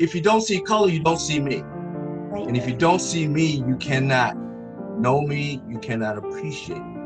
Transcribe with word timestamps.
if 0.00 0.14
you 0.14 0.22
don't 0.22 0.40
see 0.40 0.58
color, 0.62 0.88
you 0.88 1.00
don't 1.00 1.20
see 1.20 1.38
me. 1.38 1.60
Right. 1.60 2.48
And 2.48 2.56
if 2.56 2.66
you 2.66 2.74
don't 2.74 3.00
see 3.00 3.28
me, 3.28 3.62
you 3.68 3.76
cannot 3.76 4.34
know 4.98 5.20
me, 5.20 5.62
you 5.68 5.78
cannot 5.78 6.16
appreciate 6.16 6.82
me. 6.82 7.00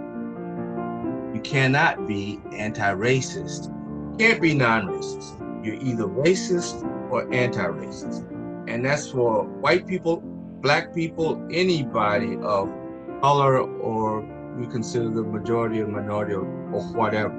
You 1.34 1.40
cannot 1.42 2.06
be 2.06 2.40
anti-racist. 2.52 3.66
You 3.66 4.16
can't 4.16 4.40
be 4.40 4.54
non-racist. 4.54 5.66
You're 5.66 5.74
either 5.74 6.04
racist 6.04 6.84
or 7.10 7.32
anti-racist. 7.34 8.30
And 8.68 8.84
that's 8.84 9.10
for 9.10 9.42
white 9.42 9.88
people, 9.88 10.18
black 10.62 10.94
people, 10.94 11.44
anybody 11.50 12.36
of 12.42 12.72
color 13.20 13.58
or 13.58 14.22
you 14.60 14.68
consider 14.68 15.10
the 15.10 15.24
majority 15.24 15.80
or 15.80 15.88
minority 15.88 16.34
or, 16.34 16.46
or 16.72 16.82
whatever. 16.94 17.34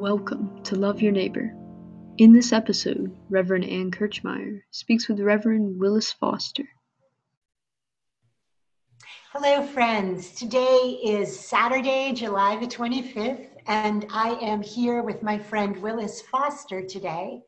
Welcome 0.00 0.62
to 0.62 0.76
Love 0.76 1.02
Your 1.02 1.10
Neighbor. 1.10 1.56
In 2.16 2.32
this 2.32 2.52
episode, 2.52 3.12
Reverend 3.28 3.64
Ann 3.64 3.90
Kirchmeyer 3.90 4.60
speaks 4.70 5.08
with 5.08 5.18
Reverend 5.18 5.80
Willis 5.80 6.12
Foster. 6.12 6.68
Hello, 9.32 9.66
friends. 9.66 10.30
Today 10.30 11.00
is 11.02 11.36
Saturday, 11.36 12.12
July 12.12 12.56
the 12.60 12.68
25th, 12.68 13.48
and 13.66 14.06
I 14.12 14.38
am 14.40 14.62
here 14.62 15.02
with 15.02 15.24
my 15.24 15.36
friend 15.36 15.76
Willis 15.78 16.22
Foster 16.30 16.86
today. 16.86 17.40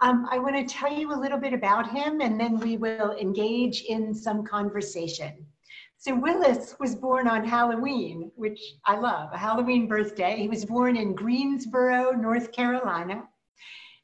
Um, 0.00 0.26
I 0.32 0.40
want 0.40 0.56
to 0.56 0.74
tell 0.74 0.92
you 0.92 1.12
a 1.12 1.20
little 1.20 1.38
bit 1.38 1.52
about 1.52 1.88
him, 1.88 2.20
and 2.20 2.40
then 2.40 2.58
we 2.58 2.76
will 2.76 3.12
engage 3.12 3.84
in 3.88 4.12
some 4.12 4.44
conversation. 4.44 5.46
So 5.98 6.18
Willis 6.18 6.74
was 6.80 6.96
born 6.96 7.28
on 7.28 7.44
Halloween, 7.44 8.32
which 8.34 8.60
I 8.84 8.98
love, 8.98 9.30
a 9.32 9.38
Halloween 9.38 9.86
birthday. 9.86 10.34
He 10.38 10.48
was 10.48 10.64
born 10.64 10.96
in 10.96 11.14
Greensboro, 11.14 12.10
North 12.10 12.50
Carolina. 12.50 13.22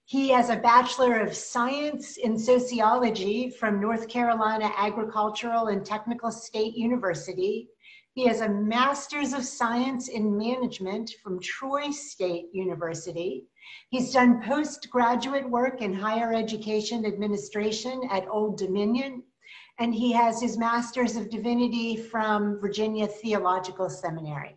He 0.07 0.29
has 0.31 0.51
a 0.51 0.57
Bachelor 0.57 1.21
of 1.21 1.35
Science 1.35 2.19
in 2.19 2.39
Sociology 2.39 3.49
from 3.49 3.81
North 3.81 4.07
Carolina 4.09 4.71
Agricultural 4.77 5.69
and 5.69 5.85
Technical 5.85 6.31
State 6.31 6.75
University. 6.77 7.69
He 8.13 8.27
has 8.27 8.43
a 8.43 8.49
Master's 8.49 9.33
of 9.33 9.45
Science 9.45 10.09
in 10.09 10.37
Management 10.37 11.11
from 11.23 11.41
Troy 11.41 11.91
State 11.91 12.47
University. 12.53 13.47
He's 13.89 14.13
done 14.13 14.43
postgraduate 14.43 15.49
work 15.49 15.81
in 15.81 15.95
higher 15.95 16.35
education 16.35 17.07
administration 17.07 18.03
at 18.11 18.29
Old 18.29 18.59
Dominion 18.59 19.23
and 19.79 19.95
he 19.95 20.13
has 20.13 20.41
his 20.41 20.57
Master's 20.57 21.17
of 21.17 21.31
Divinity 21.31 21.97
from 21.97 22.61
Virginia 22.61 23.07
Theological 23.07 23.91
Seminary. 23.91 24.57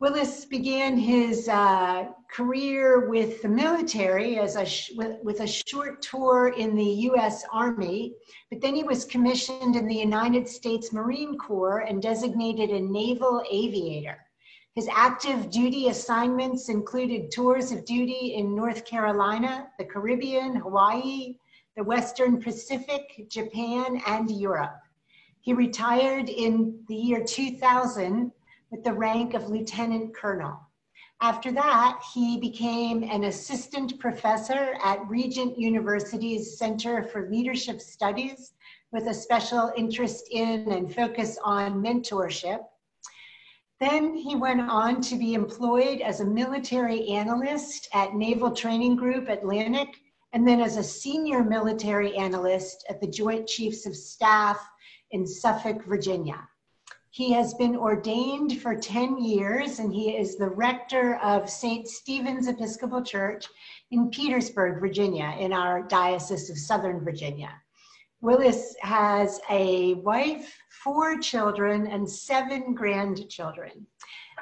Willis 0.00 0.44
began 0.44 0.96
his 0.96 1.48
uh, 1.48 2.06
career 2.30 3.08
with 3.08 3.42
the 3.42 3.48
military 3.48 4.38
as 4.38 4.54
a 4.54 4.94
with, 4.96 5.16
with, 5.24 5.40
a 5.40 5.46
short 5.46 6.00
tour 6.02 6.54
in 6.56 6.76
the 6.76 6.84
U.S. 6.84 7.44
Army, 7.52 8.14
but 8.48 8.60
then 8.60 8.76
he 8.76 8.84
was 8.84 9.04
commissioned 9.04 9.74
in 9.74 9.88
the 9.88 9.96
United 9.96 10.46
States 10.46 10.92
Marine 10.92 11.36
Corps 11.36 11.80
and 11.80 12.00
designated 12.00 12.70
a 12.70 12.78
naval 12.78 13.42
aviator. 13.50 14.24
His 14.76 14.88
active 14.92 15.50
duty 15.50 15.88
assignments 15.88 16.68
included 16.68 17.32
tours 17.32 17.72
of 17.72 17.84
duty 17.84 18.34
in 18.36 18.54
North 18.54 18.84
Carolina, 18.84 19.66
the 19.80 19.84
Caribbean, 19.84 20.54
Hawaii, 20.54 21.38
the 21.76 21.82
Western 21.82 22.40
Pacific, 22.40 23.26
Japan, 23.28 24.00
and 24.06 24.30
Europe. 24.30 24.78
He 25.40 25.54
retired 25.54 26.28
in 26.28 26.84
the 26.86 26.94
year 26.94 27.24
2000 27.24 28.30
with 28.70 28.84
the 28.84 28.92
rank 28.92 29.34
of 29.34 29.48
lieutenant 29.48 30.14
colonel. 30.14 30.58
After 31.20 31.50
that, 31.52 32.00
he 32.14 32.38
became 32.38 33.02
an 33.02 33.24
assistant 33.24 33.98
professor 33.98 34.76
at 34.84 35.08
Regent 35.08 35.58
University's 35.58 36.56
Center 36.56 37.02
for 37.02 37.28
Leadership 37.28 37.80
Studies 37.80 38.52
with 38.92 39.08
a 39.08 39.14
special 39.14 39.72
interest 39.76 40.28
in 40.30 40.70
and 40.70 40.94
focus 40.94 41.36
on 41.42 41.82
mentorship. 41.82 42.60
Then 43.80 44.16
he 44.16 44.36
went 44.36 44.60
on 44.60 45.00
to 45.02 45.16
be 45.16 45.34
employed 45.34 46.00
as 46.00 46.20
a 46.20 46.24
military 46.24 47.08
analyst 47.08 47.88
at 47.92 48.14
Naval 48.14 48.52
Training 48.52 48.96
Group 48.96 49.28
Atlantic 49.28 49.88
and 50.32 50.46
then 50.46 50.60
as 50.60 50.76
a 50.76 50.82
senior 50.82 51.42
military 51.42 52.16
analyst 52.16 52.84
at 52.88 53.00
the 53.00 53.06
Joint 53.06 53.46
Chiefs 53.46 53.86
of 53.86 53.96
Staff 53.96 54.68
in 55.10 55.26
Suffolk, 55.26 55.84
Virginia. 55.84 56.46
He 57.18 57.32
has 57.32 57.52
been 57.54 57.74
ordained 57.74 58.62
for 58.62 58.76
10 58.76 59.18
years 59.18 59.80
and 59.80 59.92
he 59.92 60.16
is 60.16 60.36
the 60.36 60.50
rector 60.50 61.16
of 61.16 61.50
St. 61.50 61.88
Stephen's 61.88 62.46
Episcopal 62.46 63.02
Church 63.02 63.44
in 63.90 64.08
Petersburg, 64.08 64.78
Virginia, 64.78 65.34
in 65.36 65.52
our 65.52 65.82
Diocese 65.82 66.48
of 66.48 66.56
Southern 66.56 67.04
Virginia. 67.04 67.50
Willis 68.20 68.76
has 68.82 69.40
a 69.50 69.94
wife, 69.94 70.56
four 70.84 71.18
children, 71.18 71.88
and 71.88 72.08
seven 72.08 72.72
grandchildren. 72.72 73.84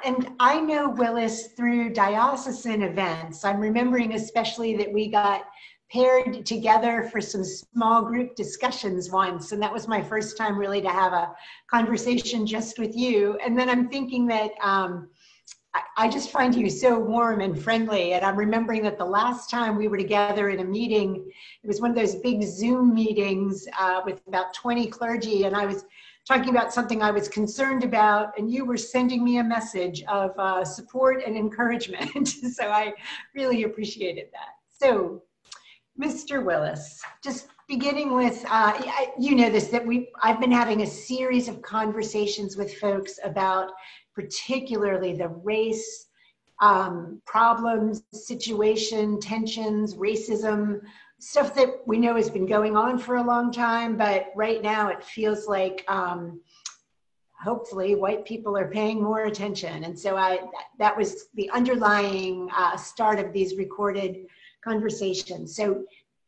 And 0.05 0.29
I 0.39 0.59
know 0.59 0.87
Willis 0.87 1.53
through 1.57 1.93
diocesan 1.93 2.83
events. 2.83 3.43
I'm 3.43 3.59
remembering 3.59 4.13
especially 4.13 4.77
that 4.77 4.93
we 4.93 5.09
got 5.09 5.45
paired 5.91 6.45
together 6.45 7.09
for 7.11 7.21
some 7.21 7.43
small 7.43 8.03
group 8.03 8.35
discussions 8.35 9.09
once. 9.09 9.51
And 9.51 9.61
that 9.61 9.71
was 9.71 9.87
my 9.87 10.01
first 10.01 10.37
time 10.37 10.57
really 10.57 10.81
to 10.81 10.89
have 10.89 11.13
a 11.13 11.33
conversation 11.71 12.45
just 12.45 12.77
with 12.77 12.95
you. 12.95 13.37
And 13.43 13.57
then 13.57 13.69
I'm 13.69 13.87
thinking 13.87 14.27
that 14.27 14.51
um, 14.61 15.09
I, 15.73 15.81
I 15.97 16.09
just 16.09 16.29
find 16.29 16.53
you 16.53 16.69
so 16.69 16.99
warm 16.99 17.39
and 17.39 17.61
friendly. 17.61 18.13
And 18.13 18.25
I'm 18.25 18.35
remembering 18.35 18.83
that 18.83 18.97
the 18.97 19.05
last 19.05 19.49
time 19.49 19.77
we 19.77 19.87
were 19.87 19.97
together 19.97 20.49
in 20.49 20.59
a 20.59 20.65
meeting, 20.65 21.31
it 21.63 21.67
was 21.67 21.79
one 21.79 21.91
of 21.91 21.95
those 21.95 22.15
big 22.15 22.43
Zoom 22.43 22.93
meetings 22.93 23.65
uh, 23.79 24.01
with 24.05 24.21
about 24.27 24.53
20 24.53 24.87
clergy. 24.87 25.43
And 25.45 25.55
I 25.55 25.65
was 25.65 25.85
talking 26.27 26.49
about 26.49 26.73
something 26.73 27.01
I 27.01 27.11
was 27.11 27.29
concerned 27.29 27.85
about, 27.85 28.37
and 28.37 28.51
you 28.51 28.65
were 28.65 28.75
sending 28.75 29.23
me 29.23 29.37
a 29.37 29.43
message 29.43 30.03
of 30.09 30.31
uh, 30.37 30.65
support 30.65 31.23
and 31.25 31.37
encouragement. 31.37 32.27
so 32.53 32.69
I 32.69 32.93
really 33.33 33.63
appreciated 33.63 34.25
that. 34.33 34.55
So 34.69 35.23
Mr. 35.99 36.43
Willis, 36.43 37.01
just 37.23 37.47
beginning 37.67 38.13
with, 38.13 38.45
uh, 38.49 38.79
you 39.19 39.35
know 39.35 39.49
this, 39.49 39.67
that 39.67 39.85
we, 39.85 40.09
I've 40.21 40.39
been 40.39 40.51
having 40.51 40.81
a 40.81 40.87
series 40.87 41.47
of 41.47 41.61
conversations 41.61 42.55
with 42.55 42.75
folks 42.75 43.19
about 43.23 43.71
particularly 44.13 45.13
the 45.13 45.29
race 45.29 46.07
um, 46.61 47.21
problems, 47.25 48.03
situation, 48.13 49.19
tensions, 49.19 49.95
racism, 49.95 50.81
stuff 51.19 51.55
that 51.55 51.69
we 51.85 51.97
know 51.97 52.15
has 52.15 52.29
been 52.29 52.45
going 52.45 52.75
on 52.75 52.97
for 52.97 53.15
a 53.15 53.23
long 53.23 53.51
time, 53.51 53.97
but 53.97 54.27
right 54.35 54.61
now 54.61 54.89
it 54.89 55.03
feels 55.03 55.47
like 55.47 55.83
um, 55.87 56.39
hopefully 57.43 57.95
white 57.95 58.25
people 58.25 58.57
are 58.57 58.69
paying 58.69 59.01
more 59.01 59.25
attention. 59.25 59.83
And 59.83 59.97
so 59.97 60.15
I, 60.15 60.39
that 60.77 60.95
was 60.95 61.25
the 61.35 61.49
underlying 61.51 62.49
uh, 62.55 62.77
start 62.77 63.19
of 63.19 63.33
these 63.33 63.55
recorded 63.55 64.27
conversation. 64.67 65.47
So, 65.47 65.83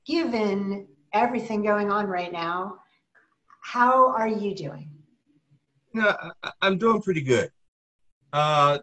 given 0.05 0.87
everything 1.13 1.61
going 1.63 1.91
on 1.91 2.07
right 2.07 2.31
now, 2.31 2.79
how 3.61 4.09
are 4.11 4.27
you 4.27 4.55
doing? 4.55 4.89
Yeah, 5.93 6.15
I'm 6.61 6.77
doing 6.77 7.01
pretty 7.01 7.21
good. 7.21 7.51
Uh, 8.31 8.79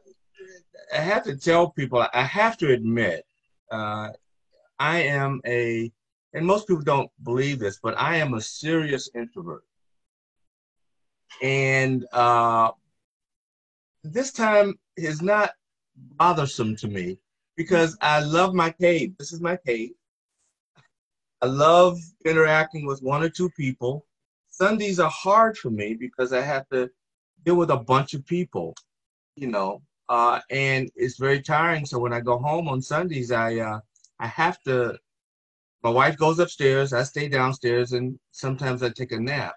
I 0.93 0.99
have 0.99 1.23
to 1.25 1.37
tell 1.37 1.71
people, 1.71 2.07
I 2.13 2.23
have 2.23 2.57
to 2.59 2.73
admit, 2.73 3.25
uh, 3.71 4.11
I 4.79 4.99
am 5.03 5.41
a, 5.47 5.91
and 6.35 6.45
most 6.45 6.69
people 6.69 6.83
don't 6.83 7.11
believe 7.23 7.59
this, 7.59 7.79
but 7.83 7.99
I 7.99 8.17
am 8.17 8.35
a 8.35 8.41
serious 8.41 9.09
introvert. 9.15 9.65
And 11.43 12.07
uh, 12.13 12.73
this 14.05 14.33
time 14.33 14.79
is 14.97 15.23
not 15.23 15.53
bothersome 15.97 16.77
to 16.77 16.89
me 16.89 17.19
because 17.57 17.97
I 18.01 18.21
love 18.21 18.55
my 18.55 18.71
cave. 18.71 19.17
This 19.19 19.33
is 19.33 19.41
my 19.41 19.57
cave. 19.57 19.93
I 21.43 21.47
love 21.47 21.99
interacting 22.25 22.87
with 22.87 23.03
one 23.03 23.23
or 23.23 23.29
two 23.29 23.51
people. 23.51 24.07
Sundays 24.49 24.99
are 25.01 25.11
hard 25.11 25.57
for 25.59 25.71
me 25.71 25.95
because 25.95 26.33
I 26.33 26.41
have 26.41 26.69
to 26.71 26.91
deal 27.45 27.57
with 27.57 27.71
a 27.71 27.77
bunch 27.77 28.15
of 28.15 28.25
people, 28.27 28.75
you 29.37 29.49
know, 29.49 29.83
uh, 30.09 30.41
and 30.51 30.91
it's 30.97 31.19
very 31.19 31.43
tiring. 31.43 31.85
So 31.85 31.99
when 31.99 32.13
I 32.13 32.21
go 32.21 32.39
home 32.39 32.69
on 32.69 32.81
Sundays, 32.81 33.31
I 33.33 33.57
uh, 33.57 33.81
I 34.19 34.27
have 34.27 34.63
to. 34.63 34.99
My 35.83 35.91
wife 35.91 36.17
goes 36.17 36.39
upstairs. 36.39 36.93
I 36.93 37.03
stay 37.03 37.29
downstairs, 37.29 37.93
and 37.93 38.19
sometimes 38.33 38.83
I 38.83 38.89
take 38.89 39.13
a 39.13 39.21
nap. 39.21 39.55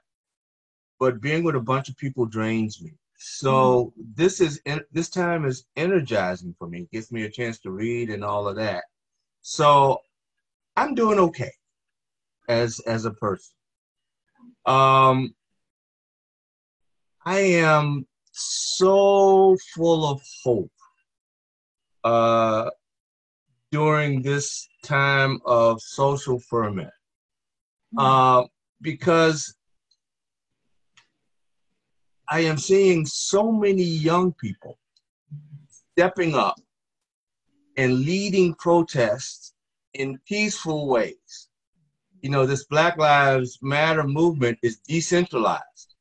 But 1.00 1.22
being 1.22 1.44
with 1.44 1.56
a 1.56 1.62
bunch 1.62 1.90
of 1.90 1.98
people 1.98 2.26
drains 2.26 2.82
me. 2.82 2.92
So 3.22 3.94
this 4.16 4.40
is 4.40 4.62
this 4.92 5.10
time 5.10 5.46
is 5.46 5.66
energizing 5.76 6.56
for 6.58 6.68
me. 6.68 6.82
It 6.82 6.92
gives 6.92 7.12
me 7.12 7.24
a 7.24 7.30
chance 7.30 7.60
to 7.60 7.72
read 7.72 8.10
and 8.10 8.24
all 8.24 8.48
of 8.48 8.56
that. 8.56 8.86
So 9.42 10.00
I'm 10.76 10.96
doing 10.96 11.20
okay 11.20 11.52
as 12.48 12.80
as 12.82 13.06
a 13.06 13.12
person. 13.12 13.56
Um, 14.66 15.36
I 17.26 17.40
am 17.40 18.08
so 18.32 19.58
full 19.76 20.10
of 20.10 20.22
hope. 20.44 20.72
Uh, 22.04 22.70
during 23.72 24.22
this 24.22 24.68
time 24.84 25.40
of 25.46 25.82
social 25.82 26.40
ferment. 26.40 26.90
Hmm. 27.94 28.00
Uh, 28.00 28.44
because 28.82 29.56
I 32.30 32.42
am 32.42 32.58
seeing 32.58 33.06
so 33.06 33.52
many 33.52 33.84
young 33.84 34.34
people 34.34 34.78
stepping 35.92 36.36
up 36.36 36.60
and 37.76 38.02
leading 38.02 38.54
protests 38.56 39.54
in 39.94 40.20
peaceful 40.28 40.88
ways. 40.88 41.50
You 42.22 42.30
know, 42.30 42.46
this 42.46 42.66
Black 42.66 42.98
Lives 42.98 43.58
Matter 43.62 44.04
movement 44.04 44.60
is 44.62 44.78
decentralized. 44.88 45.96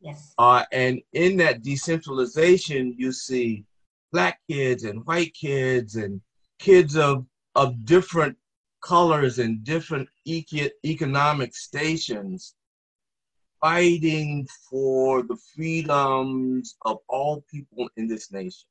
Yes. 0.00 0.34
Uh, 0.38 0.64
and 0.72 1.00
in 1.12 1.36
that 1.38 1.62
decentralization, 1.62 2.94
you 2.98 3.12
see 3.12 3.64
black 4.12 4.40
kids 4.50 4.84
and 4.84 5.04
white 5.06 5.32
kids 5.34 5.96
and 5.96 6.20
kids 6.58 6.96
of, 6.96 7.24
of 7.54 7.84
different 7.86 8.36
colors 8.82 9.38
and 9.38 9.62
different 9.64 10.08
eco- 10.26 10.70
economic 10.84 11.54
stations 11.54 12.54
fighting 13.60 14.46
for 14.68 15.22
the 15.22 15.36
freedoms 15.54 16.76
of 16.84 16.98
all 17.08 17.42
people 17.50 17.88
in 17.96 18.08
this 18.08 18.30
nation. 18.32 18.68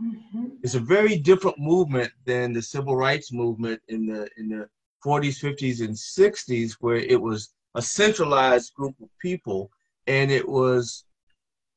Mhm. 0.00 0.58
It's 0.62 0.74
a 0.74 0.80
very 0.80 1.18
different 1.18 1.58
movement 1.58 2.12
than 2.24 2.52
the 2.52 2.62
civil 2.62 2.96
rights 2.96 3.32
movement 3.32 3.80
in 3.88 4.06
the 4.06 4.28
in 4.36 4.48
the 4.48 4.68
40s, 5.02 5.38
50s, 5.40 5.80
and 5.80 5.98
60s, 5.98 6.76
where 6.80 6.96
it 6.96 7.20
was 7.20 7.52
a 7.74 7.82
centralized 7.82 8.74
group 8.74 8.94
of 9.00 9.08
people 9.20 9.70
and 10.06 10.30
it 10.30 10.48
was 10.48 11.04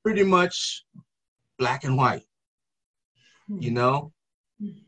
pretty 0.04 0.24
much 0.24 0.86
black 1.60 1.84
and 1.84 1.98
white, 1.98 2.26
you 3.60 3.72
know? 3.72 4.12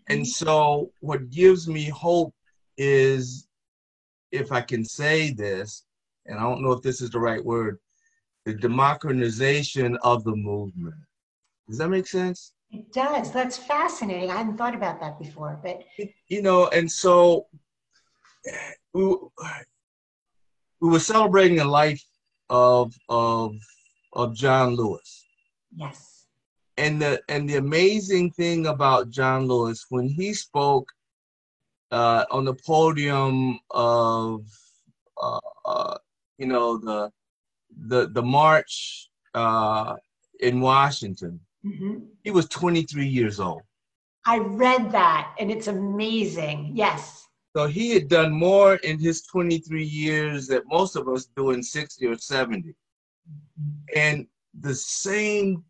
And 0.08 0.28
so, 0.28 0.92
what 1.00 1.30
gives 1.30 1.68
me 1.68 1.90
hope 1.90 2.34
is 2.78 3.48
if 4.32 4.52
I 4.52 4.62
can 4.62 4.86
say 4.86 5.32
this, 5.32 5.86
and 6.26 6.40
I 6.40 6.44
don't 6.44 6.62
know 6.62 6.72
if 6.72 6.82
this 6.82 7.02
is 7.02 7.10
the 7.10 7.20
right 7.20 7.44
word, 7.44 7.80
the 8.46 8.54
democratization 8.54 9.98
of 10.04 10.24
the 10.24 10.36
movement. 10.36 10.96
Does 11.68 11.78
that 11.78 11.90
make 11.90 12.08
sense? 12.08 12.54
It 12.72 12.92
does. 12.92 13.32
That's 13.32 13.58
fascinating. 13.58 14.32
I 14.32 14.38
hadn't 14.38 14.58
thought 14.58 14.76
about 14.76 15.00
that 15.00 15.20
before, 15.20 15.60
but 15.64 15.84
You 16.28 16.42
know, 16.42 16.68
and 16.70 16.92
so 16.92 17.48
we, 18.94 19.04
we 20.82 20.90
were 20.90 21.00
celebrating 21.00 21.58
the 21.58 21.66
life 21.66 22.04
of, 22.50 22.94
of, 23.10 23.56
of 24.14 24.36
John 24.36 24.76
Lewis. 24.76 25.26
yes. 25.76 26.26
and 26.78 27.02
the 27.02 27.22
and 27.30 27.48
the 27.48 27.56
amazing 27.58 28.32
thing 28.32 28.66
about 28.68 29.10
John 29.12 29.48
Lewis 29.48 29.86
when 29.90 30.08
he 30.10 30.34
spoke 30.34 30.88
uh, 31.92 32.26
on 32.32 32.46
the 32.46 32.56
podium 32.56 33.60
of 33.70 34.46
uh, 35.22 35.40
uh, 35.66 35.98
you 36.38 36.48
know 36.48 36.78
the 36.78 37.12
the 37.88 38.08
the 38.10 38.22
march 38.22 39.10
uh, 39.34 39.96
in 40.40 40.62
Washington, 40.62 41.40
Mhm. 41.66 42.08
he 42.24 42.32
was 42.32 42.48
23 42.48 43.08
years 43.08 43.40
old. 43.40 43.64
I 44.26 44.38
read 44.38 44.92
that 44.92 45.36
and 45.40 45.52
it's 45.52 45.68
amazing. 45.68 46.72
Yes. 46.76 47.28
So 47.56 47.68
he 47.68 47.92
had 47.92 48.08
done 48.08 48.32
more 48.32 48.76
in 48.78 49.00
his 49.00 49.24
23 49.24 49.84
years 49.84 50.48
that 50.48 50.64
most 50.68 50.96
of 50.96 51.08
us 51.08 51.26
do 51.36 51.52
in 51.52 51.62
60 51.62 52.06
or 52.08 52.18
70. 52.18 52.74
And 53.96 54.28
the 54.60 54.76
same 54.76 55.64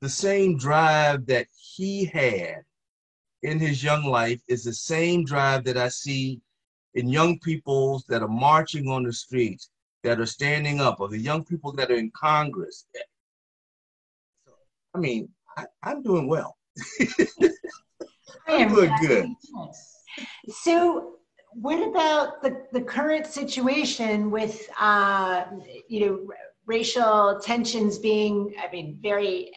the 0.00 0.08
same 0.08 0.58
drive 0.58 1.24
that 1.26 1.46
he 1.56 2.04
had 2.04 2.62
in 3.42 3.58
his 3.58 3.82
young 3.82 4.04
life 4.04 4.40
is 4.48 4.64
the 4.64 4.72
same 4.74 5.24
drive 5.24 5.64
that 5.64 5.78
I 5.78 5.88
see 5.88 6.40
in 6.94 7.08
young 7.08 7.38
people 7.40 8.02
that 8.08 8.22
are 8.22 8.28
marching 8.28 8.88
on 8.88 9.02
the 9.02 9.12
streets, 9.12 9.70
that 10.02 10.20
are 10.20 10.26
standing 10.26 10.80
up, 10.80 11.00
or 11.00 11.08
the 11.08 11.18
young 11.18 11.44
people 11.44 11.72
that 11.72 11.90
are 11.90 11.96
in 11.96 12.10
Congress. 12.14 12.86
I 14.94 14.98
mean, 14.98 15.28
I, 15.56 15.66
I'm 15.82 16.02
doing 16.02 16.28
well. 16.28 16.56
I 18.46 18.52
am 18.52 18.74
Good. 19.00 19.28
So, 20.48 21.14
what 21.52 21.86
about 21.88 22.42
the, 22.42 22.66
the 22.72 22.82
current 22.82 23.26
situation 23.26 24.30
with, 24.30 24.68
uh, 24.78 25.44
you 25.88 26.00
know, 26.00 26.28
racial 26.66 27.40
tensions 27.40 27.98
being, 27.98 28.54
I 28.62 28.70
mean, 28.70 28.98
very 29.00 29.50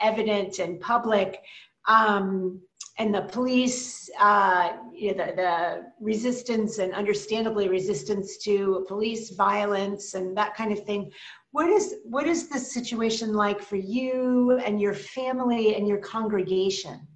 evident 0.00 0.58
and 0.58 0.80
public, 0.80 1.40
um, 1.86 2.60
and 3.00 3.14
the 3.14 3.22
police, 3.22 4.10
uh, 4.20 4.72
you 4.92 5.14
know, 5.14 5.24
the, 5.24 5.32
the 5.34 5.86
resistance 6.00 6.76
and 6.76 6.92
understandably 6.92 7.66
resistance 7.66 8.36
to 8.36 8.84
police 8.88 9.30
violence 9.30 10.12
and 10.12 10.36
that 10.36 10.54
kind 10.54 10.70
of 10.70 10.84
thing. 10.84 11.10
What 11.52 11.70
is 11.70 11.94
what 12.04 12.26
is 12.26 12.48
the 12.50 12.58
situation 12.58 13.32
like 13.32 13.62
for 13.62 13.76
you 13.76 14.60
and 14.66 14.78
your 14.78 14.92
family 14.92 15.76
and 15.76 15.88
your 15.88 15.96
congregation? 15.96 17.08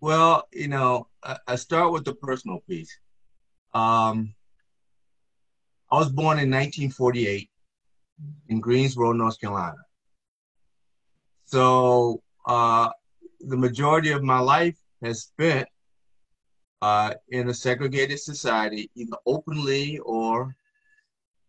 Well, 0.00 0.48
you 0.50 0.68
know, 0.68 1.08
I, 1.22 1.36
I 1.46 1.56
start 1.56 1.92
with 1.92 2.06
the 2.06 2.14
personal 2.14 2.60
piece. 2.66 2.96
Um, 3.74 4.34
I 5.92 5.96
was 5.96 6.08
born 6.08 6.38
in 6.38 6.50
1948 6.50 7.50
in 8.48 8.60
Greensboro, 8.60 9.12
North 9.12 9.38
Carolina. 9.38 9.76
So 11.44 12.22
uh, 12.46 12.88
the 13.40 13.56
majority 13.56 14.10
of 14.10 14.22
my 14.22 14.38
life 14.38 14.76
has 15.02 15.22
spent 15.22 15.68
uh, 16.82 17.14
in 17.28 17.48
a 17.48 17.54
segregated 17.54 18.18
society, 18.18 18.90
either 18.94 19.16
openly 19.26 19.98
or 19.98 20.54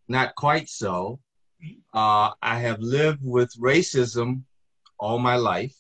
not 0.08 0.36
quite 0.36 0.70
so. 0.70 1.20
Uh, 1.94 2.32
I 2.42 2.60
have 2.60 2.80
lived 2.80 3.20
with 3.24 3.52
racism 3.60 4.44
all 5.00 5.20
my 5.20 5.36
life 5.36 5.76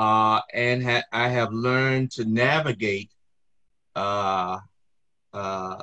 uh, 0.00 0.40
and 0.54 0.82
ha- 0.82 1.04
I 1.12 1.28
have 1.28 1.52
learned 1.52 2.10
to 2.12 2.24
navigate 2.24 3.10
uh, 3.94 4.58
uh, 5.34 5.76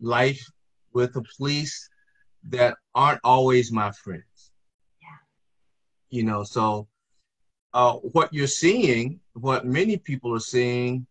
life 0.00 0.42
with 0.94 1.12
the 1.12 1.22
police 1.36 1.88
that 2.48 2.76
aren't 2.94 3.20
always 3.24 3.70
my 3.70 3.90
friends. 3.92 4.52
Yeah. 5.02 5.08
You 6.10 6.22
know, 6.24 6.44
so 6.44 6.88
uh, 7.74 7.94
what 7.94 8.32
you're 8.32 8.46
seeing, 8.46 9.20
what 9.34 9.66
many 9.66 9.96
people 9.96 10.34
are 10.34 10.40
seeing 10.40 11.06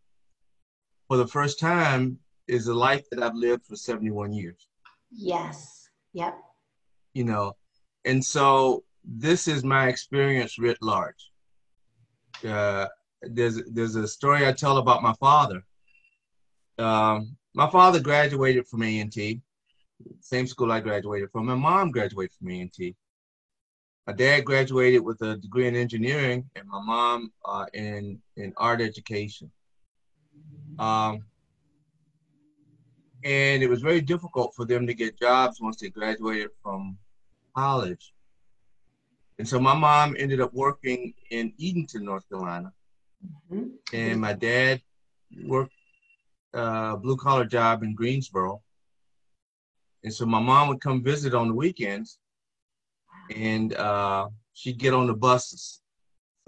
for 1.07 1.17
the 1.17 1.27
first 1.27 1.59
time, 1.59 2.19
is 2.47 2.67
a 2.67 2.73
life 2.73 3.05
that 3.11 3.21
I've 3.21 3.35
lived 3.35 3.65
for 3.65 3.75
71 3.75 4.33
years. 4.33 4.67
Yes. 5.11 5.89
Yep. 6.13 6.37
You 7.13 7.23
know, 7.25 7.55
and 8.05 8.23
so 8.23 8.83
this 9.03 9.47
is 9.47 9.63
my 9.63 9.87
experience 9.87 10.57
writ 10.59 10.77
large 10.81 11.31
uh, 12.45 12.87
there's 13.21 13.63
there's 13.65 13.95
a 13.95 14.07
story 14.07 14.45
I 14.45 14.51
tell 14.51 14.77
about 14.77 15.03
my 15.03 15.13
father. 15.13 15.63
Um, 16.77 17.35
my 17.53 17.69
father 17.69 17.99
graduated 17.99 18.67
from 18.67 18.83
A 18.83 18.99
and 18.99 19.11
T, 19.11 19.41
same 20.19 20.45
school 20.45 20.71
I 20.71 20.79
graduated 20.79 21.31
from. 21.31 21.47
My 21.47 21.55
mom 21.55 21.91
graduated 21.91 22.33
from 22.37 22.51
A 22.51 22.61
and 22.61 22.73
T. 22.73 22.95
My 24.07 24.13
dad 24.13 24.45
graduated 24.45 25.01
with 25.03 25.21
a 25.21 25.35
degree 25.35 25.67
in 25.67 25.75
engineering, 25.75 26.49
and 26.55 26.65
my 26.69 26.81
mom 26.81 27.33
uh, 27.43 27.65
in 27.73 28.21
in 28.37 28.53
art 28.55 28.79
education. 28.79 29.51
Um, 30.79 31.25
and 33.25 33.61
it 33.61 33.69
was 33.69 33.81
very 33.81 33.99
difficult 33.99 34.53
for 34.55 34.63
them 34.65 34.87
to 34.87 34.93
get 34.93 35.19
jobs 35.19 35.59
once 35.59 35.77
they 35.81 35.89
graduated 35.89 36.51
from 36.63 36.97
college. 37.53 38.13
And 39.39 39.47
so 39.47 39.59
my 39.59 39.75
mom 39.75 40.15
ended 40.17 40.39
up 40.39 40.53
working 40.53 41.13
in 41.29 41.53
Edenton, 41.59 42.05
North 42.05 42.27
Carolina, 42.29 42.71
Mhm. 43.51 43.71
and 43.91 44.21
my 44.21 44.33
dad 44.33 44.81
worked 45.43 45.73
uh, 46.55 46.93
a 46.93 46.97
blue 46.97 47.17
collar 47.17 47.45
job 47.45 47.83
in 47.83 47.93
Greensboro. 47.93 48.63
And 50.03 50.13
so 50.13 50.25
my 50.25 50.39
mom 50.39 50.69
would 50.69 50.79
come 50.79 51.03
visit 51.03 51.33
on 51.33 51.49
the 51.49 51.53
weekends, 51.53 52.19
and 53.35 53.73
uh, 53.75 54.29
she'd 54.53 54.79
get 54.79 54.93
on 54.93 55.07
the 55.07 55.13
bus 55.13 55.81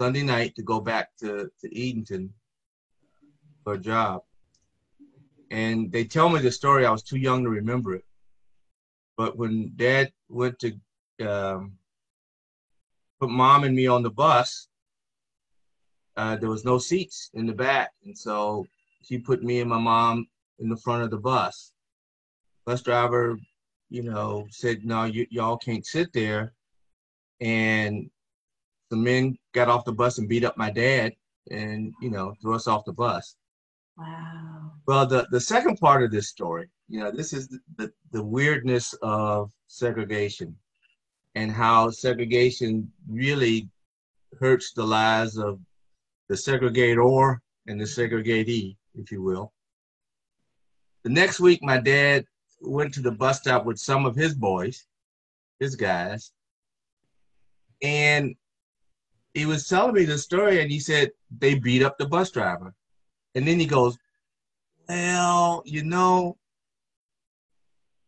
Sunday 0.00 0.22
night 0.22 0.54
to 0.56 0.62
go 0.62 0.80
back 0.80 1.10
to, 1.18 1.50
to 1.60 1.78
Edenton 1.78 2.32
for 3.64 3.74
a 3.74 3.78
job. 3.78 4.22
And 5.50 5.90
they 5.90 6.04
tell 6.04 6.28
me 6.28 6.40
the 6.40 6.50
story. 6.50 6.86
I 6.86 6.90
was 6.90 7.02
too 7.02 7.18
young 7.18 7.44
to 7.44 7.50
remember 7.50 7.94
it. 7.94 8.04
But 9.16 9.36
when 9.36 9.72
dad 9.76 10.12
went 10.28 10.58
to 10.60 10.72
um, 11.28 11.72
put 13.20 13.28
mom 13.28 13.64
and 13.64 13.74
me 13.74 13.86
on 13.86 14.02
the 14.02 14.10
bus, 14.10 14.68
uh, 16.16 16.36
there 16.36 16.48
was 16.48 16.64
no 16.64 16.78
seats 16.78 17.30
in 17.34 17.46
the 17.46 17.52
back. 17.52 17.90
And 18.04 18.16
so 18.16 18.66
she 19.02 19.18
put 19.18 19.42
me 19.42 19.60
and 19.60 19.68
my 19.68 19.78
mom 19.78 20.26
in 20.58 20.68
the 20.68 20.76
front 20.76 21.02
of 21.02 21.10
the 21.10 21.18
bus. 21.18 21.72
Bus 22.64 22.80
driver, 22.82 23.38
you 23.90 24.02
know, 24.02 24.46
said, 24.50 24.84
no, 24.84 25.04
y'all 25.04 25.56
can't 25.56 25.84
sit 25.84 26.12
there. 26.12 26.54
And 27.40 28.10
the 28.90 28.96
men 28.96 29.36
got 29.52 29.68
off 29.68 29.84
the 29.84 29.92
bus 29.92 30.18
and 30.18 30.28
beat 30.28 30.44
up 30.44 30.56
my 30.56 30.70
dad 30.70 31.12
and, 31.50 31.94
you 32.00 32.10
know, 32.10 32.34
threw 32.40 32.54
us 32.54 32.66
off 32.66 32.84
the 32.84 32.92
bus. 32.92 33.36
Wow. 33.96 34.72
Well, 34.86 35.06
the, 35.06 35.26
the 35.30 35.40
second 35.40 35.78
part 35.78 36.02
of 36.02 36.10
this 36.10 36.28
story, 36.28 36.68
you 36.88 37.00
know, 37.00 37.10
this 37.10 37.32
is 37.32 37.48
the, 37.48 37.60
the, 37.76 37.92
the 38.12 38.24
weirdness 38.24 38.94
of 39.02 39.50
segregation 39.68 40.56
and 41.34 41.50
how 41.50 41.90
segregation 41.90 42.90
really 43.08 43.68
hurts 44.38 44.72
the 44.72 44.84
lives 44.84 45.36
of 45.36 45.60
the 46.28 46.34
segregator 46.34 47.38
and 47.66 47.80
the 47.80 47.84
segregatee, 47.84 48.76
if 48.94 49.12
you 49.12 49.22
will. 49.22 49.52
The 51.04 51.10
next 51.10 51.40
week, 51.40 51.62
my 51.62 51.78
dad 51.78 52.24
went 52.60 52.92
to 52.94 53.00
the 53.00 53.12
bus 53.12 53.38
stop 53.38 53.64
with 53.64 53.78
some 53.78 54.04
of 54.04 54.16
his 54.16 54.34
boys, 54.34 54.86
his 55.58 55.76
guys, 55.76 56.32
and 57.82 58.34
he 59.34 59.46
was 59.46 59.68
telling 59.68 59.94
me 59.94 60.04
the 60.04 60.18
story, 60.18 60.60
and 60.60 60.70
he 60.70 60.80
said 60.80 61.10
they 61.38 61.54
beat 61.54 61.82
up 61.82 61.98
the 61.98 62.06
bus 62.06 62.30
driver. 62.30 62.74
And 63.34 63.46
then 63.46 63.60
he 63.60 63.66
goes, 63.66 63.96
Well, 64.88 65.62
you 65.64 65.84
know, 65.84 66.36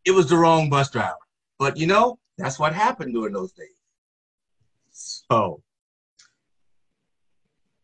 it 0.05 0.11
was 0.11 0.29
the 0.29 0.37
wrong 0.37 0.69
bus 0.69 0.89
driver. 0.91 1.15
But 1.59 1.77
you 1.77 1.87
know, 1.87 2.19
that's 2.37 2.59
what 2.59 2.73
happened 2.73 3.13
during 3.13 3.33
those 3.33 3.53
days. 3.53 3.67
So, 4.91 5.61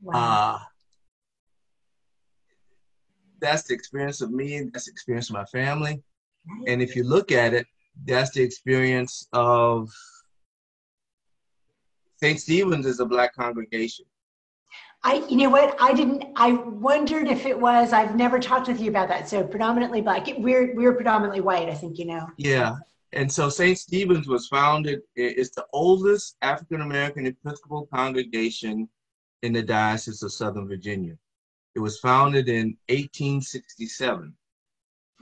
Wow. 0.01 0.15
uh, 0.15 0.60
that's 3.39 3.63
the 3.63 3.74
experience 3.74 4.22
of 4.22 4.31
me, 4.31 4.55
and 4.55 4.72
that's 4.74 4.86
the 4.86 4.91
experience 4.91 5.29
of 5.29 5.36
my 5.36 5.46
family. 5.46 6.01
And 6.67 6.81
if 6.81 6.96
you 6.96 7.03
look 7.03 7.31
at 7.31 7.53
it, 7.53 7.67
that's 8.05 8.31
the 8.31 8.41
experience 8.41 9.27
of 9.34 9.89
St. 12.21 12.39
Stephen's 12.39 12.85
is 12.85 12.99
a 12.99 13.05
black 13.05 13.33
congregation. 13.35 14.05
I, 15.03 15.25
you 15.29 15.38
know 15.38 15.49
what? 15.49 15.77
I 15.79 15.93
didn't. 15.93 16.25
I 16.35 16.51
wondered 16.51 17.27
if 17.27 17.45
it 17.45 17.57
was. 17.57 17.93
I've 17.93 18.15
never 18.17 18.38
talked 18.39 18.67
with 18.67 18.81
you 18.81 18.89
about 18.89 19.07
that. 19.07 19.29
So 19.29 19.43
predominantly 19.43 20.01
black. 20.01 20.27
We're 20.38 20.75
we're 20.75 20.93
predominantly 20.93 21.39
white. 21.39 21.69
I 21.69 21.73
think 21.73 21.97
you 21.97 22.05
know. 22.05 22.27
Yeah. 22.38 22.75
And 23.13 23.31
so 23.31 23.49
St. 23.49 23.77
Stephen's 23.77 24.27
was 24.27 24.47
founded, 24.47 25.01
it's 25.15 25.49
the 25.55 25.65
oldest 25.73 26.35
African 26.43 26.81
American 26.81 27.25
Episcopal 27.25 27.88
congregation 27.91 28.88
in 29.41 29.53
the 29.53 29.63
Diocese 29.63 30.21
of 30.21 30.31
Southern 30.31 30.67
Virginia. 30.67 31.17
It 31.75 31.79
was 31.79 31.97
founded 31.99 32.49
in 32.49 32.77
1867. 32.89 34.33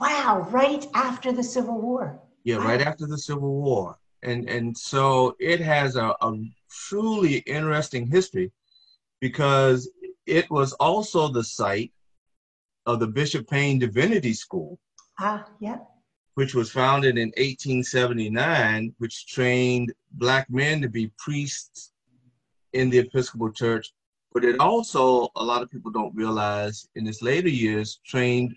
Wow! 0.00 0.46
Right 0.50 0.86
after 0.94 1.32
the 1.32 1.42
Civil 1.42 1.80
War. 1.80 2.20
Yeah, 2.44 2.56
right 2.56 2.80
after 2.80 3.06
the 3.06 3.18
Civil 3.18 3.60
War. 3.60 3.96
And 4.22 4.48
and 4.48 4.76
so 4.76 5.36
it 5.38 5.60
has 5.60 5.96
a, 5.96 6.14
a 6.20 6.34
truly 6.70 7.38
interesting 7.38 8.06
history 8.06 8.52
because 9.20 9.90
it 10.26 10.50
was 10.50 10.72
also 10.74 11.28
the 11.28 11.44
site 11.44 11.92
of 12.86 13.00
the 13.00 13.06
Bishop 13.06 13.48
Payne 13.48 13.78
Divinity 13.78 14.32
School, 14.32 14.78
Ah, 15.18 15.46
yep. 15.60 15.86
which 16.34 16.54
was 16.54 16.70
founded 16.70 17.18
in 17.18 17.28
1879, 17.36 18.94
which 18.98 19.26
trained 19.26 19.92
black 20.12 20.48
men 20.50 20.80
to 20.82 20.88
be 20.88 21.10
priests 21.18 21.92
in 22.72 22.90
the 22.90 22.98
Episcopal 22.98 23.50
Church. 23.52 23.92
But 24.32 24.44
it 24.44 24.60
also, 24.60 25.28
a 25.36 25.44
lot 25.44 25.62
of 25.62 25.70
people 25.70 25.90
don't 25.90 26.14
realize, 26.14 26.88
in 26.94 27.06
its 27.06 27.22
later 27.22 27.48
years, 27.48 28.00
trained 28.06 28.54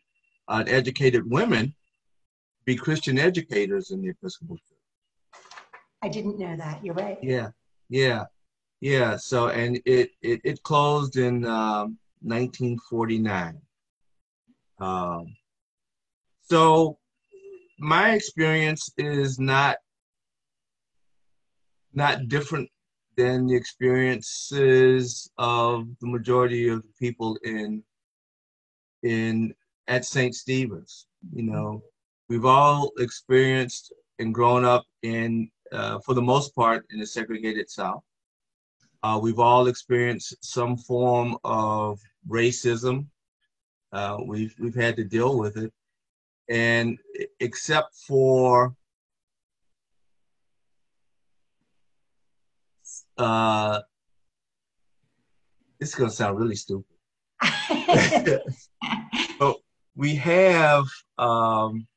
uh, 0.48 0.64
educated 0.68 1.30
women 1.30 1.68
to 1.68 1.74
be 2.66 2.76
Christian 2.76 3.18
educators 3.18 3.92
in 3.92 4.02
the 4.02 4.10
Episcopal 4.10 4.58
Church. 4.58 5.42
I 6.04 6.10
didn't 6.10 6.38
know 6.40 6.56
that. 6.58 6.84
You're 6.84 6.96
right. 6.96 7.18
Yeah, 7.22 7.50
yeah, 7.92 8.24
yeah. 8.80 9.18
So, 9.18 9.50
and 9.50 9.80
it 9.86 10.12
it, 10.22 10.40
it 10.46 10.64
closed 10.64 11.18
in 11.18 11.46
um, 11.46 12.00
1949. 12.22 13.60
Um, 14.80 15.36
so, 16.42 16.98
my 17.78 18.14
experience 18.14 18.90
is 18.98 19.40
not 19.40 19.76
not 21.94 22.30
different 22.30 22.70
than 23.18 23.46
the 23.46 23.56
experiences 23.56 25.30
of 25.38 25.86
the 26.00 26.08
majority 26.08 26.70
of 26.70 26.82
the 26.84 26.94
people 26.98 27.38
in 27.44 27.84
in 29.04 29.54
at 29.90 30.06
St. 30.06 30.34
Stephen's. 30.34 31.08
You 31.34 31.44
know, 31.44 31.84
we've 32.30 32.46
all 32.46 32.94
experienced 33.00 33.92
and 34.18 34.34
grown 34.34 34.64
up 34.64 34.86
in, 35.04 35.52
uh, 35.72 36.00
for 36.00 36.14
the 36.14 36.22
most 36.22 36.56
part, 36.56 36.86
in 36.92 37.02
a 37.02 37.06
segregated 37.06 37.70
South. 37.70 38.04
Uh, 39.04 39.20
we've 39.22 39.40
all 39.40 39.68
experienced 39.68 40.36
some 40.44 40.78
form 40.78 41.38
of 41.44 42.00
racism. 42.30 43.08
Uh, 43.92 44.18
we've 44.26 44.54
we've 44.60 44.76
had 44.76 44.96
to 44.96 45.04
deal 45.04 45.38
with 45.38 45.58
it, 45.58 45.74
and 46.50 46.98
except 47.40 47.96
for 47.96 48.76
uh, 53.18 53.82
this 55.80 55.90
is 55.90 55.96
gonna 55.96 56.12
sound 56.12 56.38
really 56.38 56.56
stupid. 56.56 56.86
but 59.40 59.58
we 59.96 60.16
have 60.16 60.86
um, 61.18 61.88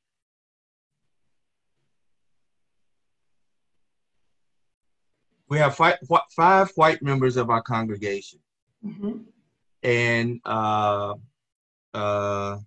we 5.49 5.59
have 5.59 5.75
five, 5.77 5.99
five 6.31 6.71
white 6.77 7.03
members 7.03 7.37
of 7.37 7.51
our 7.51 7.63
congregation, 7.63 8.41
Mhm. 8.85 9.25
and 9.83 10.41
uh, 10.45 11.15
uh, 11.93 12.59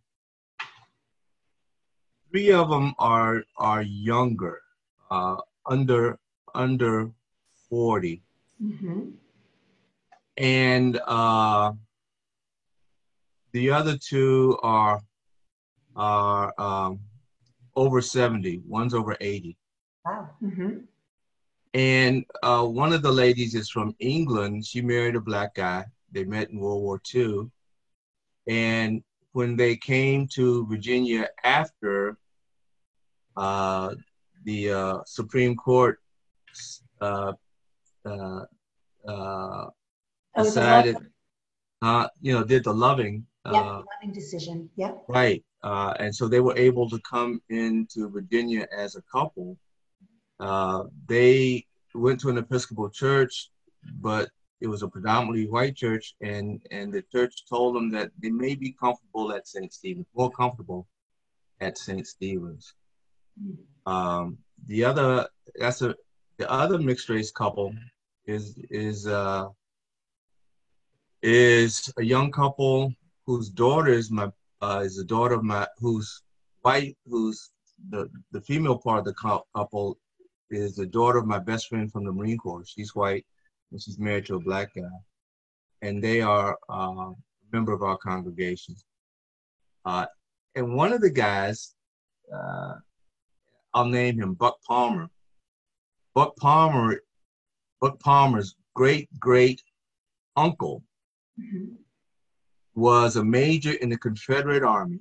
three 2.29 2.51
of 2.51 2.69
them 2.69 2.93
are 3.00 3.43
are 3.57 3.81
younger, 3.81 4.62
uh, 5.10 5.38
under 5.65 6.19
under 6.53 7.12
forty, 7.69 8.24
Mhm. 8.62 9.13
and 10.38 11.00
uh, 11.05 11.74
the 13.53 13.72
other 13.72 13.98
two 13.98 14.57
are 14.62 15.01
are 15.96 16.53
um, 16.60 17.00
over 17.75 18.01
70 18.01 18.62
one's 18.67 18.93
over 18.93 19.17
80 19.19 19.57
Wow. 20.05 20.29
Mhm. 20.41 20.88
And 21.77 22.25
uh, 22.41 22.65
one 22.65 22.91
of 22.91 23.01
the 23.03 23.12
ladies 23.12 23.53
is 23.53 23.69
from 23.69 23.96
england 24.00 24.65
she 24.65 24.81
married 24.81 25.15
a 25.15 25.22
black 25.22 25.53
guy 25.53 25.86
they 26.12 26.24
met 26.24 26.50
in 26.50 26.60
world 26.60 26.81
war 26.81 27.00
ii 27.13 27.46
and 28.48 29.03
when 29.34 29.55
they 29.55 29.75
came 29.75 30.27
to 30.27 30.65
virginia 30.67 31.24
after 31.43 32.17
uh, 33.46 33.93
the 34.46 34.60
uh, 34.72 34.98
supreme 35.05 35.55
court 35.55 36.00
uh, 37.01 37.34
uh, 38.05 38.43
uh, 39.07 39.65
Oh, 40.39 40.43
decided 40.43 40.98
uh, 41.81 42.07
you 42.22 42.31
know 42.34 42.43
did 42.43 42.63
the 42.63 42.74
loving 42.74 43.25
Yep. 43.46 43.55
uh, 43.55 43.81
loving 43.93 44.13
decision. 44.13 44.69
Yep. 44.75 45.05
Right. 45.07 45.43
Uh, 45.63 45.93
and 46.00 46.13
so 46.13 46.27
they 46.27 46.41
were 46.41 46.57
able 46.57 46.89
to 46.89 47.00
come 47.00 47.41
into 47.50 48.10
Virginia 48.10 48.67
as 48.75 48.96
a 48.96 49.01
couple. 49.03 49.57
Uh, 50.39 50.84
they 51.07 51.65
went 51.98 52.20
to 52.22 52.30
an 52.30 52.38
Episcopal 52.38 52.89
church, 52.89 53.50
but 54.00 54.30
it 54.62 54.68
was 54.68 54.82
a 54.82 54.88
predominantly 54.88 55.48
white 55.48 55.75
church, 55.75 56.16
and, 56.22 56.62
and 56.72 56.92
the 56.92 57.04
church 57.12 57.46
told 57.48 57.75
them 57.75 57.92
that 57.92 58.12
they 58.20 58.30
may 58.30 58.56
be 58.56 58.72
comfortable 58.72 59.32
at 59.32 59.48
St. 59.48 59.72
Stephen's, 59.72 60.08
more 60.16 60.32
comfortable 60.32 60.88
at 61.62 61.77
St. 61.77 62.06
Stephen's. 62.08 62.74
Um, 63.86 64.38
the 64.66 64.84
other, 64.84 65.27
that's 65.60 65.82
a, 65.82 65.96
the 66.38 66.50
other 66.51 66.77
mixed 66.77 67.10
race 67.10 67.32
couple 67.32 67.74
is 68.25 68.58
is 68.70 69.08
uh, 69.08 69.48
is 71.22 71.92
a 71.98 72.04
young 72.04 72.32
couple 72.32 72.94
whose 73.25 73.50
daughter 73.50 73.92
is 73.92 74.12
my 74.12 74.30
uh, 74.62 74.82
is 74.84 74.98
the 74.98 75.04
daughter 75.04 75.36
of 75.36 75.44
my 75.44 75.68
who's 75.80 76.22
white 76.62 76.96
who's 77.06 77.50
the 77.89 78.10
the 78.32 78.42
female 78.42 78.77
part 78.77 79.00
of 79.00 79.06
the 79.06 79.42
couple 79.56 79.98
is 80.50 80.75
the 80.75 80.86
daughter 80.86 81.18
of 81.18 81.25
my 81.27 81.39
best 81.39 81.68
friend 81.68 81.92
from 81.92 82.06
the 82.06 82.12
Marine 82.12 82.38
Corps. 82.38 82.66
She's 82.66 82.96
white 82.96 83.25
and 83.72 83.82
she's 83.82 84.00
married 84.00 84.25
to 84.27 84.36
a 84.36 84.39
black 84.39 84.74
guy, 84.75 84.84
and 85.82 86.01
they 86.04 86.22
are 86.22 86.58
uh, 86.70 86.74
a 86.74 87.13
member 87.51 87.74
of 87.74 87.84
our 87.84 87.98
congregation. 87.98 88.75
Uh, 89.86 90.06
and 90.56 90.74
one 90.74 90.94
of 90.94 91.01
the 91.01 91.10
guys, 91.10 91.75
uh, 92.34 92.75
I'll 93.74 93.86
name 93.86 94.20
him 94.20 94.34
Buck 94.34 94.58
Palmer. 94.68 95.10
Buck 96.13 96.36
Palmer, 96.38 97.01
Buck 97.82 98.00
Palmer's 98.00 98.56
great 98.74 99.08
great 99.20 99.62
uncle 100.36 100.84
Mhm. 101.39 101.77
was 102.74 103.16
a 103.16 103.24
major 103.24 103.74
in 103.74 103.89
the 103.89 103.98
Confederate 103.98 104.63
Army 104.63 105.00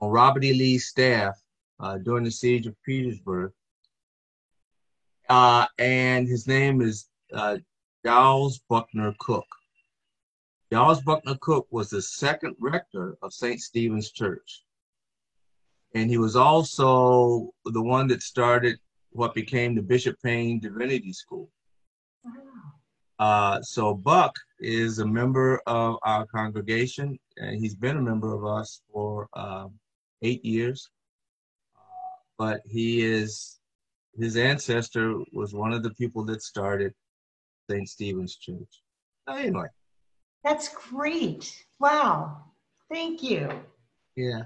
on 0.00 0.10
Robert 0.10 0.44
E. 0.44 0.52
Lee's 0.52 0.88
staff 0.88 1.34
uh, 1.80 1.98
during 1.98 2.24
the 2.24 2.30
siege 2.30 2.66
of 2.66 2.80
Petersburg. 2.82 3.52
Uh, 5.28 5.66
and 5.78 6.28
his 6.28 6.46
name 6.46 6.80
is 6.80 7.08
uh, 7.32 7.58
Giles 8.04 8.60
Buckner 8.68 9.14
Cooke. 9.18 9.44
Charles 10.72 11.00
Buckner 11.00 11.36
Cooke 11.40 11.68
was 11.70 11.90
the 11.90 12.02
second 12.02 12.56
rector 12.60 13.16
of 13.22 13.32
St. 13.32 13.60
Stephen's 13.60 14.10
Church. 14.10 14.64
And 15.94 16.10
he 16.10 16.18
was 16.18 16.36
also 16.36 17.50
the 17.64 17.82
one 17.82 18.08
that 18.08 18.22
started 18.22 18.78
what 19.10 19.34
became 19.34 19.74
the 19.74 19.82
Bishop 19.82 20.16
Payne 20.22 20.60
Divinity 20.60 21.12
School. 21.12 21.50
Uh, 23.18 23.62
so 23.62 23.94
Buck 23.94 24.34
is 24.60 24.98
a 24.98 25.06
member 25.06 25.60
of 25.66 25.96
our 26.02 26.26
congregation, 26.26 27.18
and 27.38 27.58
he's 27.58 27.74
been 27.74 27.96
a 27.96 28.02
member 28.02 28.34
of 28.34 28.44
us 28.44 28.82
for 28.92 29.28
uh, 29.34 29.68
eight 30.22 30.44
years. 30.44 30.90
Uh, 31.76 31.80
but 32.36 32.60
he 32.66 33.02
is 33.02 33.55
his 34.18 34.36
ancestor 34.36 35.14
was 35.32 35.54
one 35.54 35.72
of 35.72 35.82
the 35.82 35.90
people 35.90 36.24
that 36.24 36.42
started 36.42 36.92
St. 37.70 37.88
Stephen's 37.88 38.36
Church. 38.36 38.82
Anyway, 39.28 39.66
that's 40.44 40.68
great. 40.68 41.64
Wow, 41.80 42.44
thank 42.90 43.22
you. 43.22 43.50
Yeah. 44.16 44.42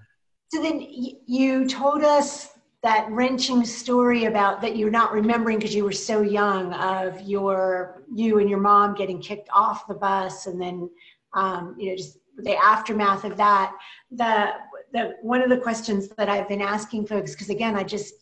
So 0.53 0.63
then 0.63 0.85
you 1.27 1.69
told 1.69 2.03
us 2.03 2.51
that 2.83 3.07
wrenching 3.11 3.65
story 3.65 4.25
about 4.25 4.61
that 4.63 4.77
you're 4.77 4.91
not 4.91 5.13
remembering 5.13 5.59
because 5.59 5.75
you 5.75 5.85
were 5.85 5.93
so 5.93 6.23
young 6.23 6.73
of 6.75 7.21
your 7.23 8.03
you 8.15 8.39
and 8.39 8.49
your 8.49 8.59
mom 8.59 8.95
getting 8.95 9.21
kicked 9.21 9.49
off 9.53 9.87
the 9.87 9.95
bus 9.95 10.47
and 10.47 10.61
then 10.61 10.89
um, 11.35 11.77
you 11.79 11.91
know 11.91 11.97
just 11.97 12.19
the 12.39 12.57
aftermath 12.57 13.25
of 13.25 13.37
that 13.37 13.77
the 14.11 14.51
the 14.93 15.15
one 15.21 15.43
of 15.43 15.51
the 15.51 15.59
questions 15.59 16.09
that 16.09 16.31
i've 16.31 16.49
been 16.49 16.63
asking 16.63 17.07
folks 17.07 17.33
because 17.33 17.51
again 17.51 17.77
i 17.77 17.83
just 17.83 18.15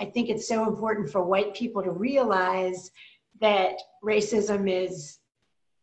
i 0.00 0.04
think 0.04 0.28
it's 0.28 0.48
so 0.48 0.66
important 0.66 1.10
for 1.10 1.22
white 1.22 1.54
people 1.54 1.82
to 1.82 1.90
realize 1.90 2.90
that 3.40 3.74
racism 4.04 4.68
is 4.68 5.18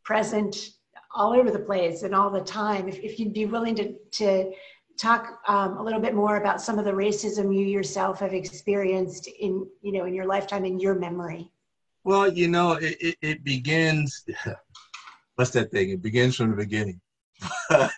present 0.03 0.69
all 1.15 1.33
over 1.33 1.49
the 1.49 1.59
place 1.59 2.03
and 2.03 2.13
all 2.13 2.29
the 2.29 2.41
time. 2.41 2.87
If, 2.87 2.99
if 2.99 3.19
you'd 3.19 3.33
be 3.33 3.45
willing 3.45 3.75
to 3.75 3.95
to 4.11 4.51
talk 4.97 5.39
um, 5.47 5.77
a 5.77 5.83
little 5.83 5.99
bit 5.99 6.13
more 6.13 6.37
about 6.37 6.61
some 6.61 6.79
of 6.79 6.85
the 6.85 6.91
racism 6.91 7.53
you 7.53 7.65
yourself 7.65 8.19
have 8.19 8.33
experienced 8.33 9.27
in 9.27 9.67
you 9.81 9.91
know 9.93 10.05
in 10.05 10.13
your 10.13 10.25
lifetime 10.25 10.65
in 10.65 10.79
your 10.79 10.95
memory. 10.95 11.49
Well 12.03 12.31
you 12.31 12.47
know 12.47 12.73
it, 12.73 12.97
it, 12.99 13.17
it 13.21 13.43
begins 13.43 14.25
what's 15.35 15.51
that 15.51 15.71
thing? 15.71 15.89
It 15.89 16.01
begins 16.01 16.35
from 16.35 16.51
the 16.51 16.57
beginning. 16.57 17.01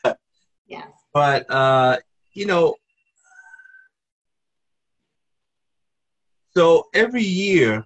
Yes. 0.70 0.90
But 1.14 1.50
uh 1.50 1.96
you 2.34 2.46
know 2.46 2.76
so 6.58 6.88
every 6.94 7.24
year 7.24 7.84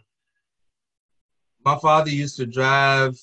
my 1.65 1.77
father 1.77 2.09
used 2.09 2.37
to 2.37 2.45
drive 2.45 3.19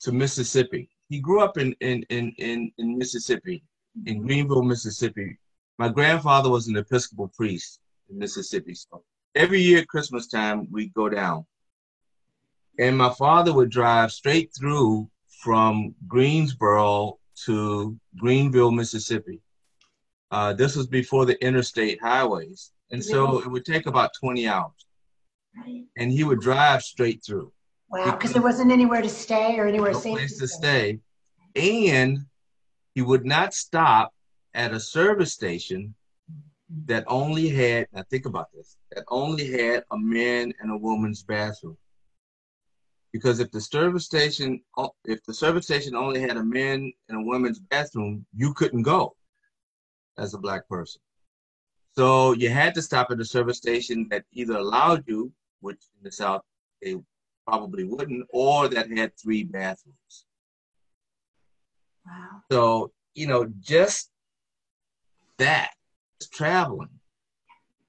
to 0.00 0.12
mississippi 0.12 0.88
he 1.08 1.20
grew 1.20 1.40
up 1.40 1.58
in 1.58 1.74
in 1.80 2.02
in 2.10 2.32
in, 2.38 2.72
in 2.78 2.98
mississippi 2.98 3.62
in 4.06 4.22
Greenville, 4.22 4.62
Mississippi. 4.62 5.38
My 5.78 5.88
grandfather 5.88 6.50
was 6.50 6.68
an 6.68 6.76
Episcopal 6.76 7.28
priest 7.28 7.80
in 8.10 8.18
Mississippi. 8.18 8.74
So 8.74 9.02
every 9.34 9.60
year 9.60 9.78
at 9.78 9.88
Christmas 9.88 10.26
time, 10.26 10.68
we'd 10.70 10.94
go 10.94 11.08
down. 11.08 11.46
And 12.78 12.96
my 12.96 13.10
father 13.10 13.52
would 13.52 13.70
drive 13.70 14.12
straight 14.12 14.52
through 14.56 15.10
from 15.42 15.94
Greensboro 16.06 17.18
to 17.44 17.98
Greenville, 18.16 18.70
Mississippi. 18.70 19.40
Uh, 20.30 20.52
this 20.52 20.76
was 20.76 20.86
before 20.86 21.26
the 21.26 21.42
interstate 21.44 22.00
highways. 22.00 22.72
And 22.90 23.04
so 23.04 23.40
it 23.40 23.50
would 23.50 23.64
take 23.64 23.86
about 23.86 24.10
20 24.18 24.48
hours. 24.48 24.86
And 25.96 26.12
he 26.12 26.24
would 26.24 26.40
drive 26.40 26.82
straight 26.82 27.22
through. 27.24 27.52
Wow, 27.90 28.12
because 28.12 28.32
there 28.32 28.42
wasn't 28.42 28.70
anywhere 28.70 29.02
to 29.02 29.08
stay 29.08 29.58
or 29.58 29.66
anywhere 29.66 29.92
no 29.92 29.98
safe 29.98 30.16
place 30.16 30.34
to 30.34 30.40
to 30.40 30.48
stay. 30.48 31.00
And 31.56 32.20
he 32.94 33.02
would 33.02 33.24
not 33.24 33.54
stop 33.54 34.12
at 34.54 34.72
a 34.72 34.80
service 34.80 35.32
station 35.32 35.94
that 36.84 37.04
only 37.06 37.48
had, 37.48 37.86
now 37.92 38.02
think 38.10 38.26
about 38.26 38.52
this, 38.52 38.76
that 38.92 39.04
only 39.08 39.50
had 39.50 39.84
a 39.90 39.98
man 39.98 40.52
and 40.60 40.70
a 40.70 40.76
woman's 40.76 41.22
bathroom. 41.22 41.78
Because 43.12 43.40
if 43.40 43.50
the 43.50 43.60
service 43.60 44.04
station, 44.04 44.60
if 45.06 45.24
the 45.24 45.32
service 45.32 45.64
station 45.64 45.94
only 45.94 46.20
had 46.20 46.36
a 46.36 46.44
man 46.44 46.92
and 47.08 47.18
a 47.18 47.22
woman's 47.22 47.58
bathroom, 47.58 48.26
you 48.34 48.52
couldn't 48.52 48.82
go 48.82 49.16
as 50.18 50.34
a 50.34 50.38
black 50.38 50.68
person. 50.68 51.00
So 51.98 52.30
you 52.30 52.48
had 52.48 52.76
to 52.76 52.82
stop 52.82 53.10
at 53.10 53.18
a 53.18 53.24
service 53.24 53.56
station 53.56 54.06
that 54.12 54.22
either 54.32 54.54
allowed 54.54 55.02
you, 55.08 55.32
which 55.58 55.80
in 55.96 56.04
the 56.04 56.12
South 56.12 56.42
they 56.80 56.94
probably 57.44 57.82
wouldn't, 57.82 58.24
or 58.28 58.68
that 58.68 58.88
had 58.96 59.18
three 59.20 59.42
bathrooms. 59.42 60.26
Wow. 62.06 62.42
So, 62.52 62.92
you 63.16 63.26
know, 63.26 63.50
just 63.58 64.12
that, 65.38 65.70
just 66.20 66.32
traveling. 66.32 67.00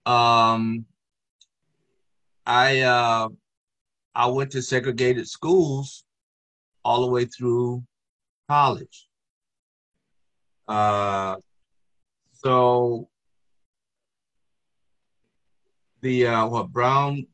Um, 0.08 0.86
I 2.48 2.80
uh, 2.80 3.30
I 4.15 4.26
went 4.26 4.54
to 4.54 4.63
segregated 4.63 5.28
schools 5.28 6.04
all 6.84 7.02
the 7.02 7.12
way 7.12 7.26
through 7.26 7.84
college. 8.48 9.08
Uh, 10.67 11.36
so 12.34 13.09
the 16.02 16.28
uh, 16.28 16.48
what 16.48 16.70
Brown 16.70 17.26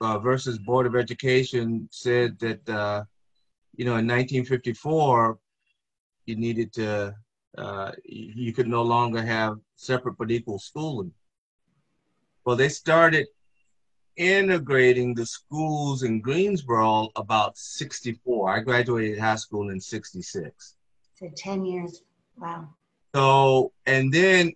uh, 0.00 0.18
versus 0.18 0.58
Board 0.58 0.86
of 0.86 0.96
Education 0.96 1.88
said 1.90 2.38
that 2.40 2.68
uh, 2.68 3.04
you 3.76 3.84
know 3.84 3.96
in 3.96 4.06
1954 4.06 5.38
you 6.30 6.36
needed 6.36 6.72
to, 6.74 7.14
uh, 7.58 7.92
you 8.04 8.52
could 8.52 8.68
no 8.68 8.82
longer 8.82 9.22
have 9.22 9.58
separate 9.76 10.16
but 10.16 10.30
equal 10.30 10.58
schooling. 10.58 11.12
Well, 12.44 12.56
they 12.56 12.68
started 12.68 13.26
integrating 14.16 15.14
the 15.14 15.26
schools 15.26 16.02
in 16.02 16.20
Greensboro 16.20 17.08
about 17.16 17.56
64. 17.58 18.50
I 18.50 18.60
graduated 18.60 19.18
high 19.18 19.36
school 19.36 19.70
in 19.70 19.80
66. 19.80 20.76
So 21.14 21.30
10 21.36 21.64
years. 21.64 22.02
Wow. 22.36 22.68
So, 23.14 23.72
and 23.86 24.12
then 24.12 24.52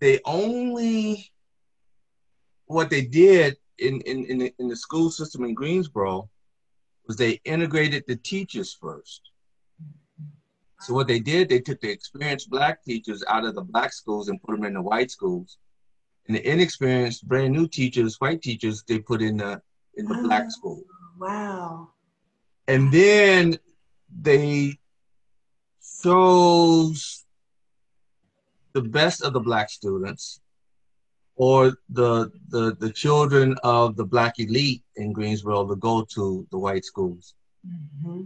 they 0.00 0.20
only, 0.24 1.30
what 2.68 2.90
they 2.90 3.02
did 3.02 3.56
in, 3.78 4.00
in, 4.02 4.24
in, 4.26 4.38
the, 4.38 4.54
in 4.58 4.68
the 4.68 4.76
school 4.76 5.10
system 5.10 5.44
in 5.44 5.54
Greensboro 5.54 6.28
was 7.06 7.16
they 7.16 7.40
integrated 7.44 8.04
the 8.06 8.16
teachers 8.16 8.76
first. 8.80 9.22
So 10.80 10.94
what 10.94 11.08
they 11.08 11.18
did, 11.18 11.48
they 11.48 11.60
took 11.60 11.80
the 11.80 11.90
experienced 11.90 12.50
black 12.50 12.84
teachers 12.84 13.24
out 13.28 13.44
of 13.44 13.54
the 13.54 13.62
black 13.62 13.92
schools 13.92 14.28
and 14.28 14.40
put 14.42 14.54
them 14.54 14.64
in 14.64 14.74
the 14.74 14.82
white 14.82 15.10
schools. 15.10 15.58
And 16.28 16.36
the 16.36 16.46
inexperienced, 16.46 17.26
brand 17.26 17.52
new 17.52 17.66
teachers, 17.66 18.20
white 18.20 18.42
teachers, 18.42 18.84
they 18.86 18.98
put 18.98 19.22
in 19.22 19.38
the 19.38 19.60
in 19.96 20.04
the 20.04 20.16
oh, 20.16 20.22
black 20.22 20.50
school. 20.50 20.84
Wow. 21.18 21.88
And 22.68 22.92
then 22.92 23.58
they 24.20 24.78
chose 26.02 27.24
the 28.74 28.82
best 28.82 29.22
of 29.22 29.32
the 29.32 29.40
black 29.40 29.70
students 29.70 30.40
or 31.38 31.72
the 31.90 32.30
the 32.48 32.76
the 32.80 32.90
children 32.90 33.56
of 33.62 33.96
the 33.96 34.04
black 34.04 34.38
elite 34.38 34.82
in 34.96 35.12
Greensboro 35.12 35.66
to 35.68 35.76
go 35.76 36.04
to 36.04 36.46
the 36.50 36.58
white 36.58 36.84
schools. 36.84 37.34
Mm-hmm. 37.66 38.22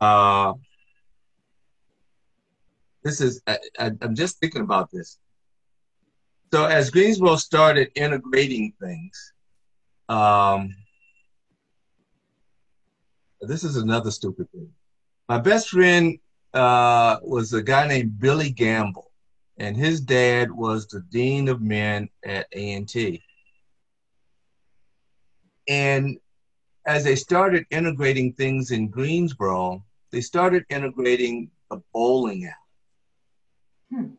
Uh, 0.00 0.54
this 3.02 3.20
is 3.20 3.42
I, 3.46 3.58
am 3.78 4.14
just 4.14 4.38
thinking 4.38 4.62
about 4.62 4.90
this. 4.92 5.18
So 6.52 6.64
as 6.66 6.90
Greensboro 6.90 7.36
started 7.36 7.90
integrating 7.96 8.72
things, 8.80 9.32
um, 10.08 10.74
this 13.40 13.64
is 13.64 13.76
another 13.76 14.10
stupid 14.10 14.50
thing. 14.52 14.70
My 15.28 15.38
best 15.38 15.70
friend 15.70 16.18
uh, 16.54 17.16
was 17.22 17.52
a 17.54 17.62
guy 17.62 17.88
named 17.88 18.20
Billy 18.20 18.50
Gamble, 18.50 19.10
and 19.62 19.76
his 19.76 20.00
dad 20.00 20.50
was 20.50 20.88
the 20.88 21.02
dean 21.02 21.46
of 21.46 21.62
men 21.62 22.08
at 22.24 22.48
A&T. 22.50 23.22
And 25.68 26.18
as 26.84 27.04
they 27.04 27.14
started 27.14 27.66
integrating 27.70 28.32
things 28.32 28.72
in 28.72 28.88
Greensboro, 28.88 29.84
they 30.10 30.20
started 30.20 30.64
integrating 30.68 31.48
the 31.70 31.80
bowling 31.94 32.46
alley. 32.46 34.02
Hmm. 34.02 34.14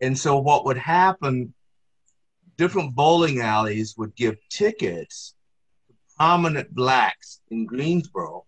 And 0.00 0.18
so 0.18 0.38
what 0.38 0.64
would 0.64 0.78
happen, 0.78 1.52
different 2.56 2.94
bowling 2.94 3.42
alleys 3.42 3.98
would 3.98 4.16
give 4.16 4.36
tickets 4.48 5.34
to 5.88 5.94
prominent 6.16 6.74
blacks 6.74 7.42
in 7.50 7.66
Greensboro 7.66 8.46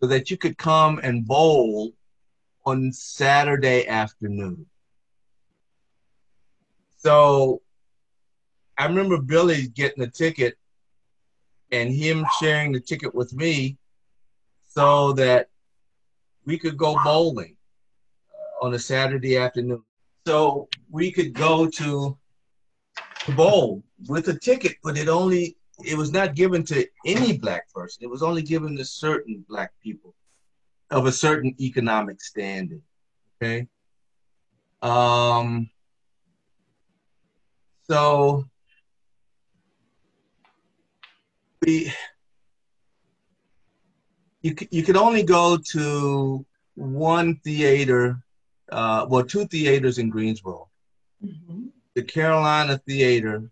so 0.00 0.06
that 0.06 0.30
you 0.30 0.38
could 0.38 0.56
come 0.56 0.98
and 1.02 1.26
bowl 1.26 1.92
on 2.64 2.90
Saturday 2.90 3.86
afternoon. 3.86 4.64
So 7.02 7.62
I 8.78 8.86
remember 8.86 9.18
Billy 9.18 9.66
getting 9.68 10.04
a 10.04 10.06
ticket 10.06 10.54
and 11.72 11.92
him 11.92 12.24
sharing 12.38 12.70
the 12.70 12.80
ticket 12.80 13.12
with 13.12 13.32
me 13.32 13.76
so 14.68 15.12
that 15.14 15.48
we 16.46 16.58
could 16.58 16.76
go 16.76 16.96
bowling 17.02 17.56
uh, 18.32 18.66
on 18.66 18.74
a 18.74 18.78
Saturday 18.78 19.36
afternoon. 19.36 19.82
So 20.26 20.68
we 20.90 21.10
could 21.10 21.32
go 21.32 21.68
to, 21.68 22.16
to 23.24 23.32
bowl 23.32 23.82
with 24.06 24.28
a 24.28 24.38
ticket, 24.38 24.76
but 24.84 24.96
it 24.96 25.08
only 25.08 25.56
it 25.84 25.96
was 25.96 26.12
not 26.12 26.36
given 26.36 26.62
to 26.66 26.86
any 27.04 27.36
black 27.36 27.72
person. 27.74 28.04
It 28.04 28.10
was 28.10 28.22
only 28.22 28.42
given 28.42 28.76
to 28.76 28.84
certain 28.84 29.44
black 29.48 29.72
people 29.82 30.14
of 30.90 31.06
a 31.06 31.12
certain 31.12 31.56
economic 31.58 32.20
standing. 32.20 32.82
Okay. 33.42 33.66
Um, 34.82 35.70
so 37.88 38.44
we 41.64 41.92
you 44.42 44.54
you 44.70 44.82
could 44.82 44.96
only 44.96 45.22
go 45.22 45.56
to 45.56 46.44
one 46.74 47.36
theater, 47.44 48.22
uh, 48.70 49.06
well, 49.08 49.24
two 49.24 49.46
theaters 49.46 49.98
in 49.98 50.10
Greensboro. 50.10 50.68
Mm-hmm. 51.24 51.66
The 51.94 52.02
Carolina 52.02 52.78
Theater 52.86 53.50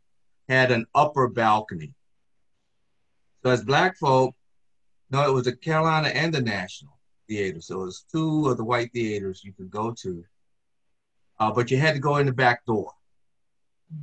had 0.48 0.72
an 0.72 0.86
upper 0.94 1.28
balcony. 1.28 1.94
So 3.42 3.50
as 3.50 3.64
black 3.64 3.96
folk, 3.96 4.34
no, 5.10 5.28
it 5.28 5.32
was 5.32 5.44
the 5.44 5.54
Carolina 5.54 6.08
and 6.08 6.32
the 6.32 6.40
National 6.40 6.98
Theater. 7.28 7.60
So 7.60 7.82
it 7.82 7.86
was 7.86 8.04
two 8.10 8.48
of 8.48 8.56
the 8.56 8.64
white 8.64 8.92
theaters 8.92 9.42
you 9.44 9.52
could 9.52 9.70
go 9.70 9.94
to. 10.02 10.24
Uh, 11.38 11.52
but 11.52 11.70
you 11.70 11.78
had 11.78 11.94
to 11.94 12.00
go 12.00 12.16
in 12.16 12.26
the 12.26 12.32
back 12.32 12.64
door. 12.66 12.92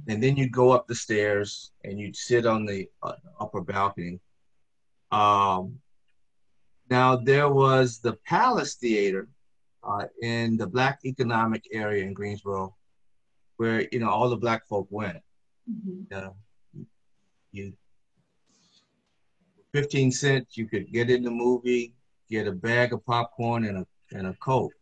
And 0.08 0.22
then 0.22 0.36
you'd 0.36 0.52
go 0.52 0.72
up 0.72 0.88
the 0.88 0.96
stairs 0.96 1.72
and 1.84 2.00
you'd 2.00 2.16
sit 2.16 2.46
on 2.46 2.66
the 2.66 2.90
uh, 3.04 3.14
upper 3.40 3.62
balcony. 3.62 4.20
Um, 5.12 5.80
now 6.90 7.16
there 7.16 7.50
was 7.50 8.00
the 8.00 8.14
Palace 8.26 8.76
Theater 8.76 9.28
uh, 9.84 10.06
in 10.22 10.58
the 10.58 10.68
Black 10.68 11.00
Economic 11.06 11.66
Area 11.72 12.04
in 12.04 12.14
Greensboro, 12.14 12.76
where 13.58 13.88
you 13.92 14.00
know 14.00 14.10
all 14.10 14.30
the 14.30 14.38
black 14.38 14.68
folk 14.68 14.88
went. 14.90 15.22
Mm-hmm. 15.70 16.14
Uh, 16.14 16.30
you 17.52 17.74
15 19.74 20.12
cents, 20.12 20.58
you 20.58 20.68
could 20.68 20.92
get 20.92 21.10
in 21.10 21.24
the 21.24 21.32
movie, 21.32 21.94
get 22.30 22.48
a 22.48 22.52
bag 22.52 22.94
of 22.94 23.06
popcorn 23.06 23.66
and 23.66 23.80
a 23.80 23.88
and 24.12 24.28
a 24.28 24.34
coke. 24.36 24.74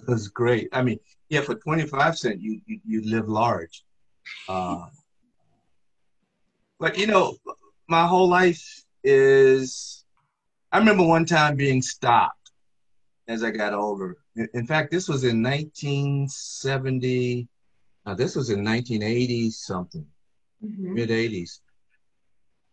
It 0.00 0.08
was 0.08 0.28
great. 0.28 0.68
I 0.72 0.82
mean, 0.82 0.98
yeah, 1.28 1.40
for 1.40 1.54
25 1.54 2.18
cents, 2.18 2.42
you 2.42 2.60
you, 2.66 2.80
you 2.86 3.02
live 3.04 3.28
large. 3.28 3.84
Uh, 4.48 4.86
but 6.78 6.98
you 6.98 7.06
know, 7.06 7.36
my 7.88 8.06
whole 8.06 8.28
life 8.28 8.84
is. 9.02 10.04
I 10.72 10.78
remember 10.78 11.04
one 11.04 11.24
time 11.24 11.56
being 11.56 11.80
stopped 11.80 12.50
as 13.28 13.42
I 13.42 13.50
got 13.50 13.72
older. 13.72 14.18
In 14.52 14.66
fact, 14.66 14.90
this 14.90 15.08
was 15.08 15.24
in 15.24 15.42
1970. 15.42 17.48
Now, 18.04 18.14
this 18.14 18.36
was 18.36 18.50
in 18.50 18.62
1980 18.64 19.50
something, 19.50 20.06
mm-hmm. 20.62 20.94
mid 20.94 21.08
80s. 21.08 21.60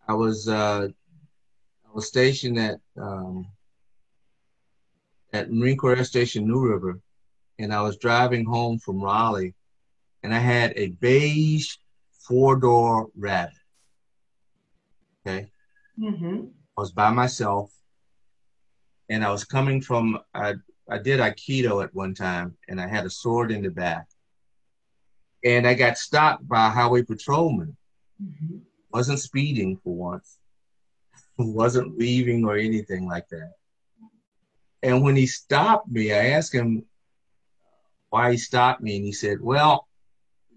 I 0.07 0.13
was 0.13 0.49
uh, 0.49 0.89
was 1.93 2.07
stationed 2.07 2.59
at 2.59 2.79
um, 2.99 3.47
at 5.31 5.51
Marine 5.51 5.77
Corps 5.77 5.95
Air 5.95 6.03
Station 6.03 6.47
New 6.47 6.59
River, 6.59 6.99
and 7.59 7.73
I 7.73 7.81
was 7.81 7.97
driving 7.97 8.45
home 8.45 8.79
from 8.79 9.01
Raleigh, 9.01 9.53
and 10.23 10.33
I 10.33 10.39
had 10.39 10.73
a 10.75 10.87
beige 10.87 11.75
four 12.27 12.55
door 12.55 13.09
Rabbit. 13.15 13.53
Okay, 15.25 15.51
mm-hmm. 15.99 16.45
I 16.77 16.81
was 16.81 16.91
by 16.91 17.11
myself, 17.11 17.71
and 19.09 19.23
I 19.23 19.31
was 19.31 19.43
coming 19.43 19.81
from 19.81 20.19
I 20.33 20.55
I 20.89 20.97
did 20.97 21.19
Aikido 21.19 21.83
at 21.83 21.93
one 21.93 22.13
time, 22.13 22.57
and 22.67 22.79
I 22.79 22.87
had 22.87 23.05
a 23.05 23.09
sword 23.09 23.51
in 23.51 23.61
the 23.61 23.69
back, 23.69 24.07
and 25.43 25.67
I 25.67 25.73
got 25.73 25.97
stopped 25.97 26.47
by 26.47 26.67
a 26.67 26.71
highway 26.71 27.03
patrolman. 27.03 27.75
Mm-hmm. 28.21 28.57
Wasn't 28.91 29.19
speeding 29.19 29.77
for 29.83 29.95
once 29.95 30.37
wasn't 31.37 31.97
leaving 31.97 32.45
or 32.45 32.57
anything 32.57 33.07
like 33.07 33.27
that. 33.29 33.53
And 34.81 35.01
when 35.01 35.15
he 35.15 35.25
stopped 35.25 35.89
me, 35.89 36.13
I 36.13 36.29
asked 36.31 36.53
him 36.53 36.85
why 38.09 38.31
he 38.31 38.37
stopped 38.37 38.81
me, 38.81 38.97
and 38.97 39.05
he 39.05 39.11
said, 39.11 39.41
"Well, 39.41 39.87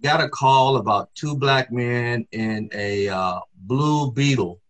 got 0.02 0.20
a 0.20 0.28
call 0.28 0.76
about 0.76 1.14
two 1.14 1.37
black 1.37 1.70
men 1.72 2.26
in 2.32 2.68
a 2.72 3.09
uh, 3.09 3.40
blue 3.54 4.12
Beetle, 4.12 4.61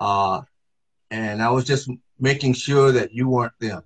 uh, 0.00 0.42
and 1.10 1.42
I 1.42 1.50
was 1.50 1.64
just 1.64 1.90
making 2.18 2.54
sure 2.54 2.92
that 2.92 3.12
you 3.12 3.28
weren't 3.28 3.58
them." 3.60 3.82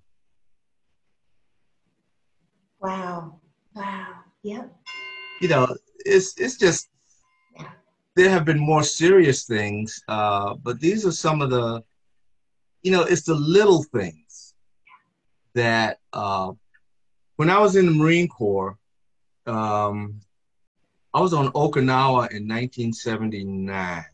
Wow! 2.80 3.40
Wow! 3.74 4.08
Yep. 4.42 4.76
You 5.40 5.48
know, 5.48 5.76
it's 6.04 6.38
it's 6.38 6.56
just 6.58 6.88
there 8.16 8.30
have 8.30 8.44
been 8.44 8.58
more 8.58 8.82
serious 8.82 9.44
things, 9.44 10.02
uh, 10.08 10.54
but 10.54 10.80
these 10.80 11.04
are 11.04 11.12
some 11.12 11.42
of 11.42 11.50
the, 11.50 11.82
you 12.82 12.92
know, 12.92 13.02
it's 13.02 13.22
the 13.22 13.34
little 13.34 13.82
things 13.82 14.54
that 15.54 15.98
uh, 16.12 16.52
when 17.36 17.50
I 17.50 17.58
was 17.58 17.76
in 17.76 17.86
the 17.86 17.92
Marine 17.92 18.28
Corps, 18.28 18.78
um, 19.46 20.20
I 21.12 21.20
was 21.20 21.32
on 21.32 21.52
Okinawa 21.52 22.30
in 22.32 22.48
1979, 22.48 24.04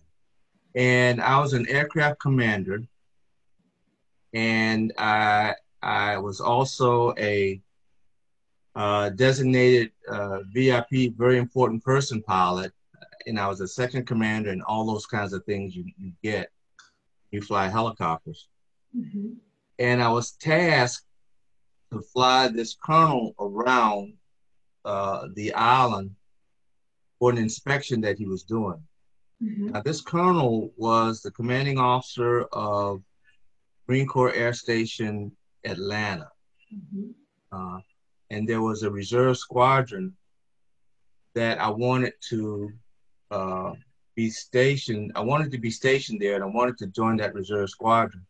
and 0.75 1.21
I 1.21 1.41
was 1.41 1.53
an 1.53 1.69
aircraft 1.69 2.21
commander, 2.21 2.83
and 4.35 4.93
I 4.99 5.55
I 5.83 6.19
was 6.19 6.41
also 6.41 7.15
a 7.17 7.61
uh, 8.77 9.11
designated 9.11 9.93
uh, 10.09 10.41
VIP, 10.53 11.15
very 11.17 11.39
important 11.39 11.83
person 11.83 12.23
pilot 12.23 12.73
and 13.27 13.39
I 13.39 13.49
was 13.49 13.61
a 13.61 13.69
second 13.69 14.07
commander 14.07 14.51
and 14.51 14.63
all 14.63 14.87
those 14.87 15.07
kinds 15.07 15.33
of 15.33 15.45
things 15.45 15.75
you, 15.75 15.85
you 15.99 16.13
get. 16.23 16.51
You 17.31 17.41
fly 17.41 17.69
helicopters. 17.69 18.49
Mm-hmm. 18.97 19.35
And 19.79 20.03
I 20.03 20.11
was 20.11 20.33
tasked 20.33 21.07
to 21.93 22.01
fly 22.01 22.49
this 22.49 22.75
colonel 22.75 23.35
around 23.39 24.15
uh, 24.85 25.29
the 25.35 25.53
island 25.55 26.11
for 27.19 27.31
an 27.31 27.39
inspection 27.39 28.01
that 28.01 28.19
he 28.19 28.27
was 28.27 28.43
doing. 28.43 28.83
Mm-hmm. 29.43 29.69
Now, 29.69 29.83
this 29.83 30.01
colonel 30.01 30.73
was 30.77 31.23
the 31.23 31.31
commanding 31.31 31.79
officer 31.79 32.43
of 32.53 33.03
Marine 33.89 34.07
Corps 34.07 34.35
Air 34.35 34.53
Station 34.53 35.33
Atlanta. 35.65 36.29
Mm-hmm. 36.75 37.11
Uh, 37.53 37.81
and 38.31 38.49
there 38.49 38.63
was 38.63 38.83
a 38.83 38.91
reserve 38.91 39.37
squadron 39.37 40.15
that 41.35 41.61
I 41.61 41.69
wanted 41.71 42.15
to 42.29 42.73
uh, 43.31 43.73
be 44.15 44.31
stationed. 44.31 45.13
I 45.15 45.21
wanted 45.21 45.51
to 45.53 45.59
be 45.59 45.71
stationed 45.71 46.21
there, 46.21 46.35
and 46.35 46.45
I 46.45 46.47
wanted 46.47 46.79
to 46.79 46.87
join 46.89 47.17
that 47.19 47.35
reserve 47.35 47.71
squadron 47.71 48.27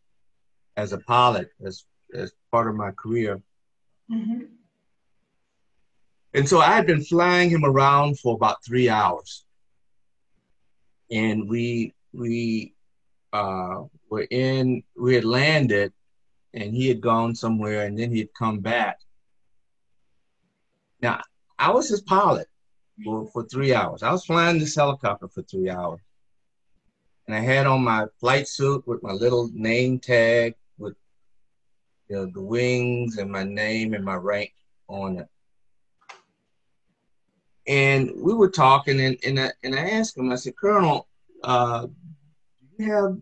as 0.77 0.93
a 0.93 0.99
pilot, 0.99 1.51
as 1.65 1.85
as 2.15 2.33
part 2.51 2.69
of 2.69 2.75
my 2.75 2.91
career. 2.93 3.41
Mm-hmm. 4.11 4.45
And 6.35 6.49
so 6.49 6.61
I 6.61 6.73
had 6.73 6.87
been 6.87 7.03
flying 7.03 7.51
him 7.51 7.65
around 7.65 8.19
for 8.21 8.35
about 8.35 8.65
three 8.65 8.89
hours, 8.89 9.45
and 11.11 11.49
we 11.49 11.95
we 12.13 12.75
uh, 13.33 13.85
were 14.09 14.27
in. 14.31 14.83
We 14.97 15.15
had 15.15 15.25
landed, 15.25 15.93
and 16.55 16.73
he 16.73 16.89
had 16.89 17.01
gone 17.01 17.35
somewhere, 17.35 17.87
and 17.87 17.99
then 17.99 18.13
he 18.13 18.21
had 18.21 18.35
come 18.39 18.61
back. 18.61 19.01
Now 21.03 21.21
I 21.59 21.73
was 21.73 21.89
his 21.89 22.01
pilot, 22.01 22.47
for, 23.05 23.27
for 23.33 23.45
three 23.45 23.75
hours. 23.75 24.03
I 24.03 24.13
was 24.13 24.25
flying 24.25 24.59
this 24.59 24.75
helicopter 24.75 25.29
for 25.29 25.43
three 25.43 25.71
hours. 25.71 26.01
And 27.27 27.37
I 27.37 27.41
had 27.41 27.67
on 27.67 27.83
my 27.83 28.07
flight 28.19 28.49
suit 28.49 28.87
with 28.87 29.03
my 29.03 29.13
little 29.13 29.51
name 29.55 29.99
tag 29.99 30.55
with 30.79 30.97
you 32.09 32.17
know, 32.17 32.27
the 32.27 32.41
wings 32.41 33.19
and 33.19 33.31
my 33.31 33.45
name 33.45 33.95
and 33.95 34.05
my 34.05 34.17
rank 34.17 34.53
on 34.89 35.19
it. 35.19 35.29
And 37.71 38.11
we 38.17 38.35
were 38.35 38.51
talking, 38.51 39.01
and, 39.01 39.17
and, 39.25 39.39
I, 39.39 39.53
and 39.63 39.77
I 39.77 39.91
asked 39.91 40.19
him, 40.19 40.33
I 40.33 40.35
said, 40.35 40.57
Colonel, 40.57 41.07
uh, 41.45 41.87
do 41.87 42.85
you 42.85 42.93
have 42.93 43.17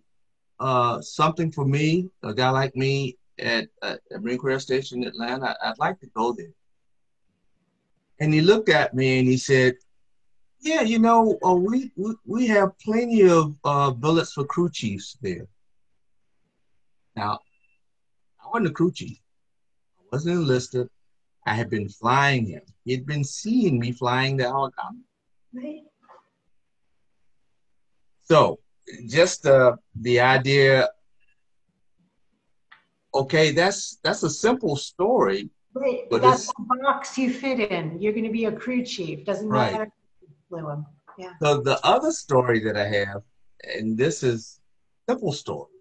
uh, 0.59 1.03
something 1.03 1.53
for 1.53 1.67
me, 1.67 2.09
a 2.23 2.33
guy 2.33 2.49
like 2.49 2.75
me 2.75 3.19
at, 3.39 3.69
at 3.83 4.01
Marine 4.23 4.39
Corps 4.39 4.59
Station 4.59 5.03
in 5.03 5.09
Atlanta? 5.09 5.55
I'd 5.63 5.79
like 5.79 6.01
to 6.01 6.07
go 6.17 6.33
there. 6.33 6.55
And 8.21 8.33
he 8.33 8.41
looked 8.41 8.71
at 8.71 8.95
me 8.95 9.19
and 9.19 9.29
he 9.29 9.37
said, 9.37 9.75
yeah, 10.61 10.81
you 10.81 10.99
know, 10.99 11.39
uh, 11.47 11.53
we, 11.53 11.93
we, 11.97 12.15
we 12.25 12.47
have 12.47 12.79
plenty 12.79 13.29
of 13.29 13.55
uh, 13.65 13.91
billets 13.91 14.33
for 14.33 14.47
crew 14.47 14.71
chiefs 14.71 15.19
there. 15.21 15.47
Now, 17.15 17.41
I 18.43 18.49
wasn't 18.49 18.69
a 18.69 18.73
crew 18.73 18.93
chief. 18.93 19.19
I 20.01 20.05
wasn't 20.11 20.37
enlisted. 20.37 20.89
I 21.49 21.55
had 21.55 21.71
been 21.71 21.89
flying 21.89 22.47
him. 22.47 22.63
He 22.85 22.93
had 22.93 23.07
been 23.07 23.25
seeing 23.25 23.79
me 23.79 23.93
flying 23.93 24.37
the 24.37 24.45
helicopter. 24.45 24.99
Right. 25.53 25.83
So, 28.25 28.59
just 29.07 29.47
uh, 29.47 29.77
the 29.95 30.21
idea 30.21 30.89
okay, 33.15 33.53
that's 33.53 33.99
that's 34.03 34.23
a 34.23 34.31
simple 34.31 34.77
story. 34.77 35.51
Right, 35.75 36.09
But 36.11 36.23
that's 36.23 36.47
the 36.47 36.55
box 36.83 37.19
you 37.19 37.33
fit 37.33 37.61
in. 37.61 38.01
You're 38.01 38.13
going 38.13 38.25
to 38.25 38.33
be 38.33 38.47
a 38.47 38.53
crew 38.53 38.85
chief. 38.85 39.25
Doesn't 39.25 39.49
Right. 39.49 39.73
matter. 39.73 39.91
Yeah. 41.19 41.33
So 41.43 41.61
the 41.61 41.79
other 41.85 42.11
story 42.11 42.61
that 42.61 42.77
I 42.77 42.87
have, 42.87 43.23
and 43.63 43.97
this 43.99 44.23
is 44.23 44.61
simple 45.09 45.33
story, 45.33 45.77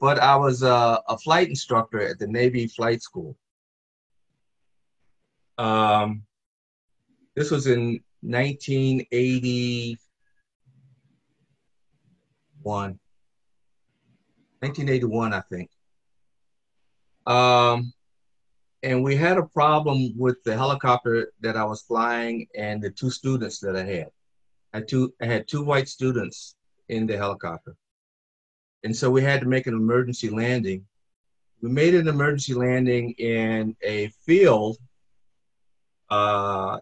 but 0.00 0.18
I 0.18 0.36
was 0.36 0.62
a, 0.62 1.00
a 1.08 1.18
flight 1.18 1.48
instructor 1.48 2.00
at 2.00 2.18
the 2.18 2.26
Navy 2.26 2.66
Flight 2.66 3.02
School. 3.02 3.36
Um, 5.60 6.22
this 7.36 7.50
was 7.50 7.66
in 7.66 8.00
1981. 8.22 9.98
1981, 12.62 15.32
I 15.34 15.40
think. 15.40 15.68
Um, 17.26 17.92
and 18.82 19.04
we 19.04 19.16
had 19.16 19.36
a 19.36 19.42
problem 19.42 20.14
with 20.16 20.42
the 20.44 20.56
helicopter 20.56 21.30
that 21.42 21.58
I 21.58 21.64
was 21.64 21.82
flying 21.82 22.46
and 22.56 22.82
the 22.82 22.88
two 22.90 23.10
students 23.10 23.58
that 23.58 23.76
I 23.76 23.84
had. 23.84 24.08
I 24.72 24.80
two, 24.80 25.12
I 25.20 25.26
had 25.26 25.46
two 25.46 25.62
white 25.62 25.90
students 25.90 26.54
in 26.88 27.06
the 27.06 27.18
helicopter. 27.18 27.76
And 28.82 28.96
so 28.96 29.10
we 29.10 29.22
had 29.22 29.42
to 29.42 29.46
make 29.46 29.66
an 29.66 29.74
emergency 29.74 30.30
landing. 30.30 30.86
We 31.60 31.68
made 31.68 31.94
an 31.94 32.08
emergency 32.08 32.54
landing 32.54 33.10
in 33.18 33.76
a 33.82 34.08
field 34.24 34.78
uh, 36.10 36.78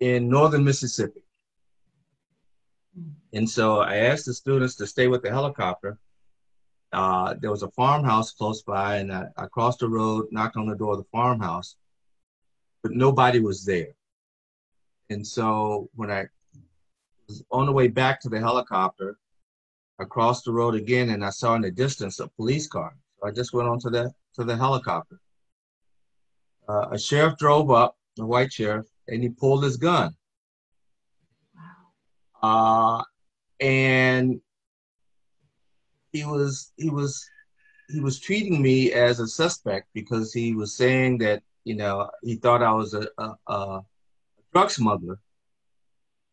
in 0.00 0.28
northern 0.28 0.64
Mississippi. 0.64 1.22
And 3.32 3.48
so 3.48 3.80
I 3.80 3.96
asked 3.96 4.26
the 4.26 4.34
students 4.34 4.74
to 4.76 4.86
stay 4.86 5.08
with 5.08 5.22
the 5.22 5.30
helicopter. 5.30 5.98
Uh, 6.92 7.34
there 7.40 7.50
was 7.50 7.62
a 7.62 7.70
farmhouse 7.70 8.32
close 8.32 8.62
by, 8.62 8.96
and 8.96 9.12
I, 9.12 9.26
I 9.36 9.46
crossed 9.46 9.80
the 9.80 9.88
road, 9.88 10.26
knocked 10.30 10.56
on 10.56 10.66
the 10.66 10.74
door 10.74 10.92
of 10.92 10.98
the 10.98 11.08
farmhouse, 11.12 11.76
but 12.82 12.92
nobody 12.92 13.40
was 13.40 13.64
there. 13.64 13.88
And 15.10 15.26
so 15.26 15.90
when 15.94 16.10
I 16.10 16.26
was 17.28 17.44
on 17.50 17.66
the 17.66 17.72
way 17.72 17.88
back 17.88 18.20
to 18.22 18.28
the 18.30 18.40
helicopter, 18.40 19.18
I 19.98 20.04
crossed 20.04 20.46
the 20.46 20.52
road 20.52 20.74
again, 20.74 21.10
and 21.10 21.24
I 21.24 21.30
saw 21.30 21.54
in 21.54 21.62
the 21.62 21.70
distance 21.70 22.20
a 22.20 22.28
police 22.28 22.66
car. 22.66 22.96
So 23.18 23.28
I 23.28 23.32
just 23.32 23.52
went 23.52 23.68
on 23.68 23.78
to 23.80 23.90
the 23.90 24.12
to 24.36 24.44
the 24.44 24.56
helicopter. 24.56 25.20
Uh, 26.68 26.88
a 26.92 26.98
sheriff 26.98 27.36
drove 27.36 27.70
up, 27.70 27.97
a 28.18 28.26
white 28.26 28.52
sheriff, 28.52 28.86
and 29.06 29.22
he 29.22 29.28
pulled 29.28 29.64
his 29.64 29.76
gun. 29.76 30.14
Wow. 32.42 33.00
Uh, 33.00 33.04
and 33.60 34.40
he 36.12 36.24
was 36.24 36.72
he 36.76 36.90
was 36.90 37.28
he 37.88 38.00
was 38.00 38.18
treating 38.18 38.60
me 38.60 38.92
as 38.92 39.20
a 39.20 39.26
suspect 39.26 39.88
because 39.94 40.32
he 40.32 40.54
was 40.54 40.76
saying 40.76 41.18
that 41.18 41.42
you 41.64 41.74
know 41.74 42.10
he 42.22 42.36
thought 42.36 42.62
I 42.62 42.72
was 42.72 42.94
a, 42.94 43.08
a, 43.18 43.34
a 43.46 43.80
drug 44.52 44.70
smuggler 44.70 45.18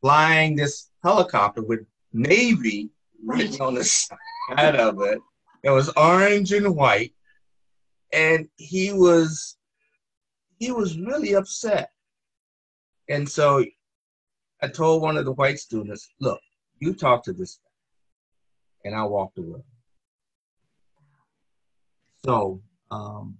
flying 0.01 0.55
this 0.55 0.89
helicopter 1.03 1.63
with 1.63 1.81
Navy 2.13 2.89
written 3.25 3.59
on 3.61 3.75
the 3.75 3.83
side 3.83 4.75
of 4.75 5.01
it. 5.01 5.19
It 5.63 5.71
was 5.71 5.89
orange 5.97 6.51
and 6.51 6.75
white, 6.75 7.13
and 8.13 8.47
he 8.57 8.93
was 8.93 9.57
he 10.59 10.71
was 10.71 10.99
really 10.99 11.33
upset. 11.33 11.91
And 13.09 13.27
so 13.27 13.63
I 14.61 14.67
told 14.67 15.01
one 15.01 15.17
of 15.17 15.25
the 15.25 15.33
white 15.33 15.59
students, 15.59 16.09
"Look, 16.19 16.39
you 16.79 16.93
talk 16.93 17.23
to 17.23 17.33
this 17.33 17.57
guy," 17.57 18.89
and 18.89 18.95
I 18.95 19.03
walked 19.03 19.37
away. 19.37 19.63
So, 22.25 22.61
um, 22.91 23.37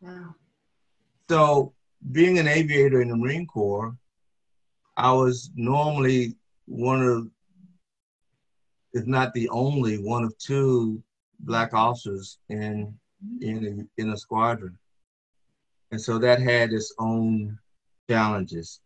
Wow. 0.00 0.34
so 1.30 1.74
being 2.12 2.38
an 2.38 2.46
aviator 2.46 3.00
in 3.00 3.08
the 3.08 3.16
Marine 3.16 3.46
Corps, 3.46 3.96
I 4.98 5.12
was 5.12 5.50
normally 5.54 6.36
one 6.66 7.02
of, 7.02 7.30
if 8.92 9.06
not 9.06 9.32
the 9.32 9.48
only, 9.48 9.96
one 9.96 10.24
of 10.24 10.36
two 10.36 11.02
black 11.40 11.72
officers 11.72 12.38
in 12.50 12.98
in 13.40 13.88
a, 13.98 14.00
in 14.02 14.10
a 14.10 14.16
squadron, 14.16 14.78
and 15.90 16.00
so 16.00 16.18
that 16.18 16.40
had 16.40 16.72
its 16.72 16.92
own 16.98 17.58
challenges. 18.08 18.80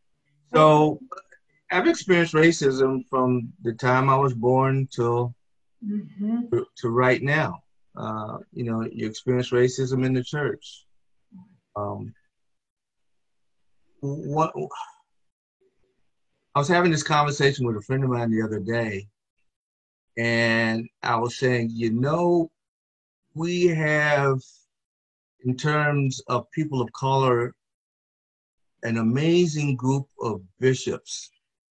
So 0.55 1.01
I've 1.71 1.87
experienced 1.87 2.35
racism 2.35 3.05
from 3.09 3.53
the 3.63 3.75
time 3.75 4.09
I 4.09 4.17
was 4.17 4.35
born 4.35 4.89
till 4.91 5.35
Mhm. 5.85 6.51
to, 6.51 6.67
to 6.79 6.89
right 6.89 7.23
now. 7.23 7.63
Uh, 7.97 8.39
you 8.53 8.65
know, 8.65 8.83
you 8.91 9.07
experience 9.07 9.51
racism 9.51 10.05
in 10.05 10.13
the 10.13 10.23
church. 10.25 10.85
Um, 11.77 12.13
what 14.01 14.53
I 16.55 16.59
was 16.59 16.69
having 16.69 16.91
this 16.91 17.03
conversation 17.03 17.67
with 17.67 17.77
a 17.77 17.81
friend 17.83 18.03
of 18.03 18.11
mine 18.11 18.31
the 18.31 18.43
other 18.43 18.59
day, 18.61 19.09
and 20.17 20.89
I 21.03 21.17
was 21.17 21.39
saying, 21.39 21.71
you 21.73 21.91
know, 21.93 22.51
we 23.39 23.69
have, 23.69 24.41
in 25.45 25.57
terms 25.57 26.21
of 26.29 26.51
people 26.51 26.83
of 26.83 26.93
color, 26.93 27.55
an 28.83 28.99
amazing 28.99 29.77
group 29.77 30.07
of 30.21 30.43
bishops 30.59 31.31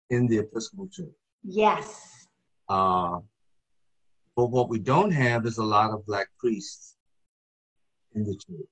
in 0.09 0.27
the 0.27 0.39
Episcopal 0.39 0.89
Church. 0.89 1.15
Yes. 1.45 2.27
Uh, 2.69 3.19
but 4.37 4.47
what 4.47 4.69
we 4.69 4.79
don't 4.79 5.11
have 5.11 5.45
is 5.47 5.59
a 5.59 5.65
lot 5.65 5.91
of 5.91 6.07
black 6.07 6.29
priests 6.39 6.97
in 8.15 8.25
the 8.25 8.35
church. 8.35 8.67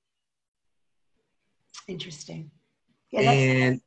Interesting. 1.87 2.51
Yeah, 3.11 3.31
and 3.31 3.81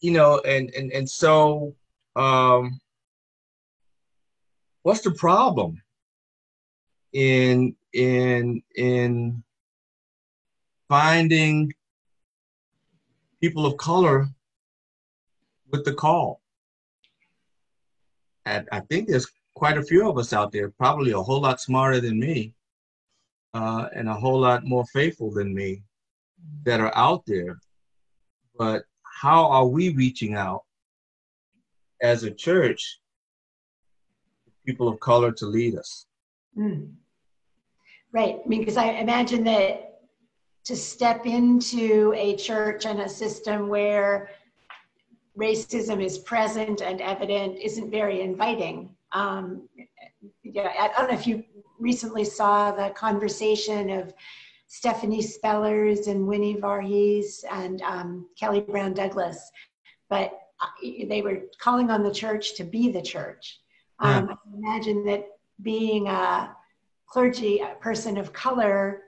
you 0.00 0.10
know, 0.10 0.40
and 0.40 0.70
and 0.74 0.90
and 0.92 1.08
so 1.08 1.74
um 2.16 2.80
what's 4.82 5.02
the 5.02 5.12
problem 5.12 5.80
in 7.12 7.76
in 7.92 8.62
in 8.76 9.42
finding 10.88 11.72
people 13.40 13.66
of 13.66 13.76
color 13.76 14.28
with 15.70 15.84
the 15.84 15.94
call? 15.94 16.40
And 18.46 18.68
I 18.72 18.80
think 18.80 19.08
there's 19.08 19.30
quite 19.54 19.78
a 19.78 19.82
few 19.82 20.08
of 20.08 20.18
us 20.18 20.32
out 20.32 20.52
there, 20.52 20.70
probably 20.70 21.12
a 21.12 21.20
whole 21.20 21.40
lot 21.40 21.60
smarter 21.60 22.00
than 22.00 22.18
me, 22.18 22.54
uh, 23.54 23.88
and 23.94 24.08
a 24.08 24.14
whole 24.14 24.40
lot 24.40 24.64
more 24.64 24.84
faithful 24.86 25.30
than 25.30 25.54
me, 25.54 25.82
that 26.64 26.80
are 26.80 26.96
out 26.96 27.24
there. 27.26 27.60
But 28.56 28.84
how 29.02 29.46
are 29.46 29.66
we 29.66 29.90
reaching 29.90 30.34
out 30.34 30.62
as 32.00 32.24
a 32.24 32.30
church, 32.30 33.00
people 34.64 34.88
of 34.88 35.00
color 35.00 35.32
to 35.32 35.46
lead 35.46 35.76
us? 35.76 36.06
Mm. 36.56 36.94
Right. 38.12 38.40
I 38.44 38.48
mean, 38.48 38.60
because 38.60 38.76
I 38.76 38.86
imagine 38.86 39.44
that 39.44 40.00
to 40.64 40.76
step 40.76 41.26
into 41.26 42.12
a 42.16 42.36
church 42.36 42.86
and 42.86 43.00
a 43.00 43.08
system 43.08 43.68
where 43.68 44.30
racism 45.38 46.04
is 46.04 46.18
present 46.18 46.82
and 46.82 47.00
evident 47.00 47.58
isn't 47.58 47.90
very 47.90 48.20
inviting. 48.20 48.90
Um, 49.12 49.68
yeah, 50.42 50.72
I 50.78 50.88
don't 50.88 51.08
know 51.10 51.18
if 51.18 51.26
you 51.26 51.44
recently 51.78 52.24
saw 52.24 52.72
the 52.72 52.90
conversation 52.90 53.90
of 53.90 54.12
Stephanie 54.66 55.22
Spellers 55.22 56.06
and 56.06 56.26
Winnie 56.26 56.56
Varghese 56.56 57.44
and 57.50 57.80
um, 57.82 58.28
Kelly 58.38 58.60
Brown 58.60 58.92
Douglas, 58.92 59.50
but 60.08 60.32
uh, 60.60 60.66
they 61.08 61.22
were 61.22 61.42
calling 61.58 61.90
on 61.90 62.02
the 62.02 62.12
church 62.12 62.54
to 62.56 62.64
be 62.64 62.90
the 62.90 63.02
church. 63.02 63.60
Um, 63.98 64.30
I 64.30 64.56
imagine 64.56 65.04
that 65.06 65.26
being 65.62 66.06
a 66.06 66.54
clergy 67.10 67.58
a 67.58 67.74
person 67.80 68.16
of 68.16 68.32
color, 68.32 69.02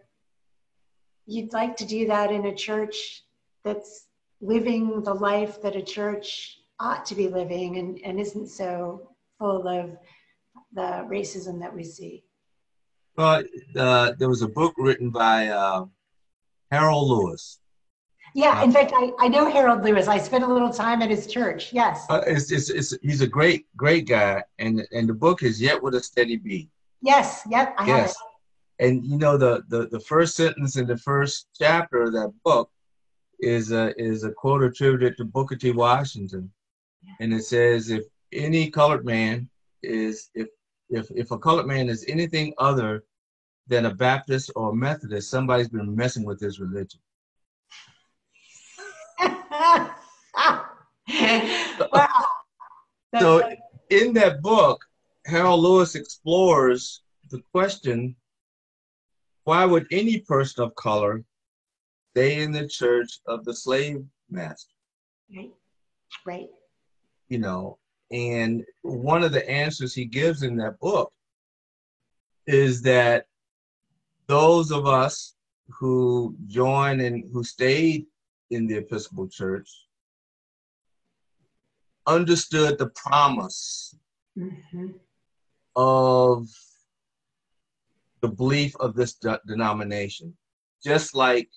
you'd 1.27 1.53
like 1.53 1.77
to 1.77 1.87
do 1.87 2.07
that 2.09 2.31
in 2.31 2.47
a 2.47 2.55
church 2.55 3.25
that's 3.65 4.07
living 4.41 5.03
the 5.03 5.15
life 5.15 5.63
that 5.63 5.77
a 5.77 5.83
church 5.83 6.59
ought 6.81 7.07
to 7.07 7.15
be 7.15 7.29
living 7.29 7.79
and, 7.79 8.01
and 8.05 8.19
isn't 8.19 8.49
so 8.49 9.09
full 9.39 9.69
of 9.69 9.97
the 10.73 11.07
racism 11.09 11.61
that 11.61 11.73
we 11.73 11.85
see. 11.85 12.25
Well, 13.17 13.45
uh, 13.77 14.13
there 14.19 14.29
was 14.29 14.43
a 14.43 14.49
book 14.49 14.75
written 14.79 15.11
by 15.11 15.49
uh, 15.49 15.85
Harold 16.73 17.09
Lewis. 17.09 17.61
Yeah, 18.35 18.65
in 18.65 18.73
fact, 18.73 18.93
I, 18.97 19.13
I 19.19 19.29
know 19.29 19.51
Harold 19.51 19.85
Lewis. 19.85 20.09
I 20.09 20.17
spent 20.19 20.43
a 20.43 20.53
little 20.53 20.73
time 20.73 21.03
at 21.03 21.11
his 21.11 21.27
church. 21.27 21.73
Yes. 21.73 22.07
Uh, 22.09 22.23
it's, 22.27 22.51
it's, 22.51 22.71
it's, 22.71 22.97
he's 23.03 23.21
a 23.21 23.27
great, 23.27 23.67
great 23.77 24.09
guy, 24.09 24.43
and 24.59 24.87
and 24.91 25.07
the 25.07 25.13
book 25.13 25.43
is 25.43 25.61
Yet 25.61 25.83
with 25.83 25.95
a 25.95 26.01
Steady 26.01 26.37
Beat. 26.37 26.71
Yes. 27.03 27.43
Yep. 27.51 27.75
I 27.79 27.85
have 27.85 27.97
Yes. 27.99 28.17
And 28.79 29.05
you 29.05 29.19
know 29.19 29.37
the, 29.37 29.63
the 29.69 29.89
the 29.89 30.01
first 30.01 30.35
sentence 30.35 30.77
in 30.77 30.87
the 30.87 30.97
first 30.97 31.49
chapter 31.57 32.03
of 32.03 32.13
that 32.13 32.33
book 32.45 32.71
is 33.41 33.71
a 33.71 33.93
is 34.01 34.25
a 34.25 34.33
quote 34.33 34.63
attributed 34.63 35.17
to 35.17 35.25
Booker 35.25 35.57
T. 35.57 35.73
Washington, 35.73 36.51
and 37.21 37.33
it 37.33 37.45
says, 37.45 37.91
"If 37.91 38.05
any 38.33 38.71
colored 38.71 39.05
man 39.05 39.49
is 39.83 40.31
if 40.35 40.49
if 40.89 41.11
if 41.15 41.31
a 41.31 41.39
colored 41.39 41.67
man 41.67 41.89
is 41.89 42.05
anything 42.09 42.55
other 42.59 43.05
than 43.67 43.87
a 43.87 43.95
Baptist 43.95 44.51
or 44.57 44.71
a 44.71 44.75
Methodist, 44.75 45.31
somebody's 45.31 45.69
been 45.69 45.95
messing 45.95 46.25
with 46.25 46.41
his 46.41 46.59
religion. 46.61 47.01
wow. 51.93 52.25
so 53.19 53.43
in 53.91 54.13
that 54.15 54.43
book, 54.43 54.85
Harold 55.27 55.61
Lewis 55.61 55.95
explores 55.95 57.03
the 57.31 57.43
question 57.53 58.17
why 59.45 59.65
would 59.65 59.87
any 59.91 60.21
person 60.21 60.63
of 60.65 60.75
color 60.77 61.25
stay 62.13 62.43
in 62.43 62.53
the 62.53 62.69
church 62.69 63.21
of 63.27 63.45
the 63.45 63.55
slave 63.55 64.05
master? 64.31 64.73
Right. 65.35 65.53
Right. 66.25 66.49
You 67.29 67.39
know, 67.39 67.79
and 68.11 68.65
one 68.83 69.25
of 69.25 69.33
the 69.33 69.49
answers 69.49 69.95
he 69.95 70.05
gives 70.05 70.43
in 70.43 70.57
that 70.59 70.79
book 70.79 71.13
is 72.47 72.83
that 72.83 73.27
those 74.27 74.71
of 74.71 74.87
us 74.87 75.35
who 75.69 76.37
joined 76.47 77.01
and 77.01 77.25
who 77.33 77.43
stayed 77.43 78.07
in 78.51 78.67
the 78.67 78.77
Episcopal 78.77 79.29
Church 79.29 79.69
understood 82.07 82.79
the 82.79 82.91
promise 82.91 83.95
mm-hmm. 84.39 84.89
Of 85.77 86.47
the 88.21 88.29
belief 88.29 88.75
of 88.81 88.95
this 88.95 89.15
de- 89.15 89.41
denomination. 89.47 90.37
Just 90.85 91.15
like, 91.15 91.49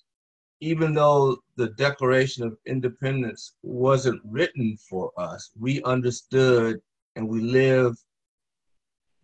even 0.62 0.94
though 0.94 1.38
the 1.58 1.70
Declaration 1.72 2.44
of 2.44 2.58
Independence 2.66 3.56
wasn't 3.62 4.22
written 4.26 4.78
for 4.90 5.12
us, 5.18 5.52
we 5.60 5.82
understood 5.84 6.80
and 7.16 7.28
we 7.28 7.42
live 7.42 7.96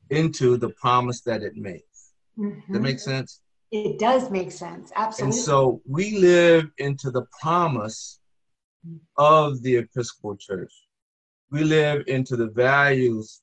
into 0.10 0.58
the 0.58 0.70
promise 0.70 1.22
that 1.22 1.42
it 1.42 1.56
makes. 1.56 2.14
Mm-hmm. 2.38 2.74
That 2.74 2.82
makes 2.82 3.04
sense? 3.04 3.42
It 3.72 4.00
does 4.00 4.30
make 4.30 4.52
sense. 4.52 4.92
Absolutely. 4.96 5.38
And 5.38 5.46
so 5.46 5.82
we 5.88 6.18
live 6.18 6.70
into 6.78 7.10
the 7.10 7.26
promise 7.42 8.20
of 9.18 9.62
the 9.64 9.78
Episcopal 9.78 10.36
Church. 10.36 10.74
We 11.52 11.64
live 11.64 12.04
into 12.08 12.36
the 12.36 12.50
values 12.50 13.42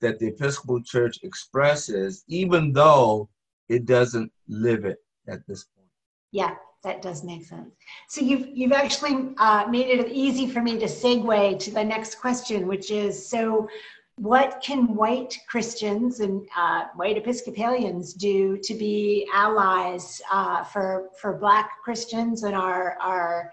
that 0.00 0.18
the 0.18 0.28
Episcopal 0.28 0.82
Church 0.82 1.18
expresses, 1.22 2.24
even 2.28 2.72
though 2.72 3.28
it 3.68 3.86
doesn't 3.86 4.30
live 4.48 4.84
it 4.84 4.98
at 5.28 5.46
this 5.46 5.64
point. 5.64 5.88
Yeah, 6.32 6.54
that 6.82 7.02
does 7.02 7.22
make 7.22 7.44
sense. 7.44 7.74
So 8.08 8.20
you've 8.20 8.48
you've 8.48 8.72
actually 8.72 9.34
uh, 9.38 9.66
made 9.68 9.88
it 9.88 10.10
easy 10.10 10.48
for 10.48 10.62
me 10.62 10.78
to 10.78 10.86
segue 10.86 11.58
to 11.58 11.70
the 11.70 11.84
next 11.84 12.16
question, 12.16 12.66
which 12.66 12.90
is 12.90 13.28
so. 13.28 13.68
What 14.16 14.60
can 14.62 14.94
white 14.96 15.34
Christians 15.48 16.20
and 16.20 16.46
uh, 16.54 16.88
white 16.94 17.16
Episcopalians 17.16 18.12
do 18.12 18.58
to 18.58 18.74
be 18.74 19.26
allies 19.32 20.20
uh, 20.30 20.62
for 20.62 21.08
for 21.18 21.38
Black 21.38 21.70
Christians 21.82 22.42
and 22.42 22.54
our 22.54 22.98
our 23.00 23.50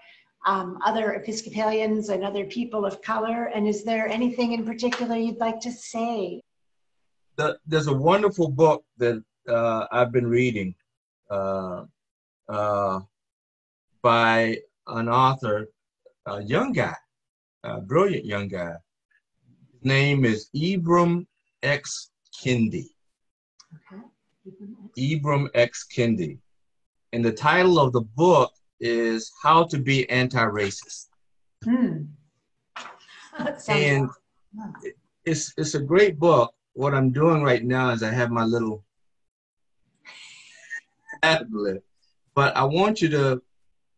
um, 0.48 0.78
other 0.82 1.12
Episcopalians 1.12 2.08
and 2.08 2.24
other 2.24 2.46
people 2.46 2.86
of 2.86 3.02
color? 3.02 3.50
And 3.54 3.68
is 3.68 3.84
there 3.84 4.08
anything 4.08 4.52
in 4.52 4.64
particular 4.64 5.14
you'd 5.14 5.38
like 5.38 5.60
to 5.60 5.70
say? 5.70 6.40
The, 7.36 7.58
there's 7.66 7.86
a 7.86 7.92
wonderful 7.92 8.48
book 8.48 8.82
that 8.96 9.22
uh, 9.46 9.86
I've 9.92 10.10
been 10.10 10.26
reading 10.26 10.74
uh, 11.30 11.84
uh, 12.48 13.00
by 14.02 14.58
an 14.86 15.08
author, 15.10 15.68
a 16.24 16.42
young 16.42 16.72
guy, 16.72 16.96
a 17.62 17.82
brilliant 17.82 18.24
young 18.24 18.48
guy. 18.48 18.72
His 19.74 19.84
name 19.84 20.24
is 20.24 20.48
Ibram 20.56 21.26
X. 21.62 22.10
Kendi. 22.42 22.86
Okay. 23.74 24.02
Ibram 24.96 25.48
X. 25.54 25.86
Kendi. 25.94 26.38
And 27.12 27.24
the 27.24 27.32
title 27.32 27.78
of 27.78 27.92
the 27.92 28.02
book 28.02 28.52
is 28.80 29.32
How 29.42 29.64
to 29.64 29.78
Be 29.78 30.08
Anti-Racist. 30.10 31.06
Hmm. 31.64 32.02
and 33.68 34.08
it's, 35.24 35.52
it's 35.56 35.74
a 35.74 35.80
great 35.80 36.18
book. 36.18 36.54
What 36.74 36.94
I'm 36.94 37.10
doing 37.10 37.42
right 37.42 37.64
now 37.64 37.90
is 37.90 38.02
I 38.02 38.12
have 38.12 38.30
my 38.30 38.44
little 38.44 38.84
tablet, 41.22 41.82
but 42.34 42.56
I 42.56 42.64
want 42.64 43.02
you 43.02 43.08
to, 43.10 43.42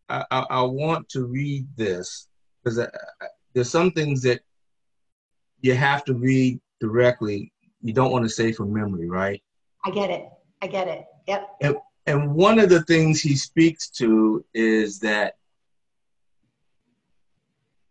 I, 0.09 0.25
I, 0.31 0.41
I 0.51 0.63
want 0.63 1.09
to 1.11 1.27
read 1.27 1.67
this 1.77 2.29
because 2.65 2.87
there's 3.55 3.71
some 3.71 3.91
things 3.93 4.23
that 4.23 4.41
you 5.61 5.75
have 5.75 6.05
to 6.07 6.15
read 6.15 6.61
directly. 6.81 7.53
You 7.83 7.93
don't 7.93 8.13
want 8.13 8.25
to 8.25 8.31
say 8.31 8.53
from 8.53 8.73
memory, 8.73 9.09
right? 9.09 9.43
I 9.85 9.91
get 9.91 10.11
it. 10.11 10.29
I 10.63 10.67
get 10.67 10.89
it. 10.89 11.05
Yep. 11.29 11.49
And, 11.63 11.77
and 12.07 12.35
one 12.35 12.59
of 12.59 12.69
the 12.69 12.83
things 12.85 13.21
he 13.21 13.37
speaks 13.37 13.89
to 13.91 14.45
is 14.55 14.99
that 15.01 15.37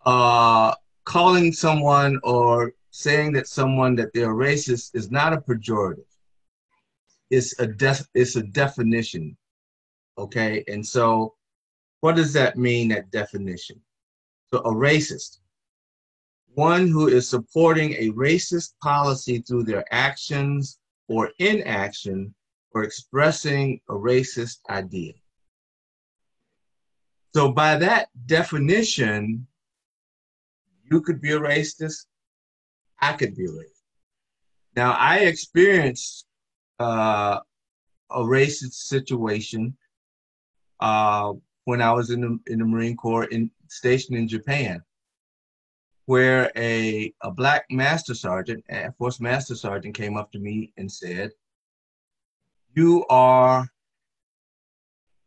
uh, 0.05 0.73
calling 1.05 1.51
someone 1.51 2.19
or 2.23 2.73
saying 2.91 3.31
that 3.33 3.47
someone 3.47 3.95
that 3.95 4.11
they're 4.13 4.33
racist 4.33 4.95
is 4.95 5.11
not 5.11 5.33
a 5.33 5.37
pejorative 5.37 6.03
it's 7.29 7.59
a 7.59 7.67
def- 7.67 8.07
it's 8.13 8.35
a 8.35 8.43
definition. 8.43 9.37
Okay, 10.17 10.63
and 10.67 10.85
so 10.85 11.35
what 12.01 12.15
does 12.15 12.33
that 12.33 12.57
mean? 12.57 12.89
That 12.89 13.11
definition. 13.11 13.79
So 14.51 14.59
a 14.59 14.71
racist, 14.73 15.39
one 16.55 16.87
who 16.87 17.07
is 17.07 17.29
supporting 17.29 17.93
a 17.93 18.09
racist 18.11 18.73
policy 18.81 19.39
through 19.39 19.63
their 19.63 19.85
actions 19.91 20.79
or 21.07 21.31
inaction 21.39 22.33
or 22.73 22.83
expressing 22.83 23.79
a 23.89 23.93
racist 23.93 24.57
idea. 24.69 25.13
So 27.33 27.51
by 27.51 27.77
that 27.77 28.09
definition, 28.25 29.47
you 30.89 31.01
could 31.01 31.21
be 31.21 31.31
a 31.31 31.39
racist, 31.39 32.05
I 32.99 33.13
could 33.13 33.35
be 33.35 33.45
a 33.45 33.49
racist. 33.49 33.83
Now 34.75 34.93
I 34.93 35.19
experienced 35.19 36.25
uh, 36.79 37.39
a 38.09 38.19
racist 38.19 38.73
situation 38.73 39.75
uh, 40.79 41.33
when 41.65 41.81
I 41.81 41.91
was 41.91 42.09
in 42.09 42.21
the, 42.21 42.39
in 42.47 42.59
the 42.59 42.65
Marine 42.65 42.95
Corps 42.95 43.25
in, 43.25 43.51
stationed 43.67 44.17
in 44.17 44.27
Japan, 44.27 44.81
where 46.05 46.51
a, 46.55 47.13
a 47.21 47.29
black 47.29 47.65
master 47.69 48.15
sergeant, 48.15 48.63
Air 48.69 48.95
Force 48.97 49.19
master 49.19 49.55
sergeant, 49.55 49.95
came 49.95 50.17
up 50.17 50.31
to 50.31 50.39
me 50.39 50.73
and 50.77 50.91
said, 50.91 51.31
"You 52.75 53.05
are 53.09 53.67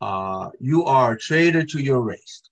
uh, 0.00 0.50
you 0.58 0.84
are 0.84 1.12
a 1.12 1.18
traitor 1.18 1.64
to 1.64 1.78
your 1.80 2.00
race." 2.00 2.42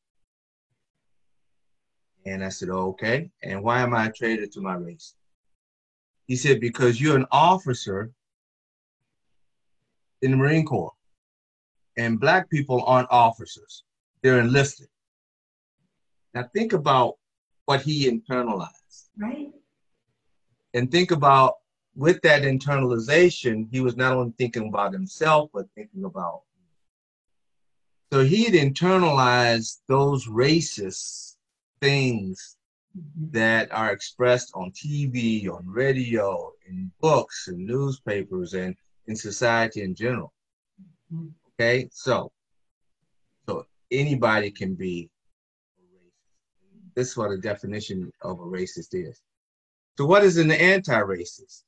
And 2.26 2.44
I 2.44 2.48
said, 2.48 2.68
"Okay, 2.68 3.30
and 3.42 3.62
why 3.62 3.80
am 3.80 3.94
I 3.94 4.06
a 4.06 4.12
traitor 4.12 4.46
to 4.46 4.60
my 4.60 4.74
race?" 4.74 5.14
He 6.26 6.36
said, 6.36 6.60
"Because 6.60 7.00
you're 7.00 7.16
an 7.16 7.26
officer 7.30 8.12
in 10.22 10.30
the 10.32 10.36
Marine 10.36 10.64
Corps. 10.64 10.92
And 11.96 12.20
black 12.20 12.48
people 12.50 12.82
aren't 12.84 13.10
officers, 13.10 13.84
they're 14.22 14.40
enlisted. 14.40 14.88
Now 16.34 16.48
think 16.54 16.72
about 16.72 17.14
what 17.64 17.82
he 17.82 18.08
internalized. 18.08 19.08
Right. 19.18 19.50
And 20.72 20.90
think 20.90 21.10
about 21.10 21.54
with 21.94 22.20
that 22.22 22.42
internalization, 22.42 23.68
he 23.70 23.80
was 23.80 23.96
not 23.96 24.12
only 24.12 24.32
thinking 24.38 24.68
about 24.68 24.92
himself, 24.92 25.50
but 25.52 25.66
thinking 25.74 26.04
about. 26.04 26.42
So 28.12 28.24
he 28.24 28.44
had 28.44 28.54
internalized 28.54 29.78
those 29.86 30.26
racist 30.26 31.36
things 31.80 32.56
that 33.30 33.70
are 33.72 33.92
expressed 33.92 34.50
on 34.54 34.72
TV, 34.72 35.48
on 35.48 35.66
radio, 35.66 36.52
in 36.68 36.90
books 37.00 37.48
and 37.48 37.64
newspapers, 37.64 38.54
and 38.54 38.74
in 39.06 39.14
society 39.14 39.82
in 39.82 39.94
general. 39.94 40.32
Okay, 41.60 41.88
so 41.92 42.32
so 43.48 43.66
anybody 43.90 44.50
can 44.50 44.74
be 44.74 45.08
racist. 45.80 46.94
This 46.94 47.08
is 47.10 47.16
what 47.16 47.30
a 47.30 47.38
definition 47.38 48.10
of 48.22 48.40
a 48.40 48.44
racist 48.44 48.88
is. 48.92 49.20
So 49.96 50.06
what 50.06 50.24
is 50.24 50.38
an 50.38 50.50
anti-racist? 50.50 51.62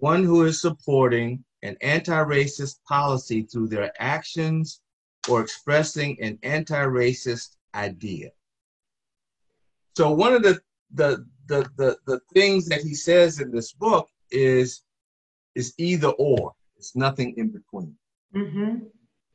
One 0.00 0.24
who 0.24 0.44
is 0.44 0.60
supporting 0.60 1.44
an 1.62 1.76
anti-racist 1.82 2.76
policy 2.88 3.42
through 3.42 3.68
their 3.68 3.92
actions 3.98 4.80
or 5.28 5.40
expressing 5.42 6.20
an 6.22 6.38
anti-racist 6.42 7.56
idea. 7.74 8.30
So 9.96 10.10
one 10.12 10.32
of 10.32 10.42
the 10.42 10.60
the, 10.94 11.26
the 11.46 11.68
the 11.76 11.98
the 12.06 12.20
things 12.32 12.66
that 12.68 12.80
he 12.80 12.94
says 12.94 13.40
in 13.40 13.50
this 13.50 13.72
book 13.72 14.08
is 14.30 14.82
it's 15.54 15.72
either 15.78 16.08
or. 16.08 16.52
It's 16.76 16.96
nothing 16.96 17.34
in 17.36 17.48
between. 17.50 17.94
Mm-hmm. 18.34 18.86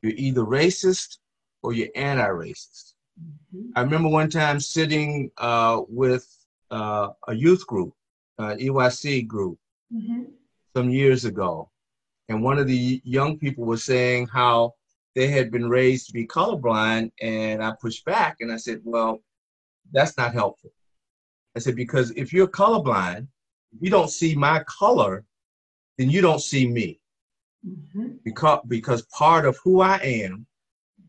You're 0.02 0.14
either 0.16 0.42
racist 0.42 1.18
or 1.62 1.74
you're 1.74 1.90
anti-racist. 1.96 2.94
Mm-hmm. 3.22 3.70
I 3.76 3.82
remember 3.82 4.10
one 4.10 4.30
time 4.30 4.60
sitting 4.60 5.30
uh, 5.38 5.82
with 5.88 6.28
uh, 6.72 7.10
a 7.28 7.34
youth 7.36 7.68
group, 7.68 7.94
uh, 8.40 8.56
EYC 8.56 9.28
group, 9.28 9.60
mm-hmm. 9.94 10.24
Some 10.76 10.90
years 10.90 11.24
ago, 11.24 11.70
and 12.28 12.44
one 12.44 12.60
of 12.60 12.68
the 12.68 13.02
young 13.06 13.40
people 13.40 13.64
was 13.64 13.84
saying 13.84 14.28
how 14.28 14.74
they 15.16 15.28
had 15.28 15.50
been 15.50 15.70
raised 15.70 16.08
to 16.08 16.14
be 16.14 16.28
colorblind, 16.28 17.12
and 17.22 17.64
I 17.64 17.72
pushed 17.82 18.04
back 18.04 18.38
and 18.42 18.52
I 18.52 18.58
said, 18.58 18.82
"Well, 18.84 19.20
that's 19.94 20.18
not 20.18 20.34
helpful." 20.34 20.72
I 21.56 21.60
said 21.60 21.78
because 21.78 22.12
if 22.12 22.34
you're 22.34 22.48
colorblind, 22.48 23.28
if 23.74 23.82
you 23.82 23.90
don't 23.90 24.10
see 24.10 24.36
my 24.36 24.64
color, 24.68 25.24
then 25.98 26.10
you 26.10 26.20
don't 26.20 26.42
see 26.42 26.68
me. 26.68 27.00
Mm-hmm. 27.66 28.08
Because 28.26 28.60
because 28.68 29.02
part 29.04 29.46
of 29.46 29.58
who 29.64 29.80
I 29.80 29.98
am, 29.98 30.46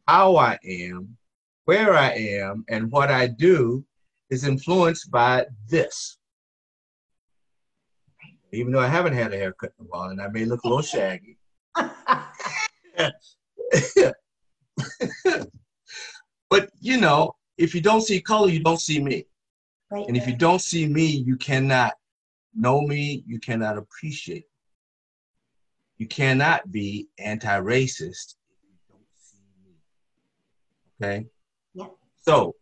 how 0.06 0.36
I 0.36 0.58
am, 0.64 1.16
where 1.64 1.94
I 1.94 2.10
am, 2.12 2.64
and 2.68 2.92
what 2.92 3.10
I 3.10 3.26
do 3.26 3.84
is 4.30 4.44
influenced 4.44 5.10
by 5.10 5.46
this. 5.68 6.18
Even 8.52 8.72
though 8.72 8.80
I 8.80 8.88
haven't 8.88 9.14
had 9.14 9.32
a 9.32 9.36
haircut 9.36 9.72
in 9.78 9.86
a 9.86 9.88
while 9.88 10.10
and 10.10 10.20
I 10.20 10.28
may 10.28 10.44
look 10.44 10.62
a 10.64 10.68
little 10.68 10.82
shaggy. 10.82 11.38
but 16.48 16.70
you 16.80 16.98
know, 16.98 17.34
if 17.58 17.74
you 17.74 17.80
don't 17.80 18.02
see 18.02 18.20
color, 18.20 18.48
you 18.48 18.62
don't 18.62 18.80
see 18.80 19.00
me. 19.00 19.26
Right. 19.90 20.06
And 20.08 20.16
if 20.16 20.26
you 20.26 20.36
don't 20.36 20.60
see 20.60 20.86
me, 20.86 21.06
you 21.06 21.36
cannot 21.36 21.94
know 22.54 22.80
me, 22.80 23.22
you 23.26 23.38
cannot 23.38 23.76
appreciate 23.78 24.44
me. 24.44 24.44
You 25.98 26.06
cannot 26.06 26.70
be 26.70 27.08
anti-racist 27.18 28.34
if 28.50 28.58
you 28.62 28.76
don't 28.88 29.06
see 29.18 29.38
me. 29.64 29.74
Okay? 31.00 31.26
Yeah. 31.74 31.86
So 32.22 32.54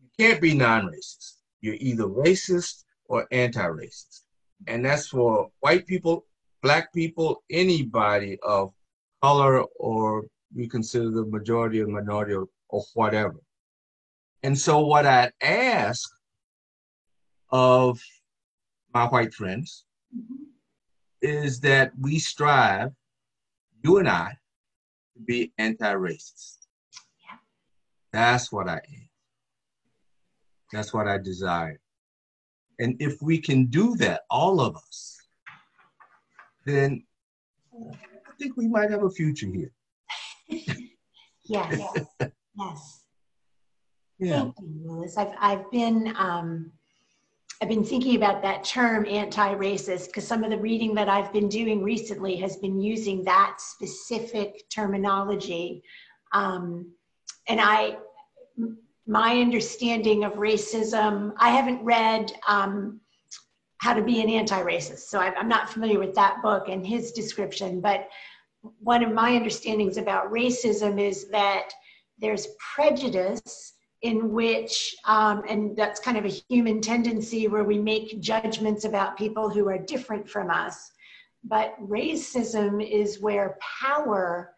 you 0.00 0.08
can't 0.18 0.40
be 0.40 0.54
non-racist. 0.54 1.38
You're 1.60 1.76
either 1.80 2.04
racist 2.04 2.84
or 3.06 3.26
anti-racist. 3.32 4.22
And 4.66 4.84
that's 4.84 5.08
for 5.08 5.50
white 5.60 5.86
people, 5.86 6.26
black 6.62 6.92
people, 6.92 7.42
anybody 7.50 8.38
of 8.42 8.72
color 9.22 9.62
or 9.78 10.24
we 10.54 10.68
consider 10.68 11.10
the 11.10 11.24
majority 11.26 11.80
or 11.80 11.86
minority 11.86 12.34
or, 12.34 12.48
or 12.68 12.82
whatever. 12.94 13.36
And 14.42 14.56
so 14.58 14.80
what 14.80 15.06
I'd 15.06 15.32
ask 15.42 16.08
of 17.50 18.00
my 18.94 19.06
white 19.06 19.34
friends 19.34 19.84
mm-hmm. 20.16 20.44
is 21.22 21.60
that 21.60 21.92
we 22.00 22.18
strive, 22.18 22.92
you 23.82 23.98
and 23.98 24.08
I, 24.08 24.36
to 25.14 25.22
be 25.22 25.52
anti-racist. 25.58 26.66
Yeah. 27.24 27.36
That's 28.12 28.52
what 28.52 28.68
I 28.68 28.76
am. 28.76 29.08
That's 30.72 30.92
what 30.92 31.08
I 31.08 31.18
desire. 31.18 31.80
And 32.78 32.96
if 33.00 33.20
we 33.20 33.38
can 33.38 33.66
do 33.66 33.96
that, 33.96 34.22
all 34.30 34.60
of 34.60 34.76
us, 34.76 35.16
then 36.64 37.04
I 37.74 38.32
think 38.38 38.56
we 38.56 38.68
might 38.68 38.90
have 38.90 39.02
a 39.02 39.10
future 39.10 39.48
here. 39.52 39.72
yes. 41.44 41.80
yes. 42.54 43.04
Yeah. 44.18 44.40
Thank 44.40 44.54
you, 44.60 44.80
Willis. 44.82 45.16
I've 45.16 45.34
I've 45.38 45.70
been 45.70 46.14
um, 46.16 46.72
I've 47.60 47.68
been 47.68 47.84
thinking 47.84 48.14
about 48.14 48.42
that 48.42 48.62
term 48.62 49.04
anti-racist 49.06 50.06
because 50.06 50.26
some 50.26 50.44
of 50.44 50.50
the 50.50 50.58
reading 50.58 50.94
that 50.94 51.08
I've 51.08 51.32
been 51.32 51.48
doing 51.48 51.82
recently 51.82 52.36
has 52.36 52.56
been 52.56 52.80
using 52.80 53.24
that 53.24 53.56
specific 53.58 54.68
terminology. 54.70 55.82
Um, 56.32 56.92
and 57.48 57.60
I, 57.60 57.96
my 59.08 59.40
understanding 59.40 60.22
of 60.24 60.34
racism, 60.34 61.32
I 61.38 61.48
haven't 61.48 61.82
read 61.82 62.30
um, 62.46 63.00
How 63.78 63.94
to 63.94 64.02
Be 64.02 64.20
an 64.20 64.28
Anti-Racist, 64.28 65.08
so 65.08 65.18
I'm 65.18 65.48
not 65.48 65.70
familiar 65.70 65.98
with 65.98 66.14
that 66.14 66.42
book 66.42 66.68
and 66.68 66.86
his 66.86 67.12
description, 67.12 67.80
but 67.80 68.08
one 68.80 69.02
of 69.02 69.12
my 69.12 69.34
understandings 69.34 69.96
about 69.96 70.30
racism 70.30 71.00
is 71.00 71.30
that 71.30 71.70
there's 72.18 72.48
prejudice 72.74 73.72
in 74.02 74.30
which, 74.30 74.94
um, 75.06 75.42
and 75.48 75.74
that's 75.74 76.00
kind 76.00 76.18
of 76.18 76.26
a 76.26 76.42
human 76.50 76.82
tendency 76.82 77.48
where 77.48 77.64
we 77.64 77.78
make 77.78 78.20
judgments 78.20 78.84
about 78.84 79.16
people 79.16 79.48
who 79.48 79.68
are 79.70 79.78
different 79.78 80.28
from 80.28 80.50
us. 80.50 80.90
But 81.44 81.74
racism 81.80 82.86
is 82.86 83.20
where 83.20 83.58
power 83.80 84.52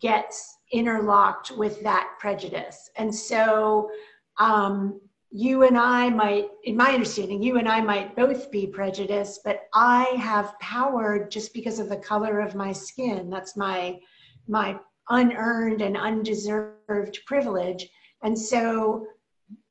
gets 0.00 0.56
interlocked 0.72 1.50
with 1.52 1.82
that 1.82 2.14
prejudice. 2.18 2.90
And 2.96 3.14
so, 3.14 3.90
um, 4.38 5.00
you 5.32 5.62
and 5.62 5.78
I 5.78 6.10
might, 6.10 6.48
in 6.64 6.76
my 6.76 6.90
understanding, 6.90 7.40
you 7.42 7.58
and 7.58 7.68
I 7.68 7.80
might 7.80 8.16
both 8.16 8.50
be 8.50 8.66
prejudiced, 8.66 9.42
but 9.44 9.68
I 9.72 10.04
have 10.18 10.58
power 10.58 11.28
just 11.28 11.54
because 11.54 11.78
of 11.78 11.88
the 11.88 11.96
color 11.96 12.40
of 12.40 12.56
my 12.56 12.72
skin. 12.72 13.30
That's 13.30 13.56
my 13.56 14.00
my 14.48 14.78
unearned 15.08 15.82
and 15.82 15.96
undeserved 15.96 17.20
privilege. 17.26 17.88
And 18.22 18.36
so 18.36 19.06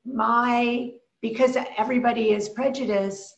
my 0.06 0.92
because 1.20 1.56
everybody 1.76 2.30
is 2.30 2.48
prejudiced, 2.48 3.36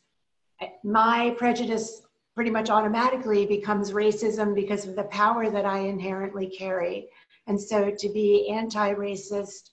my 0.85 1.35
prejudice 1.37 2.03
pretty 2.35 2.51
much 2.51 2.71
automatically 2.71 3.45
becomes 3.47 3.91
racism 3.91 4.55
because 4.55 4.87
of 4.87 4.95
the 4.95 5.05
power 5.05 5.51
that 5.51 5.67
I 5.67 5.79
inherently 5.81 6.47
carry. 6.47 7.09
And 7.47 7.61
so 7.61 7.91
to 7.91 8.09
be 8.09 8.49
anti-racist, 8.51 9.71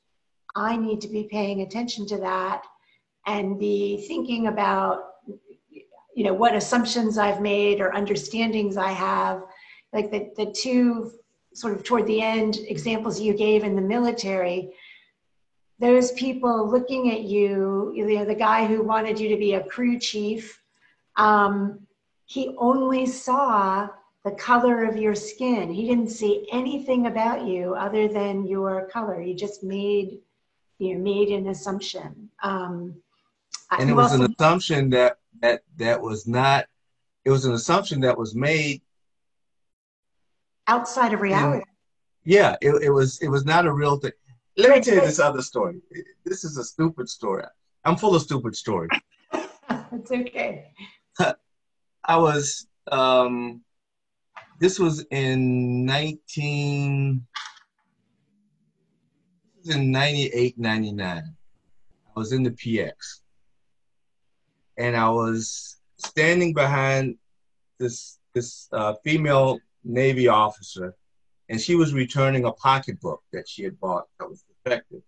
I 0.55 0.75
need 0.75 1.01
to 1.01 1.07
be 1.07 1.23
paying 1.23 1.61
attention 1.61 2.05
to 2.07 2.17
that 2.17 2.63
and 3.25 3.59
be 3.59 4.05
thinking 4.07 4.47
about 4.47 5.03
you 6.15 6.25
know 6.25 6.33
what 6.33 6.55
assumptions 6.55 7.17
I've 7.17 7.41
made 7.41 7.79
or 7.79 7.95
understandings 7.95 8.75
I 8.75 8.91
have. 8.91 9.43
Like 9.93 10.11
the, 10.11 10.31
the 10.35 10.51
two 10.51 11.13
sort 11.53 11.73
of 11.73 11.83
toward 11.83 12.07
the 12.07 12.21
end 12.21 12.57
examples 12.67 13.21
you 13.21 13.33
gave 13.33 13.63
in 13.63 13.75
the 13.75 13.81
military, 13.81 14.73
those 15.79 16.11
people 16.11 16.69
looking 16.69 17.11
at 17.11 17.21
you, 17.21 17.93
you 17.95 18.15
know, 18.15 18.25
the 18.25 18.35
guy 18.35 18.65
who 18.65 18.83
wanted 18.83 19.19
you 19.19 19.29
to 19.29 19.37
be 19.37 19.53
a 19.53 19.63
crew 19.63 19.97
chief, 19.97 20.61
um, 21.15 21.79
he 22.25 22.53
only 22.57 23.05
saw 23.05 23.87
the 24.25 24.31
color 24.31 24.83
of 24.85 24.97
your 24.97 25.15
skin. 25.15 25.71
He 25.71 25.87
didn't 25.87 26.09
see 26.09 26.47
anything 26.51 27.07
about 27.07 27.45
you 27.45 27.75
other 27.75 28.07
than 28.07 28.45
your 28.45 28.87
color. 28.87 29.21
He 29.21 29.33
just 29.33 29.63
made, 29.63 30.19
you 30.77 30.95
know, 30.95 31.01
made 31.01 31.29
an 31.29 31.47
assumption. 31.47 32.29
Um, 32.43 32.95
and 33.71 33.89
it 33.89 33.93
was 33.93 34.11
also, 34.11 34.25
an 34.25 34.35
assumption 34.37 34.89
that 34.91 35.17
that 35.41 35.61
that 35.77 36.01
was 36.01 36.27
not. 36.27 36.65
It 37.25 37.31
was 37.31 37.45
an 37.45 37.53
assumption 37.53 38.01
that 38.01 38.17
was 38.17 38.33
made 38.35 38.81
outside 40.67 41.13
of 41.13 41.21
reality. 41.21 41.63
yeah, 42.23 42.55
it, 42.61 42.71
it 42.83 42.89
was. 42.89 43.21
It 43.21 43.29
was 43.29 43.45
not 43.45 43.65
a 43.65 43.73
real 43.73 43.97
thing. 43.97 44.11
Let 44.57 44.71
me 44.71 44.81
tell 44.81 44.95
you 44.95 45.01
this 45.01 45.19
other 45.19 45.41
story. 45.41 45.79
This 46.25 46.43
is 46.43 46.57
a 46.57 46.63
stupid 46.63 47.07
story. 47.07 47.45
I'm 47.85 47.95
full 47.95 48.15
of 48.15 48.21
stupid 48.21 48.55
stories. 48.55 48.89
it's 49.91 50.11
okay. 50.11 50.71
I 52.03 52.17
was, 52.17 52.67
um, 52.91 53.61
this 54.59 54.79
was 54.79 55.05
in 55.11 55.85
19, 55.85 57.25
in 59.65 59.91
98, 59.91 60.57
99. 60.57 61.23
I 61.23 62.19
was 62.19 62.31
in 62.31 62.43
the 62.43 62.51
PX. 62.51 62.93
And 64.77 64.95
I 64.95 65.09
was 65.09 65.77
standing 65.97 66.53
behind 66.53 67.17
this, 67.79 68.19
this 68.33 68.67
uh, 68.71 68.93
female 69.03 69.59
Navy 69.83 70.27
officer 70.27 70.95
and 71.49 71.59
she 71.59 71.75
was 71.75 71.93
returning 71.93 72.45
a 72.45 72.51
pocketbook 72.51 73.23
that 73.33 73.49
she 73.49 73.63
had 73.63 73.79
bought 73.79 74.05
that 74.19 74.29
was 74.29 74.43
defective. 74.63 75.01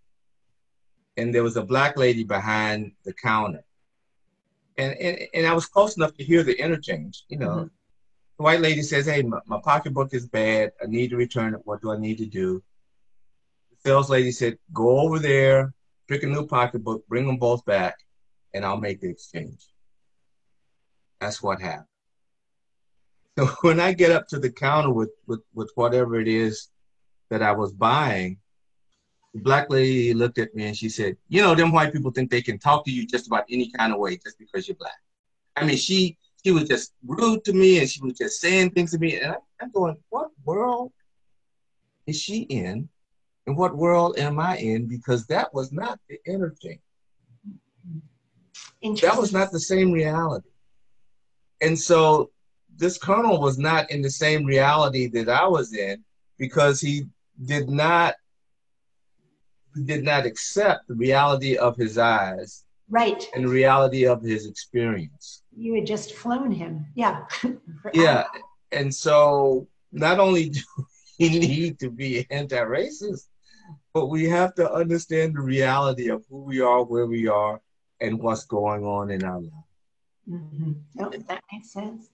And 1.17 1.33
there 1.33 1.43
was 1.43 1.55
a 1.55 1.63
black 1.63 1.97
lady 1.97 2.23
behind 2.23 2.93
the 3.05 3.13
counter. 3.13 3.63
And, 4.77 4.93
and, 4.93 5.19
and 5.35 5.45
I 5.45 5.53
was 5.53 5.67
close 5.67 5.97
enough 5.97 6.15
to 6.15 6.23
hear 6.23 6.41
the 6.41 6.59
interchange, 6.59 7.25
you 7.29 7.37
know. 7.37 7.49
Mm-hmm. 7.49 7.67
White 8.41 8.61
lady 8.61 8.81
says, 8.81 9.05
Hey, 9.05 9.21
my, 9.21 9.39
my 9.45 9.59
pocketbook 9.63 10.13
is 10.13 10.27
bad. 10.27 10.71
I 10.81 10.87
need 10.87 11.09
to 11.09 11.17
return 11.17 11.53
it. 11.53 11.61
What 11.63 11.81
do 11.81 11.91
I 11.91 11.97
need 11.97 12.17
to 12.17 12.25
do? 12.25 12.63
The 13.71 13.89
sales 13.89 14.09
lady 14.09 14.31
said, 14.31 14.57
Go 14.73 14.99
over 14.99 15.19
there, 15.19 15.73
pick 16.07 16.23
a 16.23 16.27
new 16.27 16.47
pocketbook, 16.47 17.07
bring 17.07 17.27
them 17.27 17.37
both 17.37 17.63
back, 17.65 17.95
and 18.53 18.65
I'll 18.65 18.79
make 18.79 19.01
the 19.01 19.09
exchange. 19.09 19.67
That's 21.19 21.41
what 21.41 21.61
happened. 21.61 21.85
So 23.37 23.45
when 23.61 23.79
I 23.79 23.93
get 23.93 24.11
up 24.11 24.27
to 24.29 24.39
the 24.39 24.51
counter 24.51 24.91
with, 24.91 25.11
with, 25.27 25.41
with 25.53 25.71
whatever 25.75 26.19
it 26.19 26.27
is 26.27 26.69
that 27.29 27.41
I 27.41 27.51
was 27.51 27.71
buying, 27.71 28.37
the 29.33 29.41
black 29.41 29.69
lady 29.69 30.13
looked 30.13 30.39
at 30.39 30.53
me 30.53 30.65
and 30.65 30.75
she 30.75 30.89
said, 30.89 31.15
You 31.29 31.41
know, 31.41 31.55
them 31.55 31.71
white 31.71 31.93
people 31.93 32.11
think 32.11 32.29
they 32.29 32.41
can 32.41 32.59
talk 32.59 32.85
to 32.85 32.91
you 32.91 33.07
just 33.07 33.27
about 33.27 33.45
any 33.49 33.71
kind 33.71 33.93
of 33.93 33.99
way 33.99 34.17
just 34.17 34.37
because 34.37 34.67
you're 34.67 34.75
black. 34.75 34.99
I 35.55 35.65
mean, 35.65 35.77
she 35.77 36.17
she 36.43 36.51
was 36.51 36.67
just 36.67 36.93
rude 37.05 37.43
to 37.45 37.53
me 37.53 37.79
and 37.79 37.89
she 37.89 38.01
was 38.01 38.17
just 38.17 38.41
saying 38.41 38.71
things 38.71 38.91
to 38.91 38.99
me. 38.99 39.19
And 39.19 39.33
I, 39.33 39.35
I'm 39.61 39.71
going, 39.71 39.97
What 40.09 40.29
world 40.43 40.91
is 42.07 42.19
she 42.19 42.41
in? 42.43 42.89
And 43.47 43.57
what 43.57 43.75
world 43.75 44.17
am 44.17 44.39
I 44.39 44.57
in? 44.57 44.87
Because 44.87 45.25
that 45.27 45.53
was 45.53 45.71
not 45.71 45.99
the 46.09 46.19
interchange. 46.25 46.79
That 49.01 49.17
was 49.17 49.33
not 49.33 49.51
the 49.51 49.59
same 49.59 49.91
reality. 49.91 50.49
And 51.61 51.77
so 51.77 52.31
this 52.75 52.97
colonel 52.97 53.39
was 53.39 53.57
not 53.57 53.91
in 53.91 54.01
the 54.01 54.09
same 54.09 54.45
reality 54.45 55.07
that 55.07 55.29
I 55.29 55.47
was 55.47 55.73
in 55.73 56.03
because 56.37 56.81
he 56.81 57.07
did 57.45 57.69
not 57.69 58.15
did 59.85 60.03
not 60.03 60.25
accept 60.25 60.87
the 60.87 60.95
reality 60.95 61.55
of 61.55 61.77
his 61.77 61.97
eyes 61.97 62.65
right 62.89 63.25
and 63.33 63.45
the 63.45 63.49
reality 63.49 64.05
of 64.05 64.21
his 64.21 64.45
experience. 64.45 65.40
You 65.61 65.75
had 65.75 65.85
just 65.85 66.13
flown 66.13 66.51
him. 66.51 66.87
Yeah. 66.95 67.25
yeah. 67.93 68.23
And 68.71 68.93
so 68.93 69.67
not 69.91 70.19
only 70.19 70.49
do 70.49 70.59
we 71.19 71.29
need 71.29 71.79
to 71.79 71.89
be 71.89 72.25
anti-racist, 72.31 73.27
but 73.93 74.07
we 74.07 74.25
have 74.25 74.55
to 74.55 74.71
understand 74.71 75.35
the 75.35 75.41
reality 75.41 76.09
of 76.09 76.25
who 76.29 76.41
we 76.41 76.61
are, 76.61 76.83
where 76.83 77.05
we 77.05 77.27
are, 77.27 77.61
and 77.99 78.19
what's 78.19 78.45
going 78.45 78.83
on 78.83 79.11
in 79.11 79.23
our 79.23 79.39
life. 79.39 79.51
Mm-hmm. 80.29 80.71
Oh, 80.99 81.09
that 81.09 81.43
makes 81.51 81.71
sense. 81.71 82.09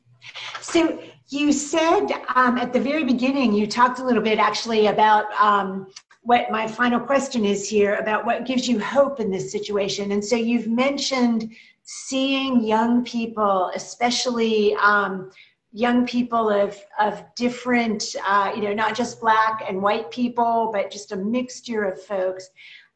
So 0.62 1.00
you 1.30 1.54
said 1.54 2.08
um, 2.36 2.58
at 2.58 2.74
the 2.74 2.80
very 2.80 3.04
beginning, 3.04 3.54
you 3.54 3.68
talked 3.68 4.00
a 4.00 4.04
little 4.04 4.24
bit 4.24 4.40
actually 4.40 4.88
about 4.88 5.32
um, 5.40 5.88
what 6.24 6.52
my 6.52 6.68
final 6.68 7.00
question 7.00 7.46
is 7.46 7.70
here 7.70 7.96
about 7.96 8.26
what 8.26 8.46
gives 8.46 8.68
you 8.68 8.80
hope 8.80 9.22
in 9.22 9.32
this 9.32 9.52
situation. 9.52 10.12
And 10.12 10.24
so 10.24 10.36
you've 10.36 10.68
mentioned 10.68 11.56
seeing 11.88 12.62
young 12.66 13.02
people, 13.06 13.72
especially 13.74 14.76
um, 14.76 15.32
young 15.72 16.06
people 16.06 16.50
of, 16.50 16.78
of 17.00 17.24
different, 17.36 18.04
uh, 18.26 18.52
you 18.54 18.62
know, 18.62 18.74
not 18.74 18.94
just 18.94 19.22
black 19.22 19.64
and 19.66 19.82
white 19.82 20.12
people, 20.12 20.70
but 20.74 20.92
just 20.92 21.14
a 21.14 21.16
mixture 21.16 21.86
of 21.86 22.04
folks. 22.04 22.50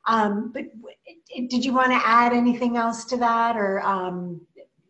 Um, 0.07 0.51
but 0.53 0.65
did 1.47 1.63
you 1.63 1.73
want 1.73 1.91
to 1.91 2.01
add 2.05 2.33
anything 2.33 2.75
else 2.75 3.05
to 3.05 3.17
that 3.17 3.55
or 3.55 3.79
um, 3.81 4.41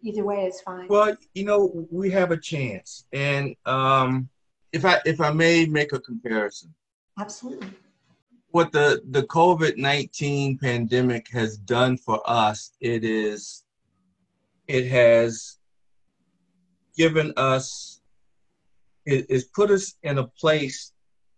either 0.01 0.23
way 0.23 0.45
is 0.45 0.59
fine? 0.61 0.87
Well, 0.87 1.15
you 1.35 1.45
know, 1.45 1.85
we 1.91 2.09
have 2.09 2.31
a 2.31 2.37
chance. 2.37 3.05
And 3.13 3.55
um, 3.67 4.29
if 4.73 4.83
I 4.83 4.99
if 5.05 5.21
I 5.21 5.31
may 5.31 5.67
make 5.67 5.93
a 5.93 5.99
comparison. 5.99 6.73
Absolutely 7.19 7.69
what 8.51 8.71
the 8.73 9.01
the 9.11 9.23
COVID 9.23 9.77
nineteen 9.77 10.57
pandemic 10.57 11.29
has 11.29 11.57
done 11.57 11.97
for 11.97 12.21
us, 12.25 12.71
it 12.81 13.03
is 13.03 13.63
it 14.71 14.87
has 14.87 15.57
given 16.95 17.33
us 17.35 17.99
it 19.05 19.29
has 19.29 19.43
put 19.43 19.69
us 19.69 19.95
in 20.03 20.17
a 20.19 20.27
place 20.27 20.93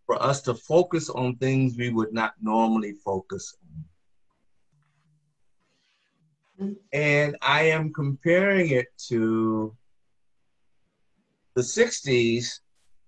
for 0.06 0.22
us 0.22 0.42
to 0.44 0.54
focus 0.54 1.10
on 1.10 1.38
things 1.38 1.76
we 1.78 1.90
would 1.90 2.14
not 2.14 2.34
normally 2.42 2.94
focus 3.04 3.56
on. 6.60 6.76
And 6.92 7.38
I 7.42 7.64
am 7.64 7.94
comparing 7.94 8.70
it 8.70 8.88
to 9.08 9.76
the 11.56 11.62
60s 11.62 12.60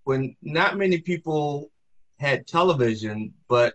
when 0.05 0.35
not 0.41 0.77
many 0.77 0.99
people 0.99 1.69
had 2.17 2.47
television, 2.47 3.33
but 3.49 3.73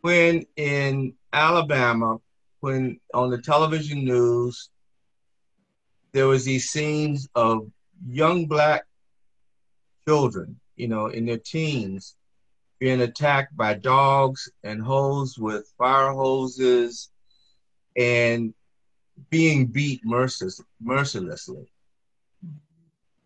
when 0.00 0.44
in 0.56 1.14
Alabama, 1.32 2.20
when 2.60 3.00
on 3.14 3.30
the 3.30 3.40
television 3.40 4.04
news, 4.04 4.70
there 6.12 6.26
was 6.26 6.44
these 6.44 6.70
scenes 6.70 7.28
of 7.34 7.70
young 8.06 8.46
black 8.46 8.84
children, 10.06 10.58
you 10.76 10.88
know, 10.88 11.06
in 11.06 11.26
their 11.26 11.38
teens, 11.38 12.16
being 12.78 13.00
attacked 13.00 13.56
by 13.56 13.74
dogs 13.74 14.50
and 14.62 14.82
hosed 14.82 15.38
with 15.38 15.72
fire 15.76 16.12
hoses 16.12 17.10
and 17.96 18.54
being 19.30 19.66
beat 19.66 20.00
merciless, 20.04 20.60
mercilessly. 20.80 21.70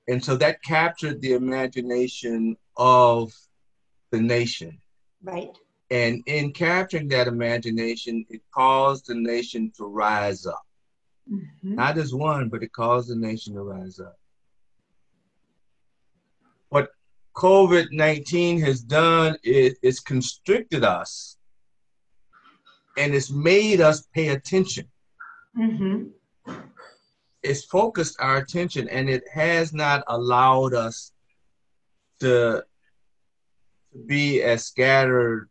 And 0.09 0.25
so 0.25 0.37
that 0.37 0.63
captured 0.63 1.21
the 1.21 1.35
imagination 1.35 2.57
of 2.77 3.33
the 4.11 4.21
nation. 4.21 4.81
Right. 5.23 5.57
And 5.93 6.23
in 6.25 6.53
capturing 6.53 7.09
that 7.09 7.29
imagination, 7.29 8.25
it 8.31 8.41
caused 8.51 9.09
the 9.09 9.15
nation 9.15 9.71
to 9.77 9.85
rise 9.85 10.47
up. 10.47 10.67
Mm-hmm. 11.31 11.75
Not 11.75 11.99
as 11.99 12.15
one, 12.15 12.49
but 12.49 12.63
it 12.63 12.73
caused 12.73 13.11
the 13.11 13.15
nation 13.15 13.53
to 13.57 13.63
rise 13.63 14.01
up. 14.01 14.19
What 16.71 16.93
COVID 17.37 17.89
19 17.93 18.59
has 18.63 18.81
done 18.81 19.37
is 19.45 19.77
it's 19.83 20.01
constricted 20.01 20.83
us 20.83 21.37
and 22.97 23.15
it's 23.15 23.31
made 23.31 23.83
us 23.83 24.09
pay 24.15 24.29
attention. 24.29 24.89
Mm-hmm. 25.59 26.55
It's 27.43 27.67
focused 27.67 28.17
our 28.19 28.39
attention 28.39 28.89
and 28.89 29.11
it 29.11 29.25
has 29.31 29.75
not 29.75 30.05
allowed 30.07 30.73
us 30.73 31.13
to, 32.21 32.65
to 33.93 33.99
be 34.07 34.43
as 34.43 34.65
scattered 34.65 35.51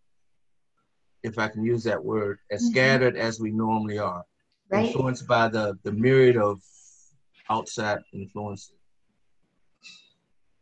if 1.24 1.38
I 1.38 1.48
can 1.48 1.64
use 1.64 1.84
that 1.84 2.04
word, 2.04 2.40
as 2.52 2.62
mm-hmm. 2.62 2.72
scattered 2.72 3.16
as 3.16 3.40
we 3.40 3.52
normally 3.52 4.00
are, 4.00 4.24
right. 4.70 4.86
influenced 4.86 5.28
by 5.28 5.48
the, 5.48 5.78
the 5.84 5.92
myriad 5.92 6.38
of 6.38 6.62
outside 7.50 8.00
influences. 8.14 8.74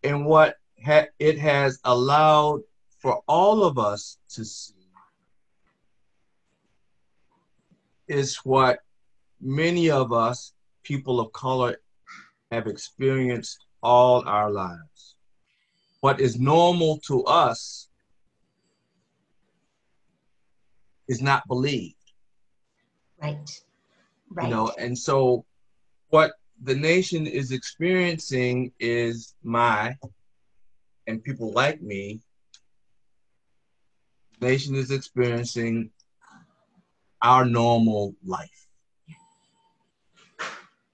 And 0.03 0.26
what 0.26 0.55
ha- 0.86 1.07
it 1.20 1.38
has 1.39 1.80
allowed 1.84 2.62
for 2.99 3.22
all 3.28 3.64
of 3.64 3.78
us 3.78 4.18
to 4.30 4.45
see 4.45 4.74
is 8.07 8.38
what 8.38 8.80
many 9.39 9.89
of 9.89 10.12
us, 10.12 10.53
people 10.84 11.20
of 11.20 11.32
color, 11.32 11.78
have 12.51 12.66
experienced 12.66 13.66
all 13.84 14.28
our 14.28 14.49
lives. 14.49 15.16
What 16.01 16.20
is 16.20 16.39
normal 16.39 16.97
to 17.07 17.24
us 17.26 17.89
is 21.10 21.22
not 21.22 21.45
believed. 21.47 21.95
Right. 23.22 23.49
Right. 24.32 24.47
You 24.47 24.55
know, 24.55 24.72
and 24.80 24.97
so 24.97 25.43
what 26.10 26.34
the 26.64 26.76
nation 26.76 27.28
is 27.28 27.51
experiencing 27.51 28.72
is 28.80 29.34
my 29.43 29.97
and 31.07 31.24
people 31.24 31.51
like 31.51 31.82
me 31.82 32.22
nation 34.41 34.76
is 34.76 34.91
experiencing 34.91 35.89
our 37.22 37.43
normal 37.43 38.16
life. 38.24 38.68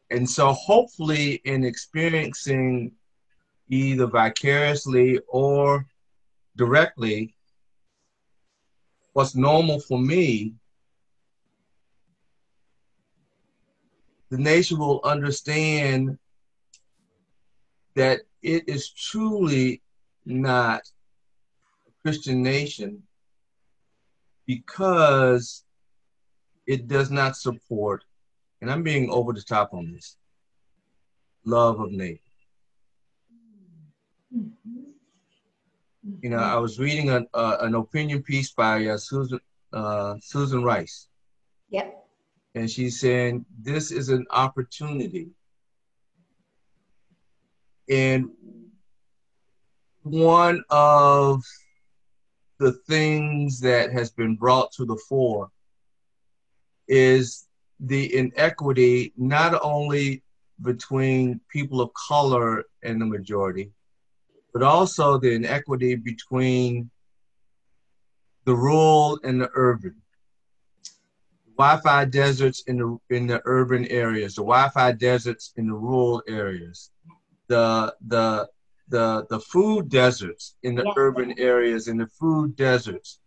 And 0.09 0.27
so 0.27 0.53
hopefully 0.53 1.41
in 1.45 1.63
experiencing 1.63 2.93
either 3.69 4.07
vicariously 4.07 5.19
or 5.27 5.85
directly 6.55 7.34
what's 9.15 9.33
normal 9.33 9.79
for 9.79 9.97
me, 9.97 10.53
the 14.29 14.37
nation 14.37 14.77
will 14.77 14.99
understand 15.05 16.17
that 17.95 18.19
it 18.41 18.67
is 18.67 18.89
truly 18.89 19.81
not 20.25 20.81
a 21.87 21.91
Christian 22.03 22.43
nation 22.43 23.03
because 24.45 25.63
it 26.67 26.89
does 26.89 27.09
not 27.09 27.37
support, 27.37 28.03
and 28.59 28.69
I'm 28.69 28.83
being 28.83 29.09
over 29.09 29.31
the 29.31 29.41
top 29.41 29.73
on 29.73 29.93
this, 29.93 30.17
love 31.45 31.79
of 31.79 31.93
neighbor. 31.93 32.19
You 36.21 36.29
know, 36.29 36.37
I 36.37 36.55
was 36.55 36.79
reading 36.79 37.09
an, 37.09 37.27
uh, 37.33 37.57
an 37.61 37.73
opinion 37.73 38.21
piece 38.21 38.51
by 38.51 38.85
uh, 38.85 38.97
Susan 38.97 39.39
uh, 39.73 40.15
Susan 40.21 40.63
Rice. 40.63 41.07
Yep. 41.69 42.05
And 42.53 42.69
she's 42.69 42.99
saying 42.99 43.45
this 43.61 43.91
is 43.91 44.09
an 44.09 44.25
opportunity. 44.29 45.29
And 47.89 48.29
one 50.03 50.63
of 50.69 51.43
the 52.59 52.73
things 52.87 53.59
that 53.61 53.91
has 53.91 54.11
been 54.11 54.35
brought 54.35 54.71
to 54.73 54.85
the 54.85 54.97
fore 55.09 55.49
is 56.87 57.47
the 57.79 58.15
inequity 58.15 59.11
not 59.17 59.59
only 59.61 60.23
between 60.61 61.41
people 61.49 61.81
of 61.81 61.89
color 62.07 62.63
and 62.83 63.01
the 63.01 63.05
majority, 63.05 63.71
but 64.55 64.63
also 64.63 65.17
the 65.17 65.33
inequity 65.33 65.95
between 65.95 66.89
the 68.45 68.55
rural 68.55 69.19
and 69.25 69.41
the 69.41 69.49
urban. 69.53 69.93
Wi-Fi 71.57 72.05
deserts 72.05 72.63
in 72.65 72.77
the 72.77 72.97
in 73.09 73.27
the 73.27 73.41
urban 73.43 73.85
areas, 73.87 74.35
the 74.35 74.41
Wi-Fi 74.41 74.93
deserts 74.93 75.51
in 75.57 75.67
the 75.67 75.73
rural 75.73 76.23
areas, 76.25 76.89
the 77.49 77.93
the 78.07 78.47
the 78.87 79.27
the 79.29 79.41
food 79.41 79.89
deserts 79.89 80.55
in 80.63 80.75
the 80.75 80.89
urban 80.95 81.37
areas, 81.37 81.89
and 81.89 81.99
the 81.99 82.07
food 82.07 82.55
deserts 82.55 83.19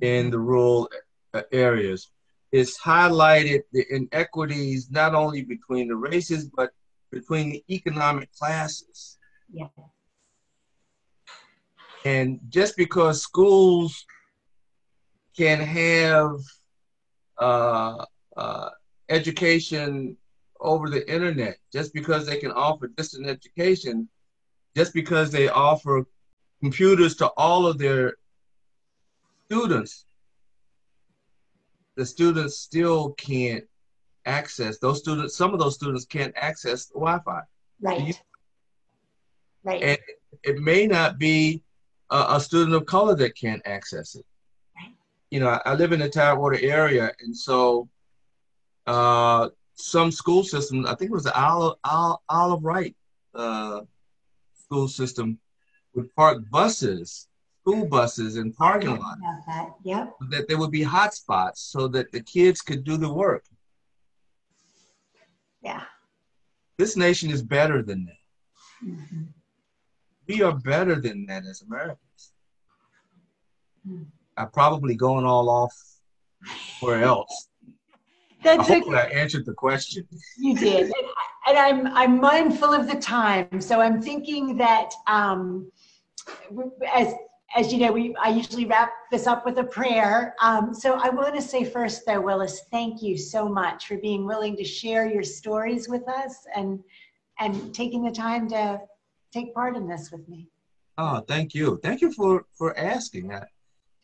in 0.00 0.28
the 0.28 0.38
rural 0.40 0.90
uh, 1.34 1.42
areas. 1.52 2.10
It's 2.50 2.80
highlighted 2.80 3.62
the 3.72 3.84
inequities 3.90 4.90
not 4.90 5.14
only 5.14 5.42
between 5.42 5.86
the 5.86 5.96
races 5.96 6.48
but 6.48 6.70
between 7.12 7.50
the 7.50 7.64
economic 7.70 8.28
classes. 8.34 9.18
Yeah. 9.52 9.68
And 12.04 12.38
just 12.48 12.76
because 12.76 13.22
schools 13.22 14.04
can 15.36 15.58
have 15.58 16.36
uh, 17.38 18.04
uh, 18.36 18.68
education 19.08 20.16
over 20.60 20.88
the 20.88 21.10
internet, 21.12 21.58
just 21.72 21.94
because 21.94 22.26
they 22.26 22.38
can 22.38 22.52
offer 22.52 22.88
distant 22.88 23.26
education, 23.26 24.08
just 24.76 24.92
because 24.92 25.30
they 25.30 25.48
offer 25.48 26.06
computers 26.60 27.16
to 27.16 27.28
all 27.36 27.66
of 27.66 27.78
their 27.78 28.14
students, 29.46 30.04
the 31.96 32.04
students 32.04 32.58
still 32.58 33.12
can't 33.12 33.64
access 34.26 34.78
those 34.78 34.98
students. 34.98 35.36
Some 35.36 35.52
of 35.52 35.58
those 35.58 35.74
students 35.74 36.04
can't 36.04 36.34
access 36.36 36.86
the 36.86 36.94
Wi-Fi. 36.94 37.42
Right. 37.80 38.22
Right. 39.62 39.82
And 39.82 39.98
it 40.42 40.58
may 40.58 40.86
not 40.86 41.18
be 41.18 41.62
a, 42.10 42.26
a 42.30 42.40
student 42.40 42.74
of 42.74 42.86
color 42.86 43.14
that 43.16 43.36
can't 43.36 43.62
access 43.64 44.14
it. 44.14 44.24
You 45.30 45.40
know, 45.40 45.48
I, 45.48 45.60
I 45.64 45.74
live 45.74 45.92
in 45.92 46.00
the 46.00 46.08
Tidewater 46.08 46.58
area, 46.60 47.10
and 47.20 47.36
so 47.36 47.88
uh, 48.86 49.48
some 49.74 50.10
school 50.12 50.44
systems, 50.44 50.86
I 50.86 50.94
think 50.94 51.10
it 51.10 51.14
was 51.14 51.24
the 51.24 51.36
Isle 51.36 51.78
of 52.28 52.62
Wight 52.62 52.94
uh, 53.34 53.80
school 54.54 54.88
system, 54.88 55.38
would 55.94 56.14
park 56.14 56.42
buses, 56.50 57.28
school 57.62 57.86
buses, 57.86 58.36
in 58.36 58.52
parking 58.52 58.98
lots. 58.98 59.20
That. 59.46 59.74
Yep. 59.84 60.16
That 60.30 60.48
there 60.48 60.58
would 60.58 60.70
be 60.70 60.82
hot 60.82 61.14
spots 61.14 61.60
so 61.62 61.88
that 61.88 62.12
the 62.12 62.20
kids 62.20 62.60
could 62.60 62.84
do 62.84 62.96
the 62.96 63.12
work. 63.12 63.44
Yeah. 65.62 65.82
This 66.78 66.96
nation 66.96 67.30
is 67.30 67.42
better 67.42 67.82
than 67.82 68.06
that. 68.06 68.86
Mhm. 68.86 69.33
We 70.28 70.42
are 70.42 70.52
better 70.52 71.00
than 71.00 71.26
that 71.26 71.44
as 71.44 71.62
Americans. 71.62 72.32
Hmm. 73.86 74.02
I'm 74.36 74.50
probably 74.50 74.94
going 74.94 75.24
all 75.24 75.48
off 75.48 75.74
where 76.80 77.02
else. 77.02 77.48
I 78.40 78.56
That's 78.56 78.68
hope 78.68 78.88
okay. 78.88 78.96
I 78.96 79.06
answered 79.06 79.46
the 79.46 79.54
question. 79.54 80.06
You 80.36 80.56
did, 80.56 80.82
and, 80.84 80.94
and 81.48 81.58
I'm 81.58 81.86
I'm 81.88 82.20
mindful 82.20 82.72
of 82.72 82.86
the 82.86 82.96
time, 82.96 83.60
so 83.60 83.80
I'm 83.80 84.02
thinking 84.02 84.56
that 84.58 84.90
um, 85.06 85.70
as 86.94 87.14
as 87.56 87.72
you 87.72 87.78
know, 87.78 87.92
we 87.92 88.14
I 88.16 88.28
usually 88.30 88.66
wrap 88.66 88.92
this 89.10 89.26
up 89.26 89.46
with 89.46 89.58
a 89.58 89.64
prayer. 89.64 90.34
Um, 90.42 90.74
so 90.74 90.94
I 90.94 91.08
want 91.08 91.34
to 91.34 91.42
say 91.42 91.64
first, 91.64 92.02
though, 92.06 92.20
Willis, 92.20 92.62
thank 92.70 93.02
you 93.02 93.16
so 93.16 93.48
much 93.48 93.86
for 93.86 93.96
being 93.98 94.26
willing 94.26 94.56
to 94.56 94.64
share 94.64 95.08
your 95.08 95.22
stories 95.22 95.88
with 95.88 96.06
us 96.08 96.46
and 96.54 96.80
and 97.40 97.74
taking 97.74 98.04
the 98.04 98.10
time 98.10 98.48
to 98.48 98.80
take 99.34 99.52
part 99.54 99.76
in 99.76 99.88
this 99.88 100.10
with 100.12 100.28
me. 100.28 100.48
Oh, 100.96 101.20
thank 101.26 101.54
you. 101.54 101.80
Thank 101.82 102.00
you 102.00 102.12
for 102.12 102.46
for 102.56 102.78
asking. 102.78 103.34
I, 103.34 103.42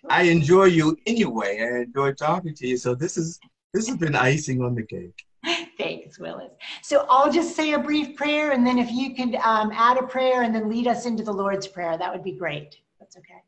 I 0.08 0.22
enjoy 0.22 0.64
you 0.64 0.96
anyway. 1.06 1.60
I 1.60 1.82
enjoy 1.82 2.12
talking 2.14 2.54
to 2.54 2.66
you. 2.66 2.76
So 2.76 2.94
this 2.94 3.16
is 3.16 3.38
this 3.72 3.86
has 3.86 3.96
been 3.96 4.16
icing 4.16 4.62
on 4.62 4.74
the 4.74 4.82
cake. 4.82 5.24
Thanks, 5.78 6.18
Willis. 6.18 6.50
So 6.82 7.06
I'll 7.08 7.32
just 7.32 7.54
say 7.54 7.72
a 7.72 7.78
brief 7.78 8.16
prayer, 8.16 8.50
and 8.50 8.66
then 8.66 8.78
if 8.78 8.90
you 8.90 9.14
could 9.14 9.36
um, 9.36 9.70
add 9.72 9.98
a 9.98 10.02
prayer 10.02 10.42
and 10.42 10.54
then 10.54 10.68
lead 10.68 10.86
us 10.88 11.06
into 11.06 11.22
the 11.22 11.32
Lord's 11.32 11.66
Prayer, 11.66 11.96
that 11.96 12.12
would 12.12 12.24
be 12.24 12.32
great. 12.32 12.76
That's 12.98 13.16
okay. 13.16 13.42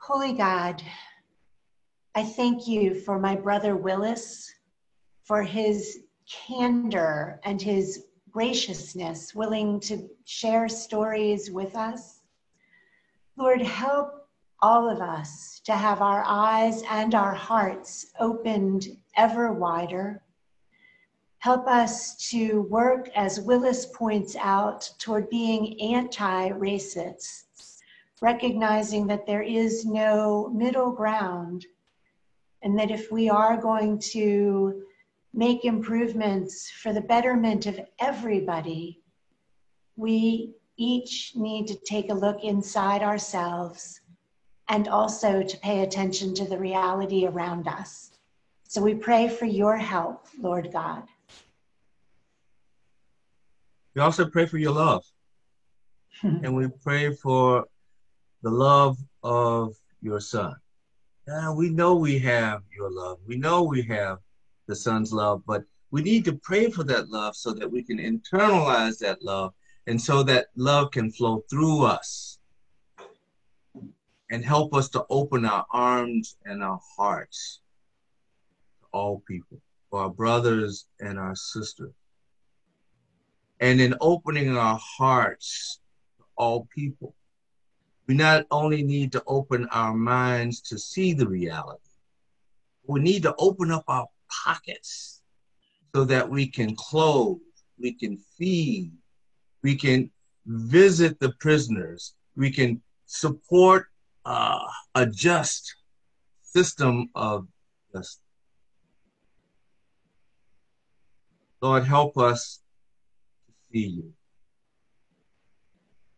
Holy 0.00 0.32
God, 0.32 0.82
I 2.14 2.24
thank 2.24 2.66
you 2.66 2.94
for 2.94 3.18
my 3.18 3.36
brother 3.36 3.76
Willis, 3.76 4.50
for 5.24 5.42
his 5.42 5.98
candor 6.46 7.40
and 7.44 7.60
his 7.60 8.07
graciousness, 8.38 9.34
willing 9.34 9.80
to 9.80 10.08
share 10.24 10.68
stories 10.68 11.50
with 11.50 11.74
us. 11.74 12.20
Lord, 13.36 13.60
help 13.60 14.28
all 14.62 14.88
of 14.88 15.00
us 15.00 15.60
to 15.64 15.72
have 15.72 16.00
our 16.00 16.22
eyes 16.24 16.84
and 16.88 17.16
our 17.16 17.34
hearts 17.34 18.12
opened 18.20 18.96
ever 19.16 19.52
wider. 19.52 20.22
Help 21.38 21.66
us 21.66 22.14
to 22.30 22.62
work, 22.70 23.08
as 23.16 23.40
Willis 23.40 23.86
points 23.86 24.36
out, 24.36 24.88
toward 25.00 25.28
being 25.30 25.76
anti 25.80 26.50
racists, 26.50 27.80
recognizing 28.22 29.08
that 29.08 29.26
there 29.26 29.42
is 29.42 29.84
no 29.84 30.48
middle 30.50 30.92
ground, 30.92 31.66
and 32.62 32.78
that 32.78 32.92
if 32.92 33.10
we 33.10 33.28
are 33.28 33.56
going 33.56 33.98
to 33.98 34.84
make 35.34 35.64
improvements 35.64 36.70
for 36.70 36.92
the 36.92 37.00
betterment 37.00 37.66
of 37.66 37.80
everybody, 38.00 39.02
we 39.96 40.54
each 40.76 41.32
need 41.34 41.66
to 41.66 41.74
take 41.74 42.10
a 42.10 42.14
look 42.14 42.44
inside 42.44 43.02
ourselves 43.02 44.00
and 44.68 44.88
also 44.88 45.42
to 45.42 45.58
pay 45.58 45.80
attention 45.82 46.34
to 46.34 46.44
the 46.44 46.58
reality 46.58 47.26
around 47.26 47.66
us. 47.66 48.10
So 48.64 48.82
we 48.82 48.94
pray 48.94 49.28
for 49.28 49.46
your 49.46 49.76
help, 49.76 50.26
Lord 50.38 50.70
God. 50.72 51.04
We 53.94 54.02
also 54.02 54.28
pray 54.28 54.46
for 54.46 54.58
your 54.58 54.72
love. 54.72 55.04
and 56.22 56.54
we 56.54 56.68
pray 56.82 57.14
for 57.14 57.66
the 58.42 58.50
love 58.50 58.98
of 59.22 59.76
your 60.00 60.20
son. 60.20 60.54
Yeah, 61.26 61.52
we 61.52 61.70
know 61.70 61.96
we 61.96 62.18
have 62.20 62.62
your 62.74 62.90
love. 62.90 63.18
We 63.26 63.36
know 63.36 63.62
we 63.62 63.82
have 63.82 64.18
the 64.68 64.76
son's 64.76 65.12
love, 65.12 65.42
but 65.46 65.64
we 65.90 66.02
need 66.02 66.24
to 66.26 66.36
pray 66.36 66.70
for 66.70 66.84
that 66.84 67.08
love 67.08 67.34
so 67.34 67.52
that 67.54 67.70
we 67.70 67.82
can 67.82 67.98
internalize 67.98 68.98
that 68.98 69.22
love 69.22 69.54
and 69.86 70.00
so 70.00 70.22
that 70.22 70.48
love 70.54 70.90
can 70.90 71.10
flow 71.10 71.42
through 71.50 71.84
us 71.84 72.38
and 74.30 74.44
help 74.44 74.74
us 74.74 74.90
to 74.90 75.04
open 75.08 75.46
our 75.46 75.64
arms 75.70 76.36
and 76.44 76.62
our 76.62 76.78
hearts 76.96 77.60
to 78.80 78.86
all 78.92 79.22
people, 79.26 79.58
our 79.92 80.10
brothers 80.10 80.86
and 81.00 81.18
our 81.18 81.34
sisters. 81.34 81.94
And 83.60 83.80
in 83.80 83.94
opening 84.00 84.56
our 84.56 84.78
hearts 84.80 85.80
to 86.18 86.24
all 86.36 86.68
people, 86.74 87.14
we 88.06 88.14
not 88.14 88.46
only 88.50 88.82
need 88.82 89.12
to 89.12 89.22
open 89.26 89.66
our 89.72 89.94
minds 89.94 90.60
to 90.62 90.78
see 90.78 91.14
the 91.14 91.26
reality, 91.26 91.80
we 92.86 93.00
need 93.00 93.22
to 93.22 93.34
open 93.38 93.70
up 93.70 93.84
our 93.88 94.06
pockets 94.44 95.22
so 95.94 96.04
that 96.04 96.28
we 96.28 96.46
can 96.46 96.74
clothe, 96.76 97.38
we 97.78 97.92
can 97.92 98.18
feed, 98.36 98.92
we 99.62 99.76
can 99.76 100.10
visit 100.46 101.18
the 101.20 101.32
prisoners, 101.40 102.14
we 102.36 102.50
can 102.50 102.80
support 103.06 103.86
uh, 104.24 104.60
a 104.94 105.06
just 105.06 105.74
system 106.42 107.08
of 107.14 107.46
justice. 107.92 108.20
Lord, 111.60 111.84
help 111.84 112.16
us 112.16 112.60
to 113.46 113.52
see 113.72 113.86
you. 113.86 114.12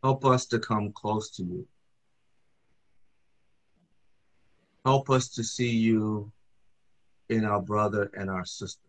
Help 0.03 0.25
us 0.25 0.47
to 0.47 0.59
come 0.59 0.93
close 0.93 1.31
to 1.37 1.45
you. 1.45 1.67
Help 4.85 5.11
us 5.11 5.29
to 5.31 5.45
see 5.45 5.71
you 5.71 6.31
in 7.31 7.45
our 7.45 7.63
brother 7.63 8.11
and 8.15 8.29
our 8.29 8.45
sister. 8.45 8.83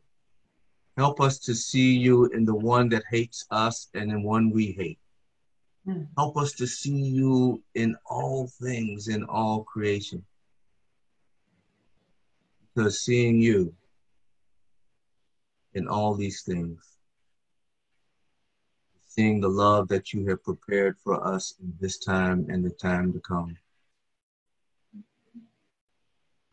Help 0.97 1.21
us 1.21 1.39
to 1.39 1.55
see 1.55 1.95
you 1.95 2.25
in 2.27 2.43
the 2.43 2.55
one 2.55 2.89
that 2.89 3.03
hates 3.09 3.45
us 3.51 3.87
and 3.93 4.11
in 4.11 4.23
one 4.23 4.49
we 4.49 4.71
hate. 4.71 4.99
Mm. 5.87 6.07
Help 6.17 6.37
us 6.37 6.51
to 6.53 6.67
see 6.67 6.97
you 6.97 7.63
in 7.75 7.95
all 8.05 8.47
things, 8.61 9.07
in 9.07 9.23
all 9.23 9.63
creation. 9.63 10.23
Because 12.75 12.99
seeing 12.99 13.39
you 13.41 13.73
in 15.73 15.87
all 15.87 16.15
these 16.15 16.41
things, 16.41 16.97
seeing 19.07 19.39
the 19.39 19.47
love 19.47 19.87
that 19.87 20.13
you 20.13 20.27
have 20.27 20.43
prepared 20.43 20.97
for 21.03 21.25
us 21.25 21.53
in 21.61 21.73
this 21.79 21.97
time 21.97 22.47
and 22.49 22.65
the 22.65 22.69
time 22.69 23.13
to 23.13 23.19
come. 23.19 23.55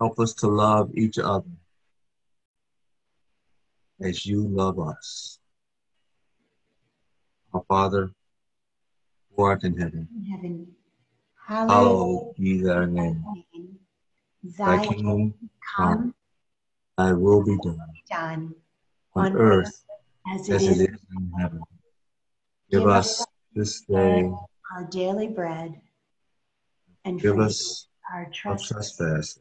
Help 0.00 0.18
us 0.20 0.32
to 0.34 0.46
love 0.46 0.90
each 0.94 1.18
other 1.18 1.50
as 4.00 4.26
you 4.26 4.46
love 4.46 4.78
us. 4.78 5.38
Our 7.52 7.64
Father, 7.68 8.10
who 9.34 9.42
art 9.42 9.64
in 9.64 9.76
heaven, 9.76 10.08
in 10.14 10.24
heaven. 10.24 10.66
hallowed 11.46 11.70
Hallowed 11.70 12.36
be 12.36 12.62
thy 12.62 12.84
name. 12.84 13.24
Thy 14.58 14.76
Thy 14.76 14.86
kingdom 14.86 15.34
come, 15.76 16.14
thy 16.96 17.12
will 17.12 17.44
be 17.44 17.56
done 17.62 17.78
done 18.08 18.54
on 19.14 19.36
earth 19.36 19.84
as 20.32 20.48
as 20.50 20.66
it 20.66 20.80
it 20.80 20.90
is 20.90 21.00
in 21.16 21.32
heaven. 21.38 21.62
Give 22.70 22.86
us 22.86 23.26
this 23.54 23.80
day, 23.82 24.30
our 24.74 24.84
daily 24.90 25.28
bread 25.28 25.80
and 27.04 27.20
give 27.20 27.38
us 27.38 27.88
our 28.12 28.30
trespasses, 28.32 29.40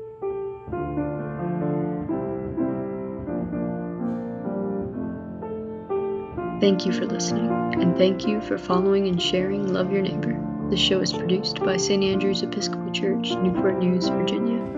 Thank 6.61 6.85
you 6.85 6.93
for 6.93 7.07
listening, 7.07 7.49
and 7.81 7.97
thank 7.97 8.27
you 8.27 8.39
for 8.39 8.55
following 8.55 9.07
and 9.07 9.19
sharing 9.19 9.73
Love 9.73 9.91
Your 9.91 10.03
Neighbor. 10.03 10.39
The 10.69 10.77
show 10.77 10.99
is 10.99 11.11
produced 11.11 11.59
by 11.59 11.77
St. 11.77 12.03
Andrew's 12.03 12.43
Episcopal 12.43 12.91
Church, 12.91 13.31
Newport 13.31 13.79
News, 13.79 14.09
Virginia. 14.09 14.70